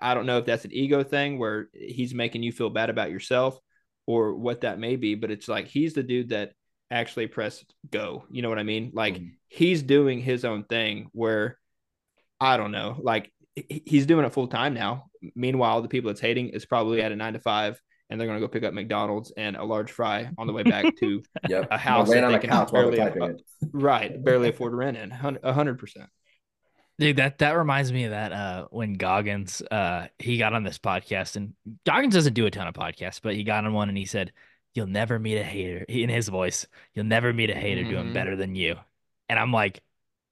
[0.02, 3.11] I don't know if that's an ego thing where he's making you feel bad about
[3.11, 3.57] yourself
[4.06, 6.53] or what that may be, but it's like he's the dude that
[6.91, 8.26] actually pressed go.
[8.31, 8.91] You know what I mean?
[8.94, 9.31] Like Mhm.
[9.48, 11.57] he's doing his own thing where
[12.40, 13.31] I don't know, like
[13.86, 15.06] he's doing it full time now.
[15.36, 17.80] Meanwhile, the people that's hating is probably at a nine to five
[18.10, 20.64] and they're going to go pick up McDonald's and a large fry on the way
[20.64, 21.68] back to Yep.
[21.69, 23.41] a house on they couch while barely- typing it.
[23.73, 25.11] right, barely afford rent in.
[25.11, 26.10] A hundred percent.
[26.99, 30.77] Dude, that that reminds me of that uh when Goggins uh he got on this
[30.77, 31.53] podcast and
[31.85, 34.34] Goggins doesn't do a ton of podcasts, but he got on one and he said,
[34.76, 38.13] You'll never meet a hater in his voice, you'll never meet a hater doing Mhm.
[38.13, 38.76] better than you.
[39.30, 39.81] And I'm like,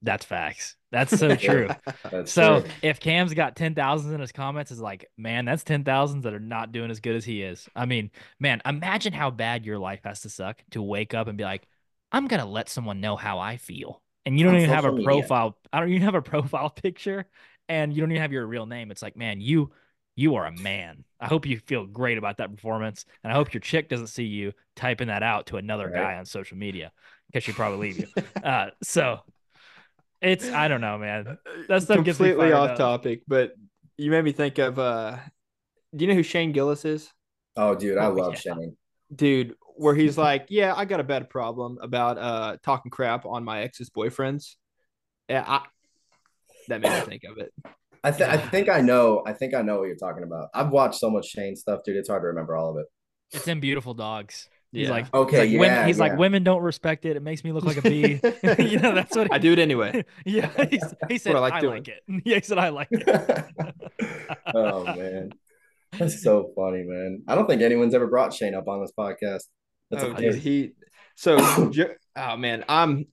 [0.03, 0.75] that's facts.
[0.91, 1.69] That's so true.
[2.11, 2.69] That's so true.
[2.81, 6.33] if Cam's got ten thousands in his comments, is like, man, that's ten thousands that
[6.33, 7.67] are not doing as good as he is.
[7.75, 11.37] I mean, man, imagine how bad your life has to suck to wake up and
[11.37, 11.67] be like,
[12.11, 14.01] I'm gonna let someone know how I feel.
[14.27, 15.05] And you don't even have a social media.
[15.05, 15.57] profile.
[15.71, 17.25] I don't even have a profile picture
[17.69, 18.91] and you don't even have your real name.
[18.91, 19.71] It's like, man, you
[20.15, 21.03] you are a man.
[21.19, 23.05] I hope you feel great about that performance.
[23.23, 25.95] And I hope your chick doesn't see you typing that out to another Right.
[25.95, 26.91] guy on social media
[27.27, 28.07] because she'd probably leave you.
[28.43, 29.19] Uh, so
[30.21, 31.37] it's I don't know, man.
[31.67, 32.77] That stuff gets me completely off up.
[32.77, 33.53] topic, but
[33.97, 35.17] you made me think of uh
[35.95, 37.11] do you know who Shane Gillis is?
[37.55, 38.39] Oh, dude, I Oh, love yeah.
[38.39, 38.75] Shane.
[39.15, 43.43] Dude, where he's like, Yeah, I got a bad problem about uh talking crap on
[43.43, 44.55] my ex's boyfriends.
[45.29, 45.61] Yeah, I
[46.67, 47.53] that made me think of it.
[48.03, 49.23] I, th- I think I know.
[49.25, 50.49] I think I know what you're talking about.
[50.53, 51.95] I've watched so much Shane stuff, dude.
[51.97, 52.85] It's hard to remember all of it.
[53.33, 54.47] It's in Beautiful Dogs.
[54.71, 54.91] He's Yeah.
[54.93, 57.15] like, Okay, he's, like, women, yeah, he's like, women don't respect it.
[57.17, 58.19] It makes me look like a bee.
[58.59, 60.05] you know, that's what I do it anyway.
[60.25, 60.49] yeah,
[61.09, 61.85] he said, I I like like, doing.
[61.87, 62.21] it.
[62.25, 63.45] Yeah, he said, I like it.
[64.53, 65.31] oh man,
[65.97, 67.23] that's so funny, man.
[67.27, 69.43] I don't think anyone's ever brought Shane up on this podcast.
[69.89, 70.71] That's oh, dude, he
[71.15, 71.37] so
[72.15, 73.05] oh man, I'm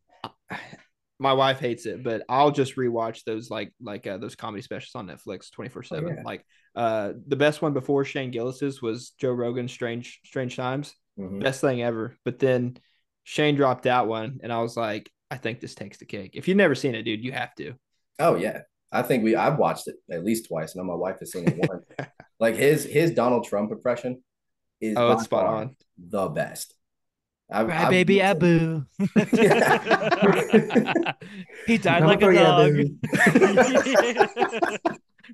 [1.19, 4.95] my wife hates it, but I'll just rewatch those like like uh, those comedy specials
[4.95, 6.23] on Netflix 24 Oh, 7 yeah.
[6.25, 6.45] Like
[6.75, 10.95] uh the best one before Shane Gillis's was Joe Rogan's Strange Strange Times.
[11.19, 11.41] Mhm.
[11.43, 12.17] Best thing ever.
[12.25, 12.77] But then
[13.23, 16.33] Shane dropped that one and I was like, I think this takes the cake.
[16.35, 17.75] If you've never seen it, dude, you have to.
[18.19, 19.35] Oh yeah, I think we.
[19.35, 20.77] I've watched it at least twice.
[20.77, 21.85] Know my wife has seen it once.
[22.41, 24.23] like his his Donald Trump impression
[24.81, 25.77] is Oh, it's spot on.
[25.99, 26.75] the best.
[27.51, 29.15] I've, Cry I've baby listened- Abu.
[31.67, 32.73] He died Come like a dog.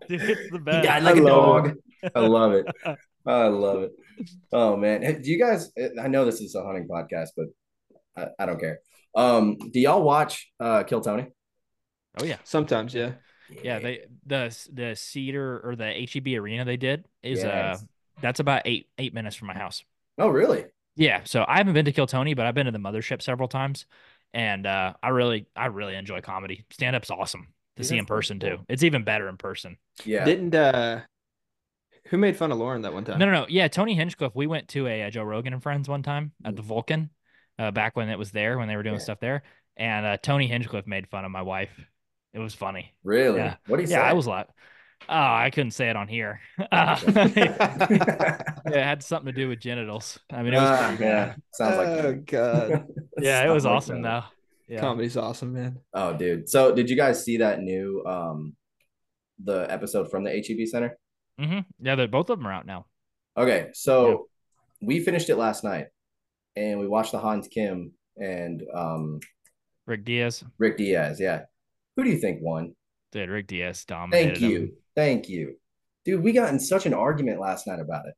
[0.08, 0.84] Dude, it's the He best.
[0.84, 1.76] died like I a love dog.
[2.14, 2.66] I love it.
[3.26, 3.92] I love it.
[4.52, 5.72] Oh man, Hey, do you guys?
[6.00, 7.46] I know this is a hunting podcast, but
[8.16, 8.80] I, I don't care.
[9.14, 11.26] Um, do y'all watch uh Kill Tony?
[12.18, 12.36] Oh yeah.
[12.44, 13.12] Sometimes, yeah.
[13.64, 17.82] Yeah, they the the cedar or the HEB arena they did is Yes.
[17.82, 17.84] uh
[18.20, 19.84] that's about eight eight minutes from my house.
[20.18, 20.64] Oh really?
[20.96, 23.48] Yeah, so I haven't been to Kill Tony, but I've been to the mothership several
[23.48, 23.86] times,
[24.34, 26.64] and uh, I really I really enjoy comedy.
[26.70, 28.50] Stand up's awesome to Dude, see in person cool.
[28.50, 28.58] too.
[28.68, 29.76] It's even better in person.
[30.04, 30.24] Yeah.
[30.24, 31.00] Didn't uh
[32.06, 33.18] who made fun of Lauren that one time?
[33.18, 33.46] No, no, no.
[33.48, 34.34] Yeah, Tony Hinchcliffe.
[34.34, 36.56] We went to a, uh Joe Rogan and Friends one time at Mm.
[36.56, 37.10] the Vulcan,
[37.58, 39.00] uh, back when it was there when they were doing Yeah.
[39.02, 39.42] stuff there,
[39.76, 41.70] and uh, Tony Hinchcliffe made fun of my wife.
[42.32, 42.94] It was funny.
[43.04, 43.38] really?
[43.38, 43.56] Yeah.
[43.66, 43.94] What do you say?
[43.94, 44.48] Yeah, I was like,
[45.08, 46.40] oh, I couldn't say it on here.
[46.58, 46.98] Uh,
[47.36, 50.18] yeah, it had something to do with genitals.
[50.32, 51.34] I mean, it was pretty yeah.
[51.52, 52.86] Sounds like oh god.
[53.18, 54.22] Yeah, it was Sounds like awesome that.
[54.22, 54.74] though.
[54.74, 54.80] Yeah.
[54.80, 55.80] Comedy's awesome, man.
[55.92, 56.48] Oh, dude.
[56.48, 58.54] So, did you guys see that new um
[59.42, 60.96] the episode from the HEB Center?
[61.40, 61.60] Mm-hmm.
[61.80, 62.86] Yeah, they're both of them are out now.
[63.36, 64.28] Okay, so
[64.80, 65.86] we finished it last night,
[66.56, 69.20] and we watched the Hans Kim and um
[69.86, 70.44] Rick Diaz.
[70.58, 71.18] Rick Diaz.
[71.18, 71.42] Yeah,
[71.96, 72.74] who do you think won?
[73.12, 74.72] Dude, Rick Diaz dominated Thank you, him.
[74.96, 75.56] Thank you,
[76.04, 76.22] dude.
[76.22, 78.14] We got in such an argument last night about it.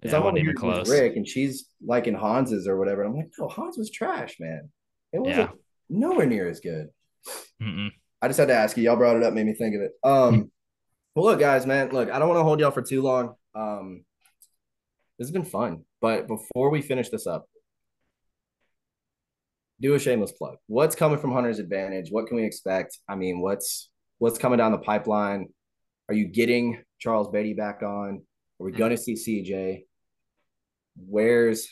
[0.00, 0.88] Because Yeah, I'm even close.
[0.88, 3.02] Rick, and she's liking Hans's or whatever.
[3.02, 4.70] And I'm like, no, Hans was trash, man.
[5.12, 5.56] It wasn't Yeah.
[5.88, 6.88] nowhere near as good.
[7.60, 7.90] Mm-mm.
[8.22, 8.84] I just had to ask you.
[8.84, 9.92] Y'all brought it up, made me think of it.
[10.04, 10.50] Um,
[11.14, 13.34] well, look, guys, man, look, I don't want to hold y'all for too long.
[13.54, 14.04] Um,
[15.18, 17.48] this has been fun, but before we finish this up,
[19.80, 20.56] do a shameless plug.
[20.66, 22.10] What's coming from Hunter's Advantage?
[22.10, 22.98] What can we expect?
[23.08, 25.48] I mean, what's what's coming down the pipeline?
[26.08, 28.22] Are you getting Charles Beatty back on?
[28.60, 29.84] Are we going to see CJ?
[30.96, 31.68] Where's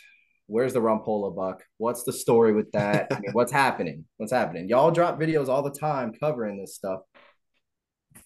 [0.47, 1.65] where's the Rompola buck?
[1.79, 3.09] What's the story with that?
[3.11, 4.05] I mean, what's happening?
[4.19, 4.69] What's happening?
[4.69, 7.01] Y'all drop videos all the time covering this stuff.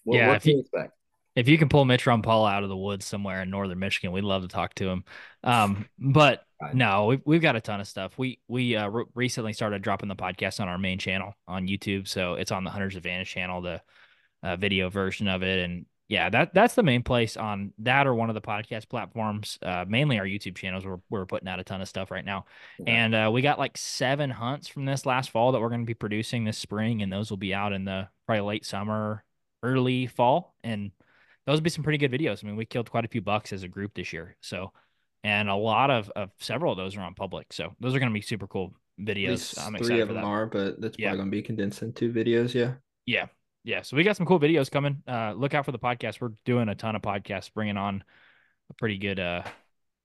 [0.03, 0.93] What, Yeah, what if you- expect?
[1.33, 4.25] If you can pull Mitch Rompola out of the woods somewhere in northern Michigan, we'd
[4.25, 5.05] love to talk to him.
[5.45, 6.43] Um, but
[6.73, 8.17] no, we've, we've got a ton of stuff.
[8.17, 12.09] We we uh, re- recently started dropping the podcast on our main channel on YouTube,
[12.09, 13.81] so it's on the Hunters Advantage channel, the
[14.43, 18.13] uh, video version of it, and yeah, that that's the main place on that or
[18.13, 19.57] one of the podcast platforms.
[19.61, 20.85] Uh, mainly our YouTube channels.
[20.85, 22.43] We're we're putting out a ton of stuff right now,
[22.81, 22.91] Okay.
[22.91, 25.85] and uh, we got like seven hunts from this last fall that we're going to
[25.87, 29.23] be producing this spring, and those will be out in the probably late summer,
[29.63, 30.91] early fall, and
[31.45, 32.43] those will be some pretty good videos.
[32.43, 34.73] I mean, we killed quite a few bucks as a group this year, so
[35.23, 38.11] and a lot of of several of those are on public, so those are going
[38.11, 39.57] to be super cool videos.
[39.57, 41.07] I'm three excited of for them are, but that's Yeah.
[41.11, 42.53] probably gonna be condensed into two videos.
[42.53, 42.73] Yeah.
[43.05, 43.27] Yeah.
[43.63, 43.81] Yeah.
[43.83, 45.03] So we got some cool videos coming.
[45.07, 46.19] Uh, look out for the podcast.
[46.19, 48.03] We're doing a ton of podcasts, bringing on
[48.69, 49.43] a pretty good, uh,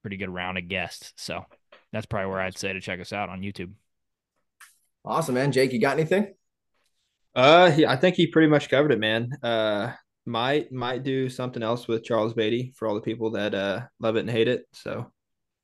[0.01, 1.13] pretty good round of guests.
[1.15, 1.45] So
[1.91, 3.71] that's probably where I'd say to check us out on YouTube.
[5.03, 5.51] Awesome, man.
[5.51, 6.33] Jake, you got anything?
[7.33, 9.31] Uh, he, I think he pretty much covered it, man.
[9.41, 9.93] Uh,
[10.25, 14.17] might might do something else with Charles Beatty for all the people that uh love
[14.17, 14.65] it and hate it.
[14.73, 15.11] So,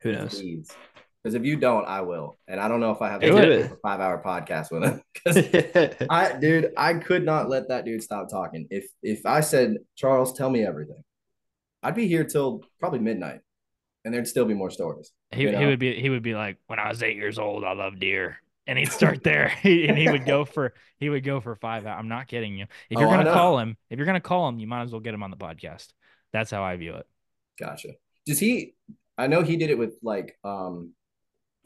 [0.01, 0.35] who knows?
[0.35, 0.71] Please.
[1.23, 2.37] Because if you don't, I will.
[2.49, 5.01] And I don't know if I have Do a five hour podcast with him.
[5.25, 5.37] 'Cause
[6.09, 8.67] I dude, I could not let that dude stop talking.
[8.69, 11.01] If if I said, Charles, tell me everything,
[11.81, 13.39] I'd be here till probably midnight.
[14.05, 15.11] And there'd still be more stories.
[15.31, 17.63] He, You he would be he would be like, when I was eight years old,
[17.63, 18.37] I loved deer,
[18.67, 21.85] and he'd start there, and he would go for he would go for five.
[21.85, 21.95] hours.
[21.99, 22.65] I'm not kidding you.
[22.89, 24.99] If you're Oh, gonna call him, if you're gonna call him, you might as well
[24.99, 25.87] get him on the podcast.
[26.33, 27.07] That's how I view it.
[27.57, 27.93] Gotcha.
[28.25, 28.73] Does he
[29.17, 30.91] I know he did it with like um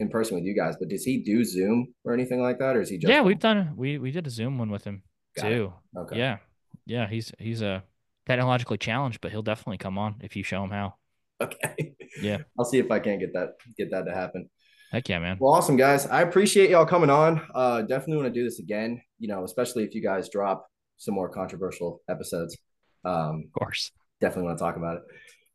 [0.00, 2.76] in person with you guys, but does he do Zoom or anything like that?
[2.76, 5.02] Or is he just yeah, we've done we we did a Zoom one with him
[5.36, 5.56] Got it.
[5.56, 5.72] too.
[5.96, 6.18] okay.
[6.18, 6.38] Yeah,
[6.86, 7.82] yeah, he's he's a
[8.26, 10.94] technologically challenged, but he'll definitely come on if you show him how.
[11.40, 11.94] Okay.
[12.22, 12.38] Yeah.
[12.58, 14.48] I'll see if I can't get that get that to happen.
[14.90, 15.36] Heck yeah, man.
[15.38, 16.06] Well, awesome, guys.
[16.06, 17.42] I appreciate y'all coming on.
[17.54, 19.00] Uh, definitely want to do this again.
[19.20, 20.66] You know, especially if you guys drop
[20.96, 22.56] some more controversial episodes.
[23.04, 23.92] Um, Of course.
[24.20, 25.02] definitely want to talk about it.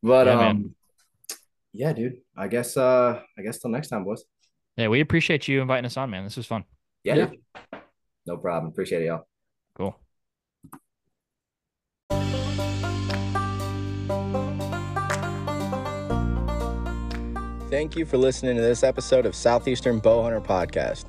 [0.02, 0.50] But Yeah, man.
[0.50, 0.74] um,
[1.72, 2.18] yeah, dude.
[2.36, 4.22] I guess uh, I guess till next time, boys.
[4.76, 6.24] Yeah, we appreciate you inviting us on, man.
[6.24, 6.64] This was fun.
[7.04, 7.30] Yeah, Yeah.
[8.26, 8.72] No problem.
[8.72, 9.26] Appreciate it, y'all.
[9.76, 9.96] Cool.
[17.70, 21.06] Thank you for listening to this episode of Southeastern Bowhunter Podcast.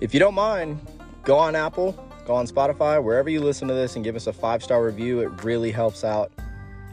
[0.00, 0.84] If you don't mind,
[1.22, 1.92] go on Apple,
[2.26, 5.20] go on Spotify, wherever you listen to this, and give us a five star review.
[5.20, 6.32] It really helps out.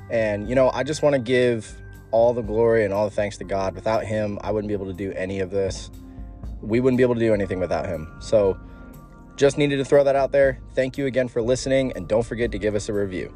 [0.10, 1.76] And, you know, I just want to give
[2.12, 3.76] all the glory and all the thanks to God.
[3.76, 5.90] Without Him, I wouldn't be able to do any of this.
[6.62, 8.16] We wouldn't be able to do anything without Him.
[8.20, 8.58] So,
[9.36, 10.60] just needed to throw that out there.
[10.76, 13.34] Thank you again for listening, and don't forget to give us a review.